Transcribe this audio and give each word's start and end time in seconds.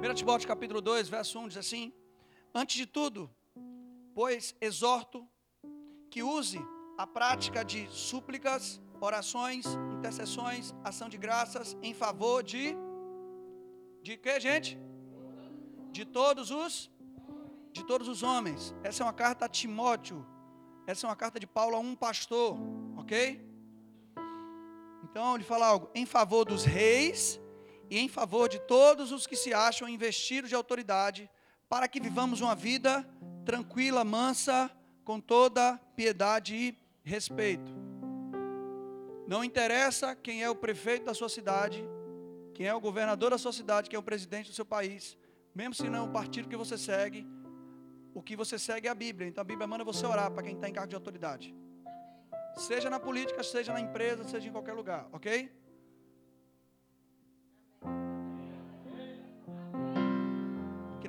1 0.00 0.14
Timóteo 0.14 0.48
capítulo 0.48 0.80
2, 0.80 1.10
verso 1.10 1.38
1 1.38 1.48
diz 1.48 1.58
assim: 1.58 1.92
Antes 2.54 2.74
de 2.74 2.86
tudo, 2.86 3.30
pois 4.14 4.56
exorto 4.58 5.28
que 6.10 6.22
use 6.22 6.58
a 6.96 7.06
prática 7.06 7.62
de 7.62 7.86
súplicas, 7.90 8.80
orações, 8.98 9.66
intercessões, 9.98 10.74
ação 10.82 11.06
de 11.06 11.18
graças 11.18 11.76
em 11.82 11.92
favor 11.92 12.42
de 12.42 12.74
de 14.02 14.16
que, 14.16 14.40
gente? 14.40 14.78
De 15.92 16.06
todos 16.06 16.50
os 16.50 16.90
de 17.70 17.84
todos 17.84 18.08
os 18.08 18.22
homens. 18.22 18.74
Essa 18.82 19.02
é 19.02 19.06
uma 19.06 19.12
carta 19.12 19.44
a 19.44 19.48
Timóteo. 19.50 20.26
Essa 20.86 21.06
é 21.06 21.10
uma 21.10 21.16
carta 21.16 21.38
de 21.38 21.46
Paulo 21.46 21.76
a 21.76 21.78
um 21.78 21.94
pastor, 21.94 22.56
OK? 22.96 23.38
Então, 25.04 25.34
ele 25.34 25.44
fala 25.44 25.66
algo 25.66 25.90
em 25.94 26.06
favor 26.06 26.46
dos 26.46 26.64
reis 26.64 27.38
e 27.90 27.98
em 27.98 28.08
favor 28.08 28.48
de 28.48 28.60
todos 28.60 29.10
os 29.10 29.26
que 29.26 29.34
se 29.34 29.52
acham 29.52 29.88
investidos 29.88 30.48
de 30.48 30.54
autoridade, 30.54 31.28
para 31.68 31.88
que 31.88 32.00
vivamos 32.00 32.40
uma 32.40 32.54
vida 32.54 33.04
tranquila, 33.44 34.04
mansa, 34.04 34.70
com 35.04 35.20
toda 35.20 35.76
piedade 35.96 36.54
e 36.54 36.78
respeito. 37.02 37.72
Não 39.26 39.42
interessa 39.42 40.14
quem 40.14 40.42
é 40.42 40.48
o 40.48 40.54
prefeito 40.54 41.04
da 41.06 41.14
sua 41.14 41.28
cidade, 41.28 41.84
quem 42.54 42.66
é 42.66 42.74
o 42.74 42.80
governador 42.80 43.30
da 43.30 43.38
sua 43.38 43.52
cidade, 43.52 43.90
quem 43.90 43.96
é 43.96 44.00
o 44.00 44.02
presidente 44.02 44.50
do 44.50 44.54
seu 44.54 44.64
país, 44.64 45.16
mesmo 45.54 45.74
se 45.74 45.88
não 45.88 45.98
é 45.98 46.02
o 46.02 46.12
partido 46.12 46.48
que 46.48 46.56
você 46.56 46.78
segue, 46.78 47.26
o 48.14 48.22
que 48.22 48.36
você 48.36 48.58
segue 48.58 48.86
é 48.86 48.90
a 48.90 48.94
Bíblia. 48.94 49.28
Então 49.28 49.42
a 49.42 49.44
Bíblia 49.44 49.66
manda 49.66 49.82
você 49.82 50.06
orar 50.06 50.30
para 50.30 50.42
quem 50.42 50.54
está 50.54 50.68
em 50.68 50.72
cargo 50.72 50.88
de 50.88 50.96
autoridade. 50.96 51.54
Seja 52.56 52.90
na 52.90 53.00
política, 53.00 53.42
seja 53.42 53.72
na 53.72 53.80
empresa, 53.80 54.24
seja 54.24 54.48
em 54.48 54.52
qualquer 54.52 54.74
lugar, 54.74 55.08
ok? 55.12 55.50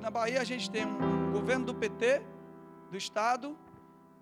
Na 0.02 0.10
Bahia 0.10 0.40
a 0.40 0.44
gente 0.44 0.68
tem 0.68 0.84
um 0.84 1.30
governo 1.30 1.64
do 1.66 1.74
PT, 1.74 2.20
do 2.90 2.96
Estado 2.96 3.56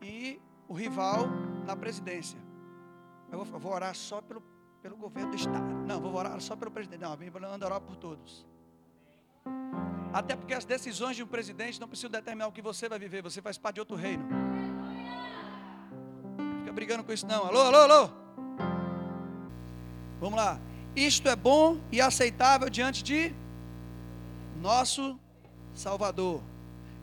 e 0.02 0.38
o 0.68 0.74
rival 0.74 1.26
na 1.66 1.74
presidência. 1.74 2.38
Eu 3.32 3.38
vou, 3.38 3.54
eu 3.54 3.58
vou 3.58 3.72
orar 3.72 3.94
só 3.94 4.20
pelo, 4.20 4.42
pelo 4.82 4.94
governo 4.94 5.30
do 5.30 5.36
Estado. 5.36 5.64
Não, 5.86 5.98
vou 5.98 6.14
orar 6.14 6.38
só 6.38 6.54
pelo 6.54 6.70
presidente. 6.70 7.00
Não, 7.00 7.12
a 7.12 7.16
Bíblia 7.16 7.48
anda 7.48 7.64
orar 7.64 7.80
por 7.80 7.96
todos. 7.96 8.46
Até 10.12 10.36
porque 10.36 10.52
as 10.52 10.66
decisões 10.66 11.16
de 11.16 11.22
um 11.22 11.26
presidente 11.26 11.80
não 11.80 11.88
precisam 11.88 12.10
determinar 12.10 12.48
o 12.48 12.52
que 12.52 12.60
você 12.60 12.86
vai 12.86 12.98
viver, 12.98 13.22
você 13.22 13.40
faz 13.40 13.56
parte 13.56 13.76
de 13.76 13.80
outro 13.80 13.96
reino. 13.96 14.24
Fica 16.58 16.72
brigando 16.74 17.02
com 17.02 17.12
isso 17.12 17.26
não. 17.26 17.46
Alô, 17.46 17.60
alô, 17.60 17.78
alô. 17.78 18.10
Vamos 20.20 20.36
lá. 20.36 20.60
Isto 20.94 21.26
é 21.26 21.36
bom 21.36 21.80
e 21.90 22.02
aceitável 22.02 22.68
diante 22.68 23.02
de 23.02 23.34
nosso 24.60 25.18
Salvador. 25.74 26.42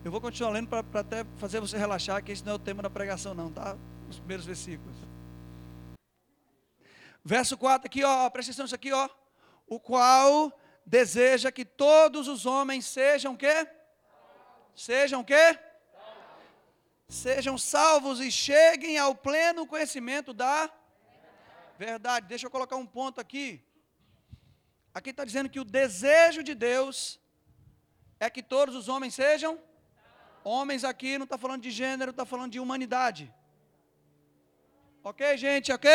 Eu 0.03 0.11
vou 0.11 0.21
continuar 0.21 0.51
lendo 0.51 0.69
para 0.69 0.99
até 0.99 1.25
fazer 1.37 1.59
você 1.59 1.77
relaxar, 1.77 2.23
que 2.23 2.31
esse 2.31 2.45
não 2.45 2.53
é 2.53 2.55
o 2.55 2.59
tema 2.59 2.81
da 2.81 2.89
pregação, 2.89 3.33
não, 3.33 3.51
tá? 3.51 3.75
Os 4.09 4.17
primeiros 4.19 4.45
versículos. 4.45 4.95
Verso 7.23 7.57
4 7.57 7.87
aqui, 7.87 8.03
ó, 8.03 8.29
presta 8.29 8.51
atenção 8.51 8.63
nisso 8.63 8.75
aqui, 8.75 8.93
ó. 8.93 9.09
O 9.67 9.79
qual 9.79 10.57
deseja 10.85 11.51
que 11.51 11.65
todos 11.65 12.27
os 12.27 12.45
homens 12.45 12.85
sejam 12.85 13.35
quê? 13.35 13.67
Sejam 14.73 15.23
quê? 15.23 15.59
Sejam 17.09 17.57
salvos 17.57 18.19
e 18.19 18.31
cheguem 18.31 18.97
ao 18.97 19.13
pleno 19.15 19.67
conhecimento 19.67 20.33
da 20.33 20.69
verdade. 21.77 22.27
Deixa 22.27 22.45
eu 22.45 22.51
colocar 22.51 22.75
um 22.75 22.85
ponto 22.85 23.19
aqui. 23.19 23.61
Aqui 24.93 25.09
está 25.09 25.25
dizendo 25.25 25.49
que 25.49 25.59
o 25.59 25.65
desejo 25.65 26.41
de 26.43 26.55
Deus 26.55 27.19
é 28.19 28.29
que 28.29 28.41
todos 28.41 28.75
os 28.75 28.87
homens 28.87 29.15
sejam 29.15 29.59
homens 30.43 30.83
aqui, 30.83 31.17
não 31.17 31.25
está 31.25 31.37
falando 31.37 31.61
de 31.61 31.71
gênero, 31.71 32.11
está 32.11 32.25
falando 32.25 32.51
de 32.51 32.59
humanidade. 32.59 33.33
Ok, 35.03 35.37
gente? 35.37 35.71
Ok? 35.71 35.89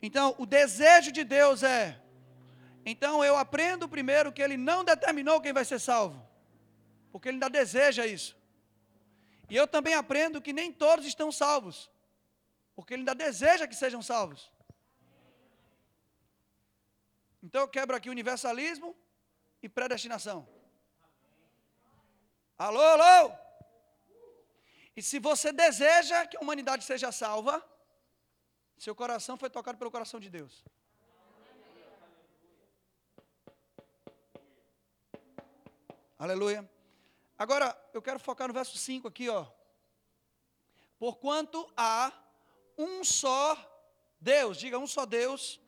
Então, 0.00 0.34
o 0.38 0.46
desejo 0.46 1.10
de 1.10 1.24
Deus 1.24 1.62
é 1.62 2.00
então 2.84 3.24
eu 3.24 3.36
aprendo 3.36 3.88
primeiro 3.88 4.32
que 4.32 4.42
ele 4.42 4.56
não 4.56 4.84
determinou 4.84 5.40
quem 5.40 5.52
vai 5.52 5.64
ser 5.64 5.78
salvo, 5.78 6.22
porque 7.10 7.28
ele 7.28 7.36
ainda 7.36 7.48
deseja 7.48 8.06
isso. 8.06 8.36
E 9.48 9.56
eu 9.56 9.66
também 9.66 9.94
aprendo 9.94 10.42
que 10.42 10.52
nem 10.52 10.70
todos 10.70 11.06
estão 11.06 11.32
salvos, 11.32 11.90
porque 12.76 12.92
ele 12.92 13.00
ainda 13.00 13.14
deseja 13.14 13.66
que 13.66 13.74
sejam 13.74 14.02
salvos. 14.02 14.52
Então 17.42 17.62
eu 17.62 17.68
quebro 17.68 17.96
aqui 17.96 18.10
universalismo 18.10 18.94
e 19.62 19.68
predestinação. 19.68 20.46
Alô, 22.56 22.80
alô? 22.80 23.32
E 24.96 25.02
se 25.02 25.18
você 25.18 25.52
deseja 25.52 26.24
que 26.26 26.36
a 26.36 26.40
humanidade 26.40 26.84
seja 26.84 27.10
salva, 27.10 27.60
seu 28.78 28.94
coração 28.94 29.36
foi 29.36 29.50
tocado 29.50 29.76
pelo 29.76 29.90
coração 29.90 30.20
de 30.20 30.30
Deus. 30.30 30.64
Aleluia. 36.16 36.68
Agora, 37.36 37.76
eu 37.92 38.00
quero 38.00 38.20
focar 38.20 38.46
no 38.46 38.54
verso 38.54 38.78
5 38.78 39.08
aqui, 39.08 39.28
ó. 39.28 39.46
Porquanto 40.96 41.68
há 41.76 42.12
um 42.78 43.02
só 43.02 43.58
Deus, 44.20 44.58
diga 44.58 44.78
um 44.78 44.86
só 44.86 45.04
Deus, 45.04 45.60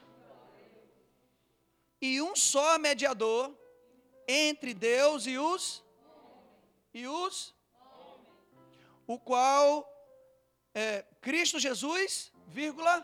e 2.01 2.23
um 2.23 2.37
só 2.37 2.79
mediador 2.79 3.53
entre 4.29 4.73
Deus 4.73 5.27
e 5.27 5.37
os 5.37 5.85
e 6.99 7.07
os 7.07 7.55
o 9.07 9.19
qual 9.19 9.69
é 10.75 11.05
Cristo 11.21 11.59
Jesus, 11.61 12.33
vírgula. 12.49 12.95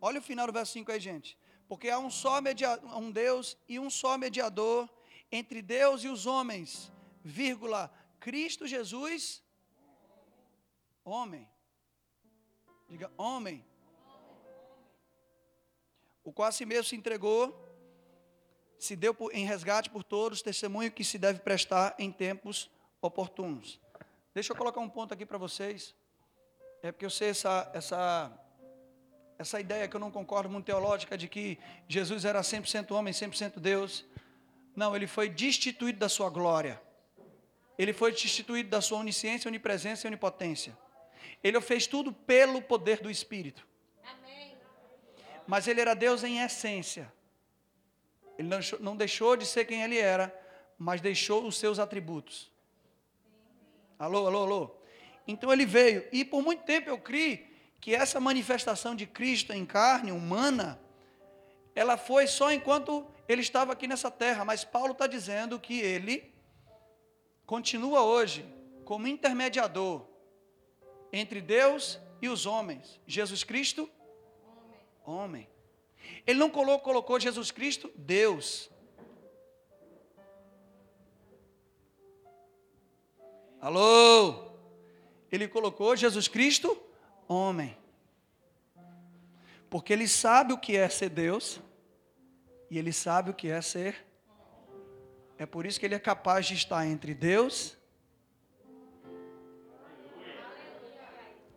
Olha 0.00 0.18
o 0.18 0.22
final 0.22 0.46
do 0.46 0.52
verso 0.52 0.72
5 0.72 0.90
aí, 0.90 1.00
gente. 1.00 1.38
Porque 1.68 1.88
há 1.88 1.98
um 1.98 2.10
só 2.10 2.40
mediador, 2.40 2.96
um 2.96 3.10
Deus 3.10 3.56
e 3.68 3.78
um 3.78 3.88
só 3.88 4.18
mediador 4.18 4.88
entre 5.30 5.62
Deus 5.62 6.02
e 6.02 6.08
os 6.08 6.26
homens, 6.26 6.90
vírgula, 7.22 7.82
Cristo 8.18 8.66
Jesus, 8.66 9.42
homem. 11.04 11.48
Diga, 12.88 13.12
homem. 13.16 13.64
O 16.24 16.32
qual 16.32 16.48
a 16.48 16.52
si 16.52 16.66
mesmo 16.66 16.84
se 16.84 16.96
entregou, 16.96 17.42
se 18.80 18.96
deu 18.96 19.14
em 19.32 19.44
resgate 19.44 19.90
por 19.90 20.02
todos, 20.02 20.40
testemunho 20.40 20.90
que 20.90 21.04
se 21.04 21.18
deve 21.18 21.40
prestar 21.40 21.94
em 21.98 22.10
tempos 22.10 22.70
oportunos. 23.02 23.78
Deixa 24.34 24.52
eu 24.52 24.56
colocar 24.56 24.80
um 24.80 24.88
ponto 24.88 25.12
aqui 25.12 25.26
para 25.26 25.36
vocês. 25.36 25.94
É 26.82 26.90
porque 26.90 27.04
eu 27.04 27.10
sei 27.10 27.28
essa, 27.28 27.70
essa, 27.74 28.32
essa 29.38 29.60
ideia 29.60 29.86
que 29.86 29.94
eu 29.94 30.00
não 30.00 30.10
concordo 30.10 30.48
muito 30.48 30.64
teológica 30.64 31.18
de 31.18 31.28
que 31.28 31.58
Jesus 31.86 32.24
era 32.24 32.40
100% 32.40 32.92
homem, 32.92 33.12
100% 33.12 33.60
Deus. 33.60 34.06
Não, 34.74 34.96
ele 34.96 35.06
foi 35.06 35.28
destituído 35.28 35.98
da 35.98 36.08
sua 36.08 36.30
glória. 36.30 36.80
Ele 37.76 37.92
foi 37.92 38.12
destituído 38.12 38.70
da 38.70 38.80
sua 38.80 38.98
onisciência, 38.98 39.46
onipresença 39.46 40.06
e 40.06 40.08
onipotência. 40.08 40.76
Ele 41.44 41.60
fez 41.60 41.86
tudo 41.86 42.14
pelo 42.14 42.62
poder 42.62 43.00
do 43.00 43.10
Espírito. 43.10 43.66
Amém. 44.02 44.56
Mas 45.46 45.68
ele 45.68 45.82
era 45.82 45.92
Deus 45.92 46.24
em 46.24 46.40
essência. 46.40 47.12
Ele 48.40 48.48
não 48.80 48.96
deixou, 48.96 49.36
de 49.36 49.44
ser 49.44 49.66
quem 49.66 49.82
ele 49.82 49.98
era, 49.98 50.34
mas 50.78 51.02
deixou 51.02 51.46
os 51.46 51.58
seus 51.58 51.78
atributos. 51.78 52.50
Alô, 53.98 54.26
alô, 54.26 54.42
alô. 54.44 54.70
Então 55.28 55.52
ele 55.52 55.66
veio. 55.66 56.08
E 56.10 56.24
por 56.24 56.40
muito 56.40 56.62
tempo 56.62 56.88
eu 56.88 56.96
criei 56.96 57.54
que 57.78 57.94
essa 57.94 58.18
manifestação 58.18 58.94
de 58.94 59.04
Cristo 59.04 59.52
em 59.52 59.66
carne 59.66 60.10
humana, 60.10 60.80
ela 61.74 61.98
foi 61.98 62.26
só 62.26 62.50
enquanto 62.50 63.06
ele 63.28 63.42
estava 63.42 63.74
aqui 63.74 63.86
nessa 63.86 64.10
terra, 64.10 64.42
mas 64.42 64.64
Paulo 64.64 64.92
está 64.92 65.06
dizendo 65.06 65.60
que 65.60 65.78
ele 65.78 66.32
continua 67.44 68.00
hoje 68.04 68.46
como 68.86 69.06
intermediador 69.06 70.06
entre 71.12 71.42
Deus 71.42 72.00
e 72.22 72.28
os 72.30 72.46
homens. 72.46 72.98
Jesus 73.06 73.44
Cristo, 73.44 73.86
homem. 75.04 75.46
homem. 75.46 75.59
Ele 76.26 76.38
não 76.38 76.50
colocou, 76.50 77.18
Jesus 77.18 77.50
Cristo, 77.50 77.90
Deus. 77.96 78.70
Alô? 83.60 84.50
Ele 85.30 85.46
colocou 85.46 85.94
Jesus 85.94 86.28
Cristo, 86.28 86.80
homem. 87.28 87.76
Porque 89.68 89.92
ele 89.92 90.08
sabe 90.08 90.52
o 90.52 90.58
que 90.58 90.76
é 90.76 90.88
ser 90.88 91.10
Deus 91.10 91.60
e 92.70 92.78
ele 92.78 92.92
sabe 92.92 93.30
o 93.30 93.34
que 93.34 93.48
é 93.48 93.60
ser. 93.60 94.06
É 95.38 95.46
por 95.46 95.64
isso 95.66 95.78
que 95.78 95.86
ele 95.86 95.94
é 95.94 95.98
capaz 95.98 96.46
de 96.46 96.54
estar 96.54 96.86
entre 96.86 97.14
Deus. 97.14 97.76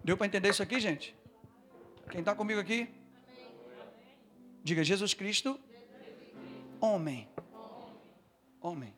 Deu 0.03 0.17
para 0.17 0.27
entender 0.27 0.49
isso 0.49 0.61
aqui, 0.61 0.79
gente? 0.79 1.15
Quem 2.09 2.19
está 2.19 2.35
comigo 2.35 2.59
aqui? 2.59 2.89
Diga 4.63 4.83
Jesus 4.83 5.13
Cristo, 5.13 5.59
homem. 6.79 7.29
homem. 8.61 8.95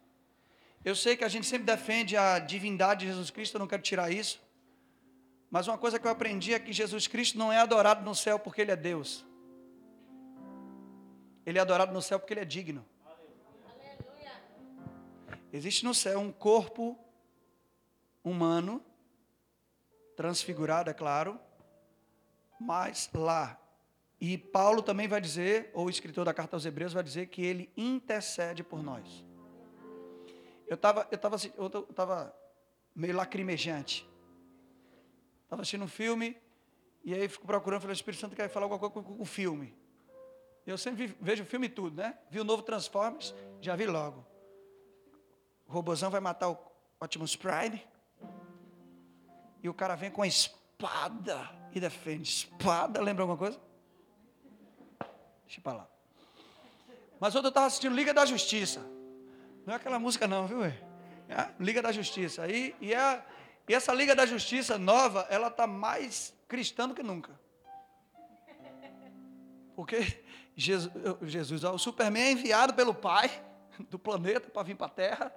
Eu 0.84 0.96
sei 0.96 1.18
que 1.18 1.24
a 1.24 1.28
gente 1.28 1.48
sempre 1.48 1.66
defende 1.66 2.16
a 2.16 2.38
divindade 2.38 3.02
de 3.02 3.08
Jesus 3.08 3.32
Cristo, 3.32 3.56
eu 3.56 3.60
não 3.60 3.68
quero 3.68 3.82
tirar 3.82 4.12
isso. 4.12 4.40
Mas 5.50 5.68
uma 5.68 5.78
coisa 5.78 5.98
que 5.98 6.06
eu 6.06 6.12
aprendi 6.12 6.54
é 6.54 6.60
que 6.60 6.72
Jesus 6.72 7.08
Cristo 7.08 7.40
não 7.40 7.52
é 7.52 7.58
adorado 7.58 8.06
no 8.06 8.14
céu 8.14 8.38
porque 8.38 8.62
ele 8.62 8.72
é 8.72 8.76
Deus. 8.76 9.26
Ele 11.44 11.58
é 11.58 11.62
adorado 11.62 11.92
no 11.92 12.02
céu 12.02 12.20
porque 12.20 12.34
ele 12.34 12.42
é 12.42 12.46
digno. 12.46 12.86
Existe 15.52 15.84
no 15.84 15.96
céu 15.96 16.20
um 16.20 16.32
corpo 16.32 17.00
humano, 18.24 18.84
transfigurado, 20.16 20.92
é 20.92 20.94
claro, 20.94 21.40
mas 22.60 23.10
lá. 23.14 23.60
E 24.20 24.38
Paulo 24.38 24.82
também 24.82 25.08
vai 25.08 25.20
dizer, 25.20 25.72
ou 25.74 25.86
o 25.86 25.90
escritor 25.90 26.26
da 26.26 26.34
carta 26.34 26.56
aos 26.56 26.66
Hebreus 26.66 26.94
vai 26.94 27.04
dizer 27.04 27.28
que 27.28 27.44
ele 27.44 27.70
intercede 27.76 28.64
por 28.64 28.82
nós. 28.82 29.26
Eu 30.68 30.76
estava 30.76 31.08
eu 31.12 31.18
tava, 31.18 31.38
eu 31.58 31.70
tava 31.70 32.36
meio 32.96 33.16
lacrimejante. 33.16 34.08
Estava 35.44 35.62
assistindo 35.62 35.84
um 35.84 35.88
filme, 35.88 36.36
e 37.04 37.14
aí 37.14 37.28
fico 37.28 37.46
procurando, 37.46 37.82
falei, 37.82 37.94
o 37.94 37.96
Espírito 37.96 38.20
Santo 38.20 38.36
quer 38.36 38.50
falar 38.50 38.66
alguma 38.66 38.80
coisa 38.80 39.08
com 39.08 39.22
o 39.22 39.26
filme. 39.26 39.76
Eu 40.66 40.78
sempre 40.78 41.16
vejo 41.22 41.44
o 41.44 41.46
filme 41.46 41.70
tudo, 41.70 42.02
né? 42.02 42.18
Vi 42.30 42.40
o 42.40 42.44
novo 42.44 42.64
Transformers, 42.64 43.36
já 43.62 43.76
vi 43.76 43.86
logo. 43.86 44.26
O 45.68 45.74
robôzão 45.74 46.10
vai 46.10 46.20
matar 46.20 46.50
o 46.50 46.58
Optimus 47.00 47.36
Prime. 47.36 47.82
E 49.62 49.70
o 49.70 49.74
cara 49.74 49.96
vem 49.96 50.10
com 50.10 50.24
a 50.24 50.28
espada 50.28 51.50
e 51.74 51.80
defende. 51.80 52.28
Espada, 52.28 53.02
lembra 53.02 53.24
alguma 53.24 53.38
coisa? 53.38 53.60
Deixa 55.46 55.62
para 55.62 55.78
lá. 55.78 55.88
Mas 57.20 57.36
ontem 57.36 57.48
eu 57.48 57.50
estava 57.50 57.68
assistindo 57.68 57.96
Liga 57.96 58.14
da 58.14 58.26
Justiça. 58.26 58.80
Não 59.66 59.74
é 59.74 59.78
aquela 59.78 59.98
música 59.98 60.28
não, 60.28 60.48
viu? 60.48 60.64
É 60.64 60.76
Liga 61.60 61.82
da 61.82 61.92
Justiça. 61.92 62.44
Aí, 62.44 62.76
e, 62.80 62.94
é, 62.94 63.24
e 63.68 63.74
essa 63.74 63.94
Liga 63.94 64.16
da 64.16 64.26
Justiça 64.26 64.78
nova, 64.78 65.26
ela 65.30 65.48
está 65.48 65.66
mais 65.66 66.34
cristã 66.48 66.88
do 66.88 66.94
que 66.94 67.02
nunca. 67.02 67.32
Porque 69.76 70.24
Jesus, 70.56 70.92
Jesus 71.24 71.64
o 71.64 71.78
Superman 71.78 72.24
é 72.24 72.32
enviado 72.32 72.74
pelo 72.74 72.94
Pai 72.94 73.30
do 73.90 74.00
planeta 74.00 74.50
para 74.50 74.64
vir 74.64 74.76
para 74.76 74.88
a 74.88 74.90
Terra. 74.90 75.36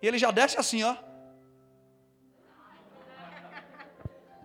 E 0.00 0.06
ele 0.06 0.18
já 0.18 0.30
desce 0.30 0.58
assim, 0.58 0.82
ó. 0.82 0.96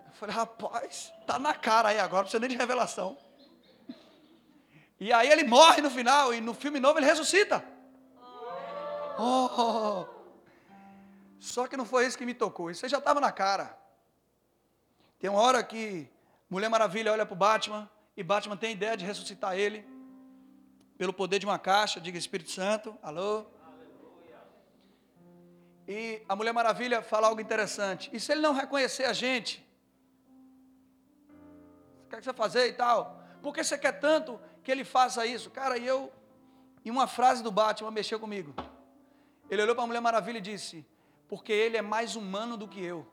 Eu 0.08 0.14
falei, 0.14 0.36
rapaz, 0.36 1.14
tá 1.28 1.38
na 1.38 1.54
cara 1.54 1.90
aí 1.90 2.00
agora, 2.00 2.24
não 2.24 2.24
precisa 2.24 2.40
nem 2.40 2.50
de 2.50 2.56
revelação. 2.56 3.18
E 5.00 5.12
aí 5.12 5.30
ele 5.30 5.44
morre 5.44 5.82
no 5.82 5.90
final, 5.90 6.34
e 6.34 6.40
no 6.40 6.54
filme 6.54 6.80
novo 6.80 7.00
ele 7.00 7.06
ressuscita. 7.06 7.64
Oh, 9.18 10.06
só 11.40 11.68
que 11.68 11.78
não 11.78 11.86
foi 11.86 12.06
isso 12.06 12.18
que 12.18 12.26
me 12.26 12.34
tocou, 12.34 12.70
isso 12.70 12.88
já 12.88 12.98
estava 12.98 13.20
na 13.20 13.32
cara. 13.32 13.78
Tem 15.20 15.30
uma 15.30 15.40
hora 15.42 15.64
que 15.64 16.10
Mulher 16.50 16.70
Maravilha 16.70 17.12
olha 17.12 17.26
para 17.26 17.34
o 17.34 17.38
Batman, 17.38 17.90
e 18.16 18.24
Batman 18.24 18.58
tem 18.58 18.72
ideia 18.74 18.96
de 18.96 19.06
ressuscitar 19.06 19.58
ele 19.58 19.86
pelo 20.98 21.14
poder 21.14 21.40
de 21.40 21.46
uma 21.46 21.60
caixa, 21.60 22.00
diga 22.00 22.18
Espírito 22.18 22.52
Santo, 22.52 22.98
alô. 23.02 23.46
E 25.88 26.24
a 26.28 26.36
Mulher 26.36 26.54
Maravilha 26.54 27.02
fala 27.02 27.28
algo 27.28 27.42
interessante. 27.42 28.10
E 28.12 28.20
se 28.20 28.32
ele 28.32 28.42
não 28.42 28.54
reconhecer 28.54 29.06
a 29.06 29.14
gente? 29.14 29.64
O 32.06 32.10
que, 32.10 32.16
é 32.16 32.18
que 32.18 32.24
você 32.24 32.32
vai 32.32 32.38
fazer 32.38 32.68
e 32.68 32.74
tal? 32.74 33.22
Por 33.42 33.54
que 33.54 33.64
você 33.64 33.78
quer 33.78 34.00
tanto 34.00 34.40
que 34.66 34.72
ele 34.72 34.84
faça 34.84 35.26
isso? 35.26 35.50
Cara, 35.52 35.78
e 35.78 35.86
eu. 35.86 36.12
E 36.84 36.92
uma 36.92 37.08
frase 37.08 37.42
do 37.44 37.52
Batman 37.52 37.92
mexeu 37.92 38.20
comigo. 38.20 38.54
Ele 39.50 39.62
olhou 39.62 39.76
para 39.76 39.84
a 39.84 39.88
Mulher 39.88 40.02
Maravilha 40.02 40.40
e 40.40 40.42
disse: 40.42 40.86
Porque 41.30 41.54
ele 41.54 41.78
é 41.78 41.82
mais 41.82 42.16
humano 42.16 42.58
do 42.58 42.68
que 42.68 42.84
eu. 42.84 43.08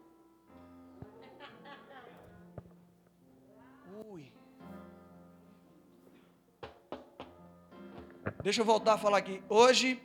Deixa 8.43 8.61
eu 8.61 8.65
voltar 8.65 8.95
a 8.95 8.99
falar 8.99 9.19
aqui. 9.19 9.41
Hoje, 9.49 10.03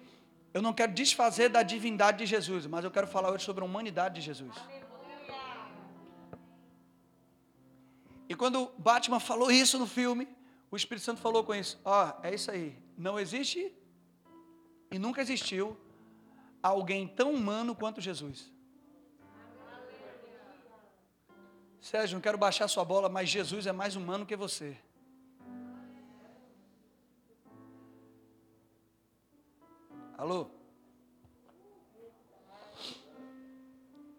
eu 0.53 0.61
não 0.61 0.73
quero 0.73 0.91
desfazer 0.91 1.49
da 1.49 1.63
divindade 1.63 2.19
de 2.19 2.25
Jesus, 2.25 2.67
mas 2.67 2.83
eu 2.83 2.91
quero 2.91 3.07
falar 3.07 3.31
hoje 3.31 3.43
sobre 3.43 3.63
a 3.63 3.65
humanidade 3.65 4.15
de 4.15 4.21
Jesus. 4.21 4.55
E 8.29 8.35
quando 8.35 8.71
Batman 8.77 9.19
falou 9.19 9.49
isso 9.49 9.79
no 9.79 9.87
filme, 9.87 10.27
o 10.69 10.75
Espírito 10.75 11.03
Santo 11.03 11.21
falou 11.21 11.43
com 11.43 11.55
isso: 11.55 11.79
Ó, 11.83 12.05
oh, 12.05 12.25
é 12.25 12.33
isso 12.33 12.51
aí. 12.51 12.77
Não 12.97 13.19
existe 13.19 13.73
e 14.91 14.99
nunca 14.99 15.21
existiu 15.21 15.77
alguém 16.61 17.07
tão 17.07 17.31
humano 17.33 17.75
quanto 17.75 18.01
Jesus. 18.01 18.51
Sérgio, 21.79 22.15
não 22.15 22.21
quero 22.21 22.37
baixar 22.37 22.67
sua 22.67 22.83
bola, 22.83 23.07
mas 23.07 23.29
Jesus 23.29 23.65
é 23.65 23.71
mais 23.71 23.95
humano 23.95 24.25
que 24.25 24.35
você. 24.35 24.77
Alô? 30.17 30.49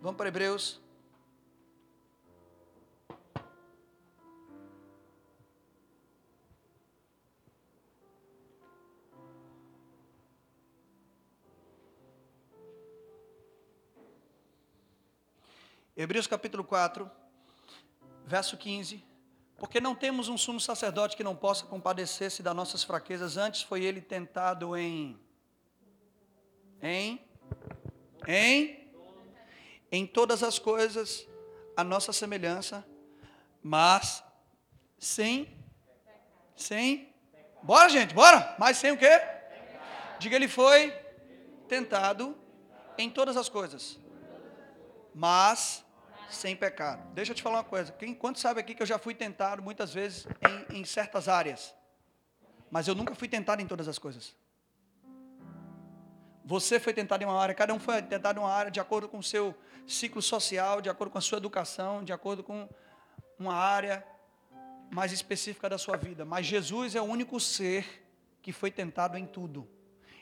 Vamos 0.01 0.17
para 0.17 0.29
Hebreus. 0.29 0.81
Hebreus 16.01 16.29
capítulo 16.29 16.63
4, 16.63 17.11
verso 18.25 18.57
15. 18.57 19.05
Porque 19.57 19.81
não 19.81 19.97
temos 19.97 20.29
um 20.29 20.39
sumo 20.39 20.61
sacerdote 20.61 21.17
que 21.17 21.25
não 21.25 21.35
possa 21.35 21.67
compadecer-se 21.67 22.41
das 22.41 22.55
nossas 22.55 22.85
fraquezas, 22.85 23.37
antes 23.37 23.63
foi 23.63 23.83
ele 23.83 24.01
tentado 24.01 24.77
em 24.77 25.19
em 26.81 27.21
em 28.29 28.93
em 29.91 30.07
todas 30.07 30.45
as 30.45 30.57
coisas 30.57 31.27
a 31.77 31.83
nossa 31.83 32.13
semelhança, 32.13 32.87
mas 33.61 34.23
sem 35.01 35.53
sem 36.55 37.13
Bora, 37.61 37.89
gente, 37.89 38.15
bora. 38.15 38.55
Mas 38.57 38.77
sem 38.77 38.93
o 38.93 38.97
quê? 38.97 39.21
Diga 40.21 40.37
ele 40.37 40.47
foi 40.47 40.93
tentado 41.67 42.39
em 42.97 43.11
todas 43.11 43.37
as 43.37 43.49
coisas, 43.49 43.99
mas 45.13 45.85
sem 46.31 46.55
pecado. 46.57 47.03
Deixa 47.15 47.33
eu 47.33 47.37
te 47.37 47.43
falar 47.43 47.59
uma 47.59 47.65
coisa. 47.65 47.93
Quem 47.93 48.15
quanto 48.15 48.39
sabe 48.39 48.61
aqui 48.61 48.75
que 48.75 48.83
eu 48.83 48.87
já 48.87 48.99
fui 48.99 49.15
tentado 49.15 49.63
muitas 49.63 49.93
vezes 49.93 50.27
em, 50.71 50.81
em 50.81 50.85
certas 50.85 51.29
áreas, 51.29 51.75
mas 52.71 52.87
eu 52.87 52.95
nunca 52.95 53.15
fui 53.15 53.29
tentado 53.29 53.63
em 53.63 53.67
todas 53.67 53.89
as 53.89 53.99
coisas. 53.99 54.35
Você 56.45 56.81
foi 56.81 56.95
tentado 56.95 57.23
em 57.23 57.27
uma 57.27 57.39
área, 57.39 57.55
cada 57.55 57.75
um 57.75 57.79
foi 57.79 58.01
tentado 58.01 58.39
em 58.39 58.43
uma 58.43 58.53
área 58.53 58.71
de 58.71 58.81
acordo 58.81 59.09
com 59.09 59.19
o 59.19 59.23
seu 59.23 59.55
ciclo 59.87 60.23
social, 60.23 60.81
de 60.81 60.89
acordo 60.89 61.11
com 61.11 61.19
a 61.19 61.21
sua 61.21 61.39
educação, 61.39 62.03
de 62.03 62.13
acordo 62.13 62.43
com 62.43 62.69
uma 63.39 63.55
área 63.55 64.05
mais 64.91 65.13
específica 65.13 65.69
da 65.69 65.79
sua 65.79 65.97
vida. 65.97 66.25
Mas 66.25 66.47
Jesus 66.47 66.95
é 66.95 67.01
o 67.01 67.05
único 67.05 67.39
ser 67.39 68.07
que 68.41 68.53
foi 68.53 68.71
tentado 68.71 69.19
em 69.19 69.27
tudo. 69.27 69.69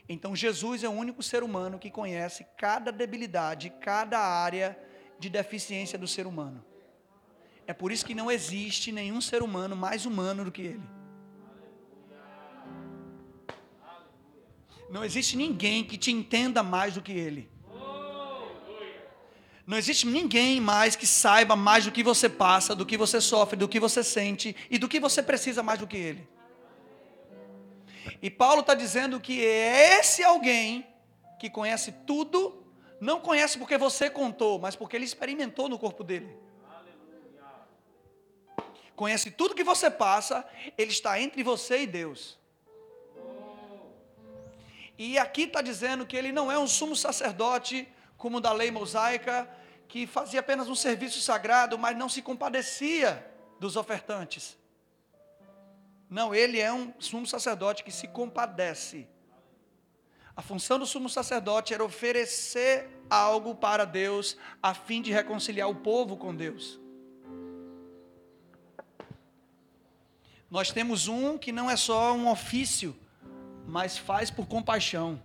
Então 0.08 0.36
Jesus 0.36 0.84
é 0.84 0.88
o 0.88 0.92
único 0.92 1.22
ser 1.22 1.42
humano 1.42 1.78
que 1.78 1.90
conhece 1.90 2.46
cada 2.56 2.92
debilidade, 2.92 3.70
cada 3.80 4.18
área 4.18 4.78
de 5.18 5.28
deficiência 5.28 5.98
do 5.98 6.06
ser 6.06 6.26
humano. 6.26 6.64
É 7.66 7.72
por 7.72 7.90
isso 7.90 8.06
que 8.06 8.14
não 8.14 8.30
existe 8.30 8.92
nenhum 8.92 9.20
ser 9.20 9.42
humano 9.42 9.74
mais 9.74 10.06
humano 10.06 10.44
do 10.44 10.52
que 10.52 10.62
ele. 10.62 10.82
Não 14.88 15.04
existe 15.04 15.36
ninguém 15.36 15.82
que 15.82 15.98
te 15.98 16.12
entenda 16.12 16.62
mais 16.62 16.94
do 16.94 17.02
que 17.02 17.12
ele. 17.12 17.50
Não 19.66 19.76
existe 19.76 20.06
ninguém 20.06 20.60
mais 20.60 20.94
que 20.94 21.06
saiba 21.06 21.56
mais 21.56 21.84
do 21.84 21.90
que 21.90 22.04
você 22.04 22.28
passa, 22.28 22.72
do 22.72 22.86
que 22.86 22.96
você 22.96 23.20
sofre, 23.20 23.56
do 23.56 23.68
que 23.68 23.80
você 23.80 24.04
sente 24.04 24.54
e 24.70 24.78
do 24.78 24.88
que 24.88 25.00
você 25.00 25.20
precisa 25.20 25.60
mais 25.60 25.80
do 25.80 25.88
que 25.88 25.96
ele. 25.96 26.28
E 28.22 28.30
Paulo 28.30 28.60
está 28.60 28.74
dizendo 28.74 29.18
que 29.18 29.44
é 29.44 29.98
esse 29.98 30.22
alguém 30.22 30.86
que 31.40 31.50
conhece 31.50 31.92
tudo, 32.06 32.65
não 33.00 33.20
conhece 33.20 33.58
porque 33.58 33.76
você 33.76 34.08
contou, 34.08 34.58
mas 34.58 34.74
porque 34.74 34.96
ele 34.96 35.04
experimentou 35.04 35.68
no 35.68 35.78
corpo 35.78 36.02
dele. 36.02 36.36
Conhece 38.94 39.30
tudo 39.30 39.54
que 39.54 39.62
você 39.62 39.90
passa, 39.90 40.46
ele 40.78 40.90
está 40.90 41.20
entre 41.20 41.42
você 41.42 41.82
e 41.82 41.86
Deus. 41.86 42.38
E 44.98 45.18
aqui 45.18 45.42
está 45.42 45.60
dizendo 45.60 46.06
que 46.06 46.16
ele 46.16 46.32
não 46.32 46.50
é 46.50 46.58
um 46.58 46.66
sumo 46.66 46.96
sacerdote, 46.96 47.86
como 48.16 48.40
da 48.40 48.52
lei 48.52 48.70
mosaica, 48.70 49.48
que 49.86 50.06
fazia 50.06 50.40
apenas 50.40 50.68
um 50.68 50.74
serviço 50.74 51.20
sagrado, 51.20 51.78
mas 51.78 51.96
não 51.96 52.08
se 52.08 52.22
compadecia 52.22 53.30
dos 53.60 53.76
ofertantes. 53.76 54.56
Não, 56.08 56.34
ele 56.34 56.58
é 56.58 56.72
um 56.72 56.94
sumo 56.98 57.26
sacerdote 57.26 57.84
que 57.84 57.92
se 57.92 58.08
compadece. 58.08 59.06
A 60.36 60.42
função 60.42 60.78
do 60.78 60.84
sumo 60.84 61.08
sacerdote 61.08 61.72
era 61.72 61.82
oferecer 61.82 62.90
algo 63.08 63.54
para 63.54 63.86
Deus, 63.86 64.36
a 64.62 64.74
fim 64.74 65.00
de 65.00 65.10
reconciliar 65.10 65.68
o 65.70 65.74
povo 65.74 66.16
com 66.16 66.36
Deus. 66.36 66.78
Nós 70.50 70.70
temos 70.70 71.08
um 71.08 71.38
que 71.38 71.50
não 71.50 71.70
é 71.70 71.76
só 71.76 72.12
um 72.12 72.28
ofício, 72.28 72.94
mas 73.66 73.96
faz 73.96 74.30
por 74.30 74.46
compaixão. 74.46 75.20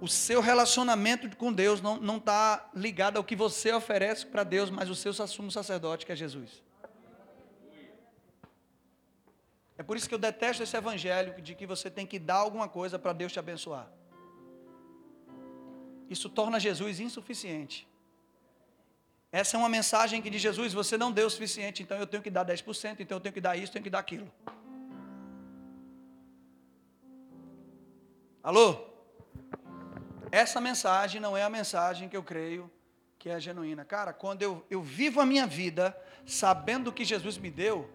O 0.00 0.08
seu 0.08 0.40
relacionamento 0.40 1.34
com 1.36 1.52
Deus 1.52 1.80
não 1.80 2.16
está 2.16 2.70
ligado 2.74 3.18
ao 3.18 3.24
que 3.24 3.36
você 3.36 3.72
oferece 3.72 4.26
para 4.26 4.42
Deus, 4.42 4.68
mas 4.68 4.90
o 4.90 4.94
seu 4.96 5.12
sumo 5.12 5.50
sacerdote, 5.50 6.04
que 6.04 6.12
é 6.12 6.16
Jesus. 6.16 6.62
É 9.80 9.82
por 9.82 9.96
isso 9.96 10.06
que 10.06 10.14
eu 10.14 10.18
detesto 10.18 10.62
esse 10.62 10.76
evangelho 10.76 11.40
de 11.40 11.54
que 11.54 11.66
você 11.66 11.88
tem 11.88 12.06
que 12.06 12.18
dar 12.18 12.40
alguma 12.46 12.68
coisa 12.68 12.98
para 12.98 13.14
Deus 13.14 13.32
te 13.32 13.38
abençoar. 13.38 13.90
Isso 16.14 16.28
torna 16.28 16.60
Jesus 16.60 17.00
insuficiente. 17.00 17.88
Essa 19.32 19.56
é 19.56 19.58
uma 19.58 19.70
mensagem 19.70 20.20
que 20.20 20.28
diz 20.28 20.42
Jesus, 20.42 20.74
você 20.74 20.98
não 20.98 21.10
deu 21.10 21.28
o 21.28 21.30
suficiente, 21.30 21.82
então 21.82 21.96
eu 21.96 22.06
tenho 22.06 22.22
que 22.22 22.28
dar 22.28 22.44
10%, 22.44 23.00
então 23.00 23.16
eu 23.16 23.22
tenho 23.22 23.32
que 23.32 23.40
dar 23.40 23.56
isso, 23.56 23.72
tenho 23.72 23.82
que 23.82 23.88
dar 23.88 24.00
aquilo. 24.00 24.30
Alô? 28.42 28.86
Essa 30.30 30.60
mensagem 30.60 31.22
não 31.22 31.34
é 31.34 31.42
a 31.42 31.48
mensagem 31.48 32.06
que 32.06 32.18
eu 32.18 32.22
creio 32.22 32.70
que 33.18 33.30
é 33.30 33.40
genuína. 33.40 33.82
Cara, 33.86 34.12
quando 34.12 34.42
eu, 34.42 34.62
eu 34.68 34.82
vivo 34.82 35.22
a 35.22 35.24
minha 35.24 35.46
vida 35.46 35.98
sabendo 36.26 36.88
o 36.88 36.92
que 36.92 37.02
Jesus 37.02 37.38
me 37.38 37.50
deu, 37.50 37.88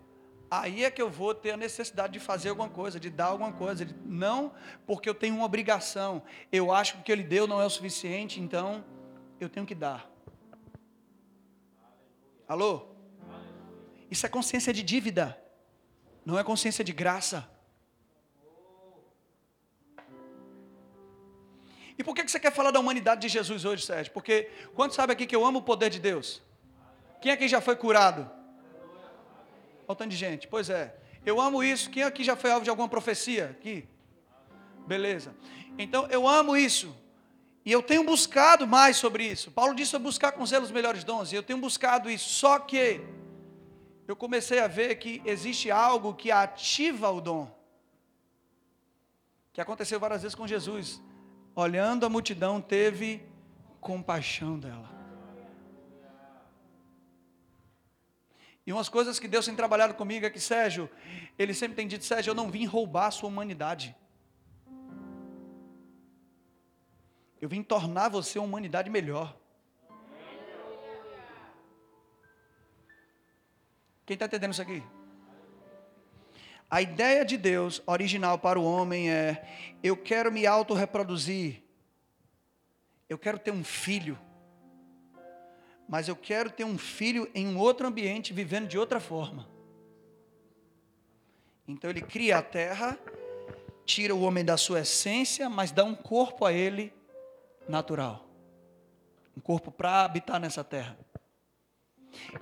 aí 0.50 0.84
é 0.84 0.92
que 0.92 1.02
eu 1.02 1.10
vou 1.10 1.34
ter 1.34 1.52
a 1.52 1.58
necessidade 1.58 2.14
de 2.14 2.20
fazer 2.20 2.50
alguma 2.50 2.70
coisa, 2.70 3.00
de 3.00 3.10
dar 3.10 3.26
alguma 3.26 3.52
coisa. 3.52 3.88
Não 4.06 4.54
porque 4.86 5.10
eu 5.10 5.16
tenho 5.16 5.36
uma 5.36 5.46
obrigação. 5.46 6.24
Eu 6.52 6.72
acho 6.72 6.94
que 6.94 7.00
o 7.00 7.04
que 7.04 7.12
Ele 7.12 7.24
deu 7.24 7.48
não 7.48 7.62
é 7.62 7.66
o 7.66 7.70
suficiente, 7.70 8.40
então 8.40 8.84
eu 9.40 9.50
tenho 9.50 9.66
que 9.66 9.76
dar. 9.76 10.10
Alô? 12.48 12.88
Isso 14.10 14.26
é 14.26 14.30
consciência 14.30 14.72
de 14.72 14.84
dívida, 14.84 15.38
não 16.26 16.38
é 16.38 16.44
consciência 16.44 16.84
de 16.84 16.94
graça. 16.94 17.50
E 21.98 22.04
por 22.04 22.14
que 22.14 22.28
você 22.28 22.40
quer 22.40 22.52
falar 22.52 22.72
da 22.72 22.80
humanidade 22.80 23.22
de 23.22 23.30
Jesus 23.30 23.64
hoje, 23.64 23.86
Sérgio? 23.86 24.12
Porque 24.12 24.50
quantos 24.76 24.96
sabe 24.96 25.14
aqui 25.14 25.26
que 25.26 25.36
eu 25.36 25.46
amo 25.46 25.60
o 25.60 25.64
poder 25.64 25.90
de 25.90 26.00
Deus? 26.00 26.42
Quem 27.22 27.32
aqui 27.32 27.48
já 27.48 27.62
foi 27.62 27.76
curado? 27.76 28.30
Olha 29.88 30.08
de 30.08 30.16
gente. 30.16 30.48
Pois 30.48 30.70
é. 30.70 30.96
Eu 31.26 31.42
amo 31.42 31.64
isso. 31.64 31.90
Quem 31.90 32.04
aqui 32.04 32.24
já 32.24 32.36
foi 32.36 32.52
alvo 32.52 32.64
de 32.64 32.70
alguma 32.70 32.88
profecia? 32.88 33.46
Aqui. 33.46 33.88
Beleza. 34.88 35.36
Então 35.78 36.08
eu 36.08 36.28
amo 36.28 36.56
isso. 36.56 36.96
E 37.66 37.72
eu 37.72 37.82
tenho 37.82 38.04
buscado 38.04 38.68
mais 38.68 38.98
sobre 38.98 39.26
isso. 39.26 39.50
Paulo 39.52 39.74
disse 39.74 39.96
eu 39.96 40.00
buscar 40.00 40.32
com 40.32 40.46
zelo 40.46 40.66
os 40.66 40.72
melhores 40.72 41.04
dons. 41.04 41.32
E 41.32 41.36
eu 41.36 41.42
tenho 41.42 41.60
buscado 41.60 42.10
isso. 42.10 42.30
Só 42.30 42.60
que 42.60 43.02
eu 44.08 44.16
comecei 44.16 44.60
a 44.60 44.68
ver 44.68 44.96
que 44.96 45.22
existe 45.26 45.72
algo 45.72 46.14
que 46.14 46.32
ativa 46.32 47.10
o 47.10 47.20
dom. 47.20 47.52
Que 49.52 49.60
aconteceu 49.60 50.00
várias 50.00 50.22
vezes 50.22 50.36
com 50.36 50.46
Jesus. 50.46 51.02
Olhando 51.56 52.06
a 52.06 52.10
multidão, 52.10 52.62
teve 52.62 53.24
compaixão 53.82 54.60
dela. 54.60 54.95
E 58.66 58.74
umas 58.74 58.90
coisas 58.90 59.20
que 59.20 59.28
Deus 59.28 59.46
tem 59.46 59.56
trabalhado 59.56 59.94
comigo 59.94 60.26
é 60.26 60.30
que, 60.30 60.40
Sérgio, 60.40 60.90
ele 61.38 61.54
sempre 61.54 61.76
tem 61.76 61.88
dito, 61.88 62.04
Sérgio, 62.04 62.32
eu 62.32 62.36
não 62.36 62.50
vim 62.50 62.66
roubar 62.66 63.08
a 63.08 63.12
sua 63.12 63.30
humanidade. 63.30 63.96
Eu 67.40 67.48
vim 67.48 67.62
tornar 67.62 68.10
você 68.10 68.40
uma 68.40 68.48
humanidade 68.48 68.90
melhor. 68.90 69.38
Quem 74.04 74.16
está 74.16 74.26
entendendo 74.26 74.54
isso 74.54 74.62
aqui? 74.62 74.82
A 76.70 76.82
ideia 76.82 77.24
de 77.24 77.38
Deus 77.38 77.82
original 77.86 78.40
para 78.40 78.60
o 78.60 78.64
homem 78.64 79.12
é: 79.12 79.48
eu 79.84 79.96
quero 79.96 80.32
me 80.32 80.48
autorreproduzir, 80.48 81.62
eu 83.08 83.18
quero 83.18 83.38
ter 83.38 83.52
um 83.52 83.64
filho, 83.64 84.18
mas 85.88 86.08
eu 86.08 86.16
quero 86.16 86.50
ter 86.50 86.64
um 86.64 86.78
filho 86.78 87.30
em 87.34 87.48
um 87.48 87.58
outro 87.58 87.88
ambiente, 87.88 88.34
vivendo 88.34 88.68
de 88.68 88.78
outra 88.78 89.00
forma. 89.00 89.48
Então 91.68 91.90
ele 91.90 92.02
cria 92.02 92.38
a 92.38 92.42
terra, 92.42 92.98
tira 93.86 94.14
o 94.14 94.22
homem 94.22 94.44
da 94.44 94.58
sua 94.58 94.82
essência, 94.82 95.50
mas 95.50 95.72
dá 95.72 95.84
um 95.84 95.96
corpo 95.96 96.46
a 96.46 96.54
ele 96.54 96.94
natural. 97.68 98.28
Um 99.36 99.42
corpo 99.42 99.72
para 99.72 100.04
habitar 100.04 100.40
nessa 100.40 100.64
terra. 100.64 100.98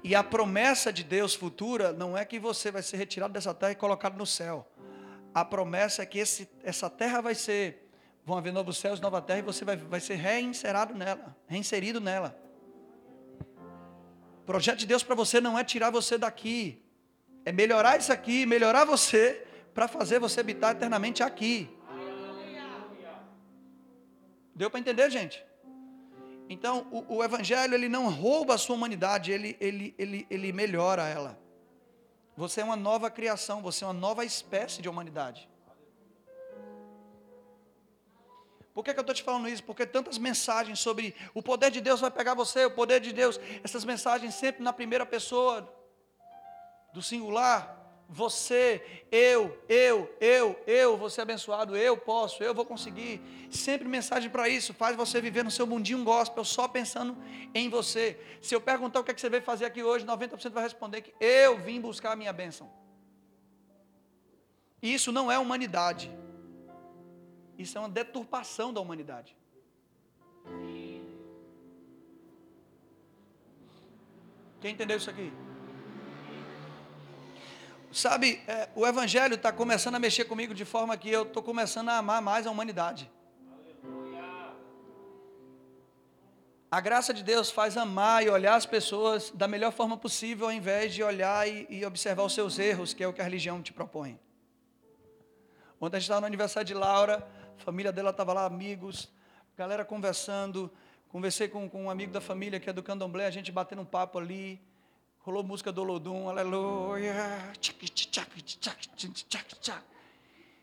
E 0.04 0.14
a 0.14 0.24
promessa 0.24 0.94
de 0.94 1.04
Deus 1.04 1.34
futura 1.34 1.92
não 1.92 2.18
é 2.18 2.24
que 2.24 2.40
você 2.40 2.72
vai 2.72 2.84
ser 2.84 2.98
retirado 2.98 3.34
dessa 3.34 3.54
terra 3.54 3.72
e 3.72 3.76
colocado 3.76 4.18
no 4.18 4.26
céu. 4.26 4.68
A 5.34 5.44
promessa 5.44 6.04
é 6.04 6.06
que 6.06 6.20
esse, 6.20 6.48
essa 6.64 6.90
terra 6.90 7.20
vai 7.20 7.34
ser, 7.34 7.90
vão 8.24 8.38
haver 8.38 8.54
novos 8.54 8.78
céus, 8.78 9.00
nova 9.00 9.20
terra, 9.22 9.40
e 9.40 9.42
você 9.44 9.66
vai, 9.66 9.76
vai 9.76 10.00
ser 10.00 10.16
reinserido 10.16 10.94
nela, 10.94 11.36
reinserido 11.48 12.00
nela. 12.00 12.43
O 14.44 14.46
projeto 14.46 14.80
de 14.80 14.86
Deus 14.86 15.02
para 15.02 15.16
você 15.16 15.40
não 15.40 15.58
é 15.58 15.64
tirar 15.64 15.90
você 15.90 16.18
daqui, 16.18 16.84
é 17.46 17.52
melhorar 17.54 17.98
isso 17.98 18.12
aqui, 18.12 18.46
melhorar 18.46 18.84
você, 18.84 19.48
para 19.74 19.88
fazer 19.88 20.20
você 20.20 20.42
habitar 20.42 20.76
eternamente 20.76 21.24
aqui. 21.24 21.70
Deu 24.54 24.70
para 24.70 24.82
entender, 24.82 25.10
gente? 25.10 25.42
Então, 26.50 26.86
o, 26.92 27.16
o, 27.16 27.24
Evangelho 27.24 27.74
ele 27.74 27.88
não 27.88 28.10
rouba 28.10 28.56
a 28.56 28.58
sua 28.58 28.76
humanidade, 28.76 29.32
ele, 29.32 29.56
ele, 29.62 29.96
ele, 29.98 30.28
ele 30.30 30.52
melhora 30.52 31.08
ela. 31.08 31.40
Você 32.36 32.60
é 32.60 32.66
uma 32.66 32.76
nova 32.76 33.10
criação, 33.10 33.62
você 33.62 33.86
é 33.86 33.88
uma 33.88 33.94
nova 33.94 34.26
espécie 34.26 34.82
de 34.82 34.90
humanidade. 34.90 35.48
Por 38.74 38.84
que, 38.84 38.94
que 38.94 39.00
eu 39.00 39.02
estou 39.02 39.14
te 39.14 39.24
falando 39.24 39.48
isso? 39.48 39.64
Porque 39.64 39.86
tantas 39.86 40.18
mensagens 40.18 40.80
sobre 40.80 41.16
o 41.34 41.42
poder 41.42 41.70
de 41.70 41.80
Deus 41.80 42.02
vai 42.02 42.10
pegar 42.10 42.34
você, 42.34 42.66
o 42.66 42.72
poder 42.72 43.00
de 43.00 43.14
Deus, 43.14 43.40
essas 43.64 43.86
mensagens 43.86 44.34
sempre 44.34 44.64
na 44.64 44.74
primeira 44.74 45.06
pessoa 45.06 45.72
do 46.94 47.02
singular 47.02 47.84
você, 48.14 49.06
eu, 49.12 49.58
eu, 49.68 50.16
eu, 50.20 50.62
eu 50.68 51.10
ser 51.10 51.22
abençoado, 51.22 51.76
eu 51.76 51.98
posso, 51.98 52.44
eu 52.44 52.54
vou 52.54 52.64
conseguir. 52.64 53.20
Sempre 53.50 53.88
mensagem 53.88 54.30
para 54.30 54.48
isso, 54.48 54.74
faz 54.74 54.96
você 54.96 55.20
viver 55.20 55.44
no 55.44 55.50
seu 55.50 55.66
mundinho 55.66 56.04
gospel, 56.04 56.44
só 56.44 56.68
pensando 56.68 57.18
em 57.56 57.70
você. 57.70 58.20
Se 58.42 58.54
eu 58.54 58.62
perguntar 58.62 59.00
o 59.00 59.04
que, 59.04 59.12
é 59.12 59.14
que 59.14 59.22
você 59.22 59.30
veio 59.30 59.42
fazer 59.42 59.66
aqui 59.66 59.82
hoje, 59.82 60.06
90% 60.06 60.52
vai 60.52 60.64
responder 60.64 61.02
que 61.02 61.14
eu 61.20 61.58
vim 61.58 61.82
buscar 61.82 62.12
a 62.12 62.16
minha 62.16 62.32
bênção. 62.32 62.70
Isso 64.82 65.12
não 65.12 65.32
é 65.32 65.40
humanidade. 65.40 66.12
Isso 67.58 67.78
é 67.78 67.82
uma 67.82 67.90
deturpação 67.90 68.74
da 68.74 68.82
humanidade. 68.82 69.36
Quem 74.60 74.72
entendeu 74.72 74.98
isso 74.98 75.10
aqui? 75.10 75.32
Sabe, 77.92 78.42
é, 78.48 78.70
o 78.76 78.88
Evangelho 78.88 79.36
está 79.36 79.52
começando 79.52 79.96
a 79.96 80.00
mexer 80.00 80.26
comigo 80.26 80.54
de 80.54 80.66
forma 80.66 80.98
que 80.98 81.10
eu 81.10 81.24
estou 81.24 81.44
começando 81.44 81.90
a 81.90 81.98
amar 81.98 82.22
mais 82.22 82.48
a 82.48 82.52
humanidade. 82.52 83.12
A 86.72 86.82
graça 86.82 87.14
de 87.14 87.24
Deus 87.24 87.52
faz 87.52 87.78
amar 87.78 88.26
e 88.26 88.30
olhar 88.32 88.56
as 88.56 88.66
pessoas 88.66 89.30
da 89.30 89.48
melhor 89.48 89.72
forma 89.72 89.96
possível, 89.96 90.48
ao 90.48 90.52
invés 90.52 90.92
de 90.92 91.04
olhar 91.04 91.48
e, 91.48 91.68
e 91.70 91.86
observar 91.86 92.24
os 92.24 92.34
seus 92.34 92.58
erros, 92.58 92.96
que 92.96 93.04
é 93.04 93.08
o 93.08 93.14
que 93.14 93.22
a 93.22 93.24
religião 93.24 93.62
te 93.62 93.72
propõe. 93.72 94.20
Ontem 95.80 95.98
a 95.98 96.00
gente 96.00 96.06
estava 96.06 96.22
no 96.22 96.26
aniversário 96.26 96.66
de 96.66 96.74
Laura, 96.74 97.28
a 97.60 97.64
família 97.64 97.92
dela 97.92 98.10
estava 98.10 98.34
lá, 98.34 98.46
amigos, 98.46 99.12
galera 99.58 99.86
conversando. 99.86 100.72
Conversei 101.10 101.48
com, 101.48 101.70
com 101.70 101.86
um 101.86 101.90
amigo 101.90 102.12
da 102.12 102.20
família 102.20 102.60
que 102.60 102.70
é 102.70 102.74
do 102.74 102.82
candomblé, 102.82 103.26
a 103.26 103.32
gente 103.32 103.52
batendo 103.52 103.82
um 103.82 103.86
papo 103.86 104.18
ali. 104.18 104.60
Rolou 105.20 105.44
música 105.44 105.72
do 105.72 105.82
Olodum, 105.82 106.28
aleluia. 106.28 107.14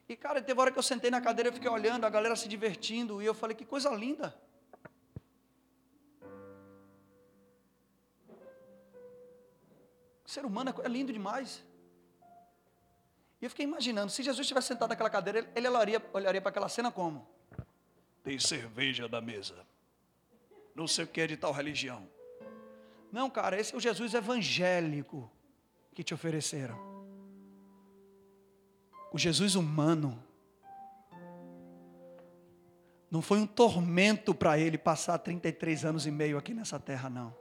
E, 0.08 0.16
cara, 0.16 0.42
teve 0.42 0.60
hora 0.60 0.72
que 0.72 0.78
eu 0.78 0.82
sentei 0.82 1.10
na 1.10 1.20
cadeira, 1.20 1.48
eu 1.48 1.52
fiquei 1.52 1.70
olhando, 1.70 2.04
a 2.04 2.10
galera 2.10 2.34
se 2.34 2.48
divertindo, 2.48 3.22
e 3.22 3.26
eu 3.26 3.32
falei, 3.32 3.56
que 3.56 3.64
coisa 3.64 3.88
linda. 3.90 4.34
O 10.24 10.28
ser 10.28 10.44
humano 10.44 10.74
é 10.82 10.88
lindo 10.88 11.12
demais. 11.12 11.62
E 13.40 13.46
eu 13.46 13.50
fiquei 13.50 13.64
imaginando, 13.64 14.12
se 14.12 14.22
Jesus 14.22 14.44
estivesse 14.44 14.68
sentado 14.68 14.90
naquela 14.90 15.08
cadeira, 15.08 15.50
ele 15.54 15.68
olharia, 15.68 16.02
olharia 16.12 16.40
para 16.40 16.50
aquela 16.50 16.68
cena 16.68 16.90
como? 16.90 17.26
Tem 18.22 18.38
cerveja 18.38 19.08
na 19.08 19.20
mesa. 19.20 19.66
Não 20.74 20.86
sei 20.86 21.04
o 21.04 21.08
que 21.08 21.22
é 21.22 21.26
de 21.26 21.36
tal 21.36 21.52
religião. 21.52 22.06
Não, 23.10 23.30
cara, 23.30 23.58
esse 23.58 23.74
é 23.74 23.76
o 23.76 23.80
Jesus 23.80 24.12
evangélico 24.12 25.30
que 25.94 26.04
te 26.04 26.12
ofereceram. 26.12 26.78
O 29.10 29.18
Jesus 29.18 29.54
humano. 29.54 30.22
Não 33.10 33.20
foi 33.20 33.38
um 33.38 33.46
tormento 33.46 34.34
para 34.34 34.58
ele 34.58 34.78
passar 34.78 35.18
33 35.18 35.84
anos 35.84 36.06
e 36.06 36.10
meio 36.10 36.38
aqui 36.38 36.54
nessa 36.54 36.78
terra, 36.78 37.10
não. 37.10 37.34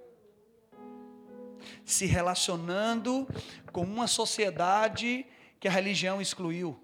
Se 1.85 2.05
relacionando 2.05 3.27
com 3.71 3.83
uma 3.83 4.07
sociedade 4.07 5.27
que 5.59 5.67
a 5.67 5.71
religião 5.71 6.21
excluiu. 6.21 6.79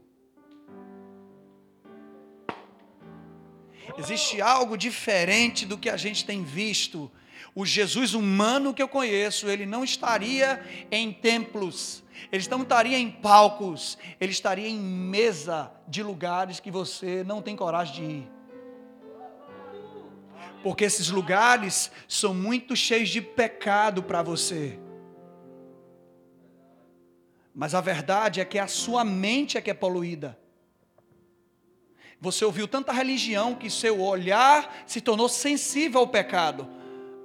Existe 3.98 4.42
algo 4.42 4.78
diferente 4.78 5.66
do 5.66 5.78
que 5.78 5.90
a 5.90 5.98
gente 5.98 6.26
tem 6.26 6.44
visto. 6.44 7.12
O 7.54 7.66
Jesus 7.66 8.14
humano 8.14 8.74
que 8.74 8.82
eu 8.82 8.88
conheço, 8.88 9.48
ele 9.48 9.66
não 9.66 9.84
estaria 9.84 10.62
em 10.92 11.14
templos, 11.14 12.04
ele 12.32 12.46
não 12.50 12.64
estaria 12.64 12.98
em 12.98 13.10
palcos, 13.10 13.98
ele 14.20 14.32
estaria 14.32 14.68
em 14.68 14.78
mesa 14.78 15.72
de 15.88 16.04
lugares 16.04 16.60
que 16.60 16.70
você 16.70 17.24
não 17.24 17.42
tem 17.42 17.56
coragem 17.56 17.94
de 17.94 18.12
ir. 18.12 18.32
Porque 20.62 20.84
esses 20.84 21.10
lugares 21.10 21.92
são 22.08 22.34
muito 22.34 22.76
cheios 22.76 23.10
de 23.10 23.22
pecado 23.22 24.04
para 24.04 24.22
você. 24.24 24.80
Mas 27.56 27.74
a 27.74 27.80
verdade 27.80 28.42
é 28.42 28.46
que 28.46 28.60
a 28.60 28.68
sua 28.68 29.06
mente 29.06 29.58
é 29.58 29.62
que 29.62 29.72
é 29.72 29.74
poluída. 29.74 30.38
Você 32.20 32.44
ouviu 32.44 32.68
tanta 32.68 32.92
religião 32.92 33.56
que 33.56 33.70
seu 33.70 34.02
olhar 34.02 34.84
se 34.86 35.00
tornou 35.00 35.30
sensível 35.30 36.02
ao 36.02 36.08
pecado. 36.08 36.68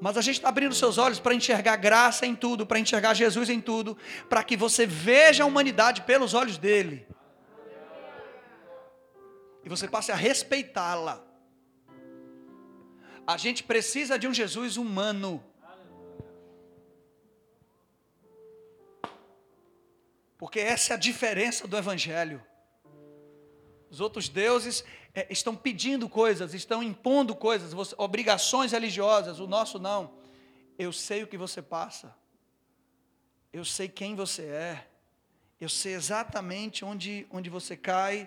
Mas 0.01 0.17
a 0.17 0.23
gente 0.23 0.37
está 0.37 0.49
abrindo 0.49 0.75
seus 0.75 0.99
olhos 0.99 1.19
para 1.19 1.35
enxergar 1.35 1.77
graça 1.77 2.25
em 2.25 2.37
tudo, 2.37 2.65
para 2.65 2.79
enxergar 2.79 3.13
Jesus 3.13 3.51
em 3.51 3.61
tudo, 3.61 3.99
para 4.29 4.45
que 4.45 4.57
você 4.57 4.87
veja 4.87 5.43
a 5.43 5.47
humanidade 5.47 6.03
pelos 6.03 6.33
olhos 6.33 6.57
dele. 6.57 7.07
E 9.65 9.69
você 9.69 9.89
passe 9.89 10.13
a 10.13 10.17
respeitá-la. 10.17 11.23
A 13.27 13.37
gente 13.37 13.65
precisa 13.65 14.19
de 14.19 14.29
um 14.29 14.33
Jesus 14.33 14.77
humano. 14.77 15.45
Porque 20.41 20.59
essa 20.59 20.95
é 20.95 20.97
a 20.97 20.99
diferença 20.99 21.69
do 21.69 21.77
Evangelho. 21.77 22.43
Os 23.91 24.01
outros 24.01 24.27
deuses 24.27 24.83
é, 25.15 25.31
estão 25.31 25.55
pedindo 25.55 26.09
coisas, 26.09 26.55
estão 26.55 26.83
impondo 26.83 27.37
coisas, 27.37 27.75
você, 27.75 27.95
obrigações 27.99 28.73
religiosas, 28.73 29.39
o 29.39 29.47
nosso 29.47 29.79
não. 29.79 30.15
Eu 30.79 30.95
sei 30.95 31.23
o 31.23 31.27
que 31.27 31.37
você 31.37 31.61
passa, 31.61 32.17
eu 33.53 33.67
sei 33.67 33.87
quem 33.87 34.15
você 34.17 34.45
é, 34.45 34.87
eu 35.61 35.69
sei 35.69 35.93
exatamente 35.93 36.87
onde, 36.87 37.27
onde 37.31 37.51
você 37.51 37.77
cai, 37.77 38.27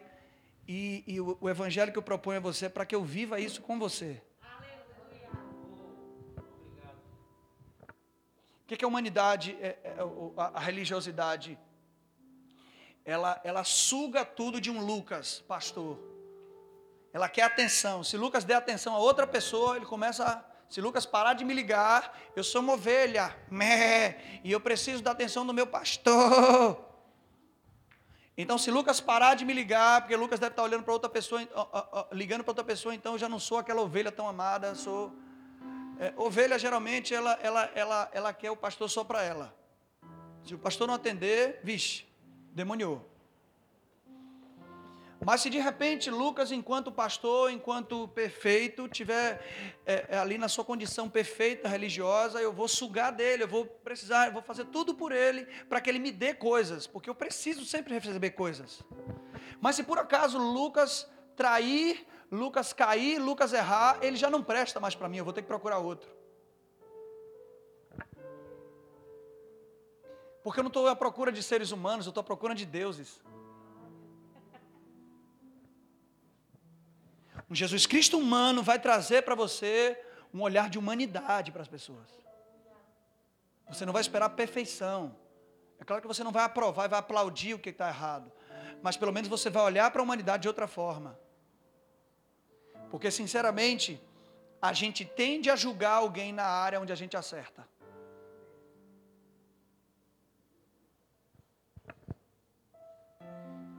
e, 0.67 1.03
e 1.07 1.19
o, 1.19 1.35
o, 1.41 1.49
evangelho 1.49 1.91
que 1.91 1.97
eu 1.97 2.03
proponho 2.03 2.37
a 2.37 2.41
você 2.41 2.67
é 2.67 2.69
para 2.69 2.85
que 2.85 2.93
eu 2.93 3.03
viva 3.03 3.39
isso 3.39 3.59
com 3.59 3.79
você. 3.79 4.21
O 8.61 8.67
que, 8.67 8.77
que 8.77 8.85
a 8.85 8.87
humanidade, 8.87 9.57
é, 9.59 9.79
é, 9.83 9.95
a, 10.37 10.59
a 10.59 10.59
religiosidade 10.59 11.57
ela, 13.05 13.39
ela 13.43 13.63
suga 13.63 14.23
tudo 14.23 14.61
de 14.61 14.71
um 14.71 14.83
Lucas, 14.83 15.43
pastor. 15.47 15.99
Ela 17.11 17.29
quer 17.29 17.43
atenção. 17.43 18.03
Se 18.03 18.17
Lucas 18.17 18.43
der 18.43 18.55
atenção 18.55 18.95
a 18.95 18.99
outra 18.99 19.27
pessoa, 19.27 19.75
ele 19.75 19.85
começa 19.85 20.25
a. 20.25 20.53
Se 20.69 20.81
Lucas 20.81 21.05
parar 21.05 21.33
de 21.33 21.45
me 21.45 21.53
ligar, 21.53 22.17
eu 22.35 22.43
sou 22.43 22.59
uma 22.59 22.73
ovelha, 22.73 23.35
mé, 23.51 24.41
e 24.43 24.51
eu 24.51 24.59
preciso 24.59 25.03
da 25.03 25.11
atenção 25.11 25.45
do 25.45 25.53
meu 25.53 25.67
pastor. 25.67 26.83
Então, 28.35 28.57
se 28.57 28.71
Lucas 28.71 28.99
parar 28.99 29.35
de 29.35 29.45
me 29.45 29.53
ligar, 29.53 30.01
porque 30.01 30.15
Lucas 30.15 30.39
deve 30.39 30.53
estar 30.53 30.63
olhando 30.63 30.83
para 30.83 30.91
outra 30.91 31.09
pessoa, 31.09 31.47
ligando 32.11 32.43
para 32.43 32.49
outra 32.49 32.63
pessoa, 32.63 32.95
então 32.95 33.13
eu 33.13 33.19
já 33.19 33.29
não 33.29 33.39
sou 33.39 33.59
aquela 33.59 33.83
ovelha 33.83 34.11
tão 34.11 34.27
amada, 34.27 34.73
sou. 34.73 35.13
É, 35.99 36.11
ovelha 36.17 36.57
geralmente 36.57 37.13
ela, 37.13 37.33
ela, 37.43 37.71
ela, 37.75 38.09
ela 38.11 38.33
quer 38.33 38.49
o 38.49 38.57
pastor 38.57 38.89
só 38.89 39.03
para 39.03 39.21
ela. 39.21 39.55
Se 40.43 40.55
o 40.55 40.57
pastor 40.57 40.87
não 40.87 40.95
atender, 40.95 41.59
vixe, 41.63 42.07
demoniou. 42.53 43.13
Mas 45.25 45.41
se 45.41 45.49
de 45.49 45.57
repente 45.57 46.09
Lucas, 46.09 46.51
enquanto 46.51 46.91
pastor, 46.91 47.49
enquanto 47.49 48.09
perfeito, 48.09 48.89
tiver 48.89 49.41
é, 49.85 50.17
ali 50.17 50.37
na 50.37 50.49
sua 50.49 50.65
condição 50.65 51.09
perfeita 51.09 51.69
religiosa, 51.69 52.41
eu 52.41 52.51
vou 52.51 52.67
sugar 52.67 53.11
dele, 53.11 53.43
eu 53.43 53.47
vou 53.47 53.65
precisar, 53.65 54.27
eu 54.27 54.33
vou 54.33 54.41
fazer 54.41 54.65
tudo 54.65 54.93
por 54.93 55.13
ele 55.13 55.45
para 55.69 55.79
que 55.79 55.89
ele 55.89 55.99
me 55.99 56.11
dê 56.11 56.33
coisas, 56.33 56.85
porque 56.85 57.09
eu 57.09 57.15
preciso 57.15 57.63
sempre 57.63 57.93
receber 57.93 58.31
coisas. 58.31 58.83
Mas 59.61 59.77
se 59.77 59.83
por 59.83 59.97
acaso 59.97 60.37
Lucas 60.37 61.09
trair, 61.37 62.05
Lucas 62.29 62.73
cair, 62.73 63.17
Lucas 63.17 63.53
errar, 63.53 63.99
ele 64.01 64.17
já 64.17 64.29
não 64.29 64.43
presta 64.43 64.79
mais 64.79 64.93
para 64.93 65.07
mim, 65.07 65.17
eu 65.17 65.23
vou 65.23 65.33
ter 65.33 65.41
que 65.41 65.47
procurar 65.47 65.77
outro. 65.77 66.22
Porque 70.43 70.59
eu 70.59 70.63
não 70.63 70.69
estou 70.69 70.87
à 70.87 70.95
procura 70.95 71.31
de 71.31 71.41
seres 71.41 71.71
humanos, 71.71 72.05
eu 72.05 72.09
estou 72.09 72.21
à 72.21 72.23
procura 72.23 72.53
de 72.53 72.65
deuses. 72.65 73.21
Um 77.49 77.55
Jesus 77.55 77.85
Cristo 77.85 78.17
humano 78.17 78.61
vai 78.61 78.79
trazer 78.79 79.23
para 79.23 79.35
você 79.35 79.97
um 80.33 80.41
olhar 80.41 80.69
de 80.69 80.77
humanidade 80.77 81.51
para 81.51 81.61
as 81.61 81.67
pessoas. 81.67 82.09
Você 83.69 83.85
não 83.85 83.93
vai 83.93 84.01
esperar 84.01 84.29
perfeição. 84.29 85.15
É 85.79 85.85
claro 85.85 86.01
que 86.01 86.07
você 86.07 86.23
não 86.23 86.31
vai 86.31 86.43
aprovar 86.43 86.85
e 86.85 86.89
vai 86.89 86.99
aplaudir 86.99 87.53
o 87.53 87.59
que 87.59 87.69
está 87.69 87.87
errado. 87.87 88.31
Mas 88.81 88.97
pelo 88.97 89.13
menos 89.13 89.29
você 89.29 89.49
vai 89.49 89.63
olhar 89.63 89.89
para 89.91 90.01
a 90.01 90.03
humanidade 90.03 90.41
de 90.41 90.47
outra 90.47 90.67
forma. 90.67 91.17
Porque, 92.91 93.09
sinceramente, 93.09 94.01
a 94.61 94.73
gente 94.73 95.03
tende 95.05 95.49
a 95.49 95.55
julgar 95.55 95.95
alguém 95.95 96.31
na 96.31 96.45
área 96.45 96.79
onde 96.79 96.91
a 96.91 96.95
gente 96.95 97.17
acerta. 97.17 97.67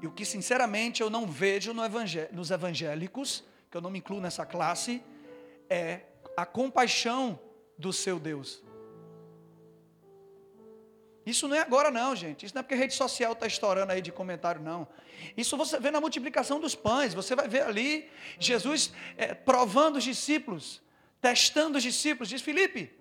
E 0.04 0.06
o 0.06 0.10
que 0.10 0.26
sinceramente 0.26 1.00
eu 1.00 1.08
não 1.08 1.26
vejo 1.26 1.72
no 1.72 1.82
nos 2.30 2.50
evangélicos, 2.50 3.42
que 3.70 3.76
eu 3.78 3.80
não 3.80 3.88
me 3.88 4.00
incluo 4.00 4.20
nessa 4.20 4.44
classe, 4.44 5.02
é 5.66 6.00
a 6.36 6.44
compaixão 6.44 7.40
do 7.78 7.90
seu 7.90 8.20
Deus. 8.20 8.62
Isso 11.24 11.48
não 11.48 11.56
é 11.56 11.60
agora 11.60 11.90
não, 11.90 12.14
gente. 12.14 12.44
Isso 12.44 12.54
não 12.54 12.60
é 12.60 12.62
porque 12.62 12.74
a 12.74 12.76
rede 12.76 12.92
social 12.92 13.32
está 13.32 13.46
estourando 13.46 13.92
aí 13.92 14.02
de 14.02 14.12
comentário, 14.12 14.60
não. 14.60 14.86
Isso 15.34 15.56
você 15.56 15.80
vê 15.80 15.90
na 15.90 16.02
multiplicação 16.02 16.60
dos 16.60 16.74
pães. 16.74 17.14
Você 17.14 17.34
vai 17.34 17.48
ver 17.48 17.62
ali 17.62 18.06
Jesus 18.38 18.92
é, 19.16 19.32
provando 19.32 19.96
os 19.96 20.04
discípulos, 20.04 20.82
testando 21.22 21.78
os 21.78 21.82
discípulos. 21.82 22.28
Diz 22.28 22.42
Felipe, 22.42 22.92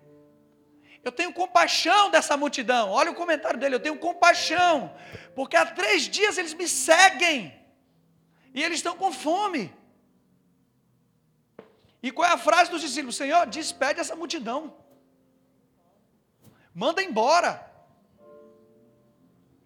eu 1.04 1.12
tenho 1.12 1.32
compaixão 1.32 2.10
dessa 2.10 2.36
multidão. 2.36 2.90
Olha 2.90 3.10
o 3.10 3.14
comentário 3.14 3.60
dele, 3.60 3.74
eu 3.74 3.80
tenho 3.80 3.98
compaixão, 3.98 4.94
porque 5.34 5.56
há 5.56 5.66
três 5.66 6.08
dias 6.08 6.38
eles 6.38 6.54
me 6.54 6.66
seguem 6.66 7.54
e 8.54 8.62
eles 8.62 8.78
estão 8.78 8.96
com 8.96 9.12
fome. 9.12 9.72
E 12.02 12.10
qual 12.10 12.28
é 12.28 12.32
a 12.32 12.38
frase 12.38 12.70
dos 12.70 12.80
discípulos? 12.80 13.16
Senhor, 13.16 13.46
despede 13.46 14.00
essa 14.00 14.16
multidão, 14.16 14.74
manda 16.74 17.02
embora, 17.02 17.70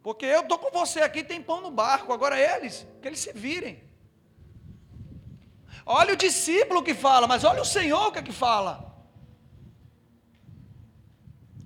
porque 0.02 0.26
eu 0.26 0.40
estou 0.40 0.58
com 0.58 0.70
você 0.70 1.00
aqui, 1.02 1.22
tem 1.22 1.42
pão 1.42 1.60
no 1.60 1.70
barco, 1.70 2.12
agora 2.12 2.38
eles, 2.38 2.86
que 3.00 3.08
eles 3.08 3.20
se 3.20 3.32
virem. 3.32 3.82
Olha 5.84 6.14
o 6.14 6.16
discípulo 6.16 6.82
que 6.82 6.94
fala, 6.94 7.26
mas 7.26 7.44
olha 7.44 7.62
o 7.62 7.64
Senhor 7.64 8.12
que 8.12 8.18
é 8.18 8.22
que 8.22 8.32
fala. 8.32 8.87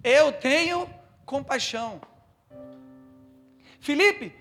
Eu 0.02 0.32
tenho 0.32 0.88
compaixão. 1.24 2.00
Felipe, 3.80 4.34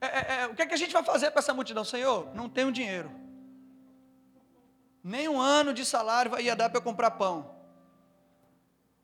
é, 0.00 0.06
é, 0.06 0.40
é, 0.42 0.46
o 0.46 0.54
que, 0.54 0.62
é 0.62 0.66
que 0.66 0.74
a 0.74 0.76
gente 0.76 0.92
vai 0.92 1.02
fazer 1.02 1.30
para 1.30 1.40
essa 1.40 1.54
multidão? 1.54 1.84
Senhor, 1.84 2.34
não 2.34 2.48
tenho 2.48 2.70
dinheiro. 2.70 3.10
Nem 5.02 5.28
um 5.28 5.40
ano 5.40 5.72
de 5.72 5.84
salário 5.84 6.38
ia 6.40 6.56
dar 6.56 6.68
para 6.68 6.78
eu 6.78 6.82
comprar 6.82 7.12
pão. 7.12 7.54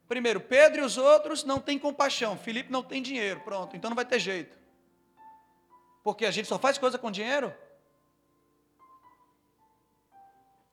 Primeiro, 0.08 0.40
Pedro 0.40 0.82
e 0.82 0.84
os 0.84 0.98
outros 0.98 1.44
não 1.44 1.58
têm 1.58 1.78
compaixão. 1.78 2.36
Felipe 2.36 2.70
não 2.70 2.82
tem 2.82 3.02
dinheiro. 3.02 3.40
Pronto, 3.40 3.76
então 3.76 3.88
não 3.88 3.94
vai 3.94 4.04
ter 4.04 4.18
jeito. 4.18 4.58
Porque 6.02 6.26
a 6.26 6.30
gente 6.30 6.48
só 6.48 6.58
faz 6.58 6.76
coisa 6.76 6.98
com 6.98 7.10
dinheiro? 7.10 7.54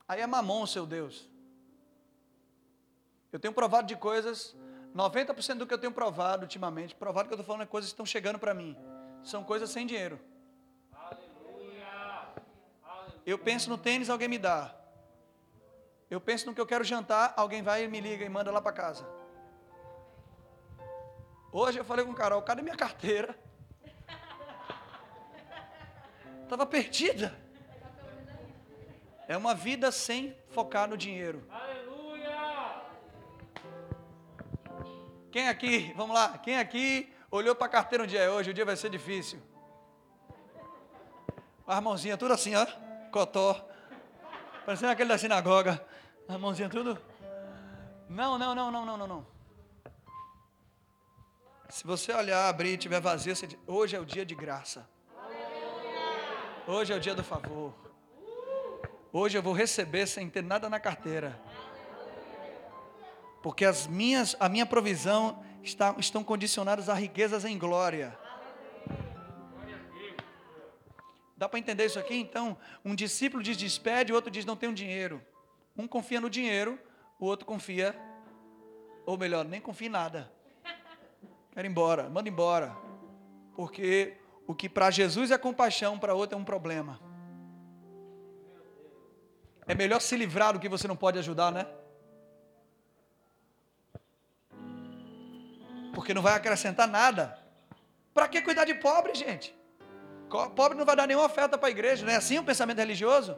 Aí 0.08 0.19
é 0.19 0.28
mamon, 0.28 0.65
seu 0.65 0.86
Deus. 0.86 1.30
Eu 3.32 3.39
tenho 3.39 3.54
provado 3.54 3.88
de 3.88 3.95
coisas 3.95 4.56
90% 4.95 5.56
do 5.56 5.67
que 5.67 5.73
eu 5.73 5.78
tenho 5.78 5.91
provado 5.91 6.43
ultimamente, 6.43 6.95
provado 6.95 7.28
que 7.28 7.34
eu 7.34 7.39
estou 7.39 7.45
falando 7.45 7.63
é 7.63 7.65
coisas 7.65 7.89
que 7.89 7.93
estão 7.93 8.06
chegando 8.06 8.39
para 8.39 8.54
mim. 8.54 8.75
São 9.23 9.43
coisas 9.43 9.69
sem 9.69 9.86
dinheiro. 9.86 10.19
Eu 13.25 13.38
penso 13.38 13.69
no 13.69 13.78
tênis, 13.78 14.10
alguém 14.10 14.28
me 14.28 14.39
dá. 14.39 14.73
Eu 16.10 16.19
penso 16.19 16.47
no 16.47 16.56
que 16.56 16.62
eu 16.62 16.65
quero 16.65 16.84
jantar, 16.84 17.34
alguém 17.38 17.62
vai 17.62 17.84
e 17.84 17.88
me 17.88 17.99
liga 17.99 18.25
e 18.25 18.30
manda 18.30 18.52
lá 18.52 18.62
para 18.62 18.71
casa. 18.71 19.08
Hoje 21.52 21.80
eu 21.80 21.86
falei 21.86 22.04
com 22.04 22.12
o 22.12 22.15
Carol, 22.15 22.41
cadê 22.41 22.62
minha 22.62 22.75
carteira? 22.75 23.38
Estava 26.43 26.65
perdida. 26.65 27.36
É 29.28 29.38
uma 29.38 29.54
vida 29.54 29.91
sem 29.91 30.36
focar 30.49 30.89
no 30.89 30.97
dinheiro. 30.97 31.45
Aleluia! 31.52 31.88
Quem 35.32 35.48
aqui, 35.48 35.94
vamos 35.96 36.15
lá, 36.15 36.38
quem 36.38 36.58
aqui 36.58 37.13
olhou 37.30 37.56
para 37.56 37.68
a 37.68 37.70
carteira 37.70 38.04
um 38.04 38.08
dia 38.08 38.22
é 38.22 38.30
hoje? 38.30 38.50
O 38.50 38.54
dia 38.54 38.65
vai 38.65 38.76
ser 38.76 38.89
difícil. 38.89 39.39
As 41.68 41.84
mãozinhas 41.84 42.18
tudo 42.18 42.34
assim, 42.34 42.56
ó, 42.56 42.65
cotó. 43.12 43.68
Parecendo 44.65 44.92
aquele 44.92 45.10
da 45.10 45.18
sinagoga. 45.18 45.86
As 46.28 46.39
mãozinhas 46.39 46.72
tudo. 46.72 47.00
Não, 48.10 48.39
não, 48.39 48.56
não, 48.56 48.72
não, 48.72 48.86
não, 48.86 48.98
não, 48.98 49.08
não. 49.08 49.28
Se 51.70 51.86
você 51.86 52.12
olhar, 52.12 52.50
abrir 52.50 52.74
e 52.74 52.78
tiver 52.78 53.00
vazio, 53.00 53.36
você 53.36 53.48
hoje 53.68 53.96
é 53.96 54.00
o 54.00 54.06
dia 54.06 54.26
de 54.26 54.34
graça. 54.34 54.89
Hoje 56.65 56.92
é 56.92 56.96
o 56.96 57.00
dia 57.00 57.13
do 57.13 57.24
favor. 57.24 57.74
Hoje 59.13 59.38
eu 59.38 59.44
vou 59.44 59.54
receber 59.54 60.08
sem 60.08 60.28
ter 60.28 60.44
nada 60.44 60.68
na 60.70 60.80
carteira. 60.80 61.39
Porque 63.41 63.65
as 63.65 63.88
minhas, 63.88 64.36
a 64.39 64.49
minha 64.49 64.65
provisão 64.65 65.43
está, 65.63 65.95
estão 65.97 66.23
condicionadas 66.23 66.89
a 66.89 66.93
riquezas 66.93 67.45
em 67.45 67.58
glória. 67.58 68.17
Dá 71.38 71.47
para 71.47 71.58
entender 71.58 71.86
isso 71.86 71.97
aqui? 71.97 72.15
Então, 72.15 72.58
um 72.84 72.93
discípulo 72.93 73.41
diz 73.41 73.56
despede, 73.56 74.12
o 74.12 74.15
outro 74.15 74.30
diz 74.30 74.43
não 74.43 74.58
tenho 74.58 74.73
dinheiro. 74.73 75.21
Um 75.78 75.88
confia 75.88 76.19
no 76.19 76.30
dinheiro, 76.30 76.78
o 77.17 77.25
outro 77.25 77.45
confia, 77.45 77.97
ou 79.06 79.17
melhor, 79.17 79.45
nem 79.45 79.62
confia 79.62 79.88
em 79.88 79.91
nada. 79.91 80.32
Quer 81.54 81.63
ir 81.63 81.69
embora, 81.69 82.10
manda 82.10 82.28
embora. 82.28 82.75
Porque 83.56 84.17
o 84.45 84.54
que 84.54 84.67
para 84.67 84.91
Jesus 84.91 85.32
é 85.32 85.38
compaixão, 85.38 85.97
para 85.97 86.13
outro 86.13 86.38
é 86.38 86.41
um 86.41 86.43
problema. 86.43 86.99
É 89.65 89.73
melhor 89.73 90.02
se 90.02 90.17
livrar 90.17 90.54
do 90.54 90.60
que 90.60 90.67
você 90.67 90.88
não 90.88 90.95
pode 90.95 91.19
ajudar, 91.19 91.52
né? 91.52 91.65
Porque 95.93 96.13
não 96.13 96.21
vai 96.21 96.34
acrescentar 96.34 96.88
nada. 96.88 97.38
Para 98.13 98.28
que 98.28 98.41
cuidar 98.41 98.65
de 98.65 98.75
pobre, 98.75 99.13
gente? 99.15 99.56
Pobre 100.56 100.78
não 100.78 100.86
vai 100.86 100.95
dar 100.95 101.08
nenhuma 101.08 101.25
oferta 101.25 101.58
para 101.58 101.69
a 101.69 101.71
igreja, 101.71 102.06
não 102.06 102.13
é 102.13 102.15
assim 102.15 102.38
o 102.38 102.43
pensamento 102.43 102.78
religioso? 102.78 103.38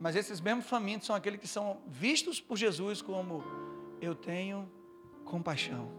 Mas 0.00 0.16
esses 0.16 0.40
mesmos 0.40 0.66
famintos 0.66 1.06
são 1.06 1.14
aqueles 1.14 1.38
que 1.38 1.46
são 1.46 1.82
vistos 1.86 2.40
por 2.40 2.56
Jesus 2.56 3.02
como 3.02 3.44
eu 4.00 4.14
tenho 4.14 4.70
compaixão. 5.24 5.92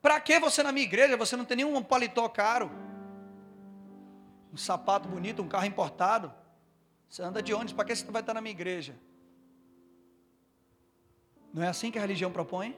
Para 0.00 0.18
que 0.20 0.38
você 0.40 0.62
na 0.62 0.72
minha 0.72 0.86
igreja? 0.86 1.16
Você 1.16 1.36
não 1.36 1.44
tem 1.44 1.58
nenhum 1.58 1.82
paletó 1.82 2.28
caro, 2.28 2.70
um 4.52 4.56
sapato 4.56 5.08
bonito, 5.08 5.42
um 5.42 5.48
carro 5.48 5.66
importado. 5.66 6.32
Você 7.08 7.22
anda 7.22 7.42
de 7.42 7.52
ônibus, 7.52 7.72
para 7.72 7.84
que 7.84 7.94
você 7.94 8.10
vai 8.10 8.22
estar 8.22 8.34
na 8.34 8.40
minha 8.40 8.52
igreja? 8.52 8.96
Não 11.52 11.62
é 11.62 11.68
assim 11.68 11.90
que 11.90 11.98
a 11.98 12.00
religião 12.00 12.30
propõe? 12.30 12.76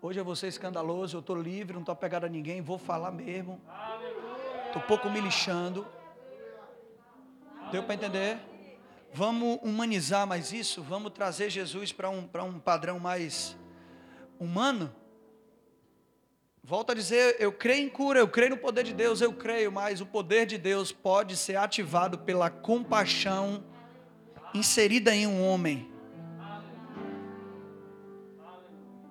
Hoje 0.00 0.18
eu 0.20 0.24
vou 0.24 0.36
ser 0.36 0.48
escandaloso, 0.48 1.16
eu 1.16 1.20
estou 1.20 1.36
livre, 1.36 1.72
não 1.72 1.80
estou 1.80 1.92
apegado 1.92 2.24
a 2.24 2.28
ninguém, 2.28 2.60
vou 2.60 2.78
falar 2.78 3.10
mesmo. 3.10 3.60
Estou 4.66 4.82
pouco 4.82 5.10
me 5.10 5.20
lixando. 5.20 5.86
Deu 7.72 7.82
para 7.82 7.94
entender? 7.94 8.38
Vamos 9.12 9.58
humanizar 9.62 10.26
mais 10.26 10.52
isso? 10.52 10.82
Vamos 10.82 11.12
trazer 11.12 11.50
Jesus 11.50 11.92
para 11.92 12.10
um, 12.10 12.28
um 12.44 12.58
padrão 12.60 13.00
mais 13.00 13.56
humano? 14.38 14.94
Volto 16.62 16.92
a 16.92 16.94
dizer, 16.94 17.36
eu 17.38 17.50
creio 17.50 17.86
em 17.86 17.88
cura, 17.88 18.20
eu 18.20 18.28
creio 18.28 18.50
no 18.50 18.56
poder 18.58 18.84
de 18.84 18.92
Deus, 18.92 19.20
eu 19.20 19.32
creio, 19.32 19.72
mas 19.72 20.00
o 20.00 20.06
poder 20.06 20.44
de 20.44 20.58
Deus 20.58 20.92
pode 20.92 21.36
ser 21.36 21.56
ativado 21.56 22.18
pela 22.18 22.50
compaixão 22.50 23.64
inserida 24.52 25.14
em 25.14 25.26
um 25.26 25.42
homem. 25.42 25.90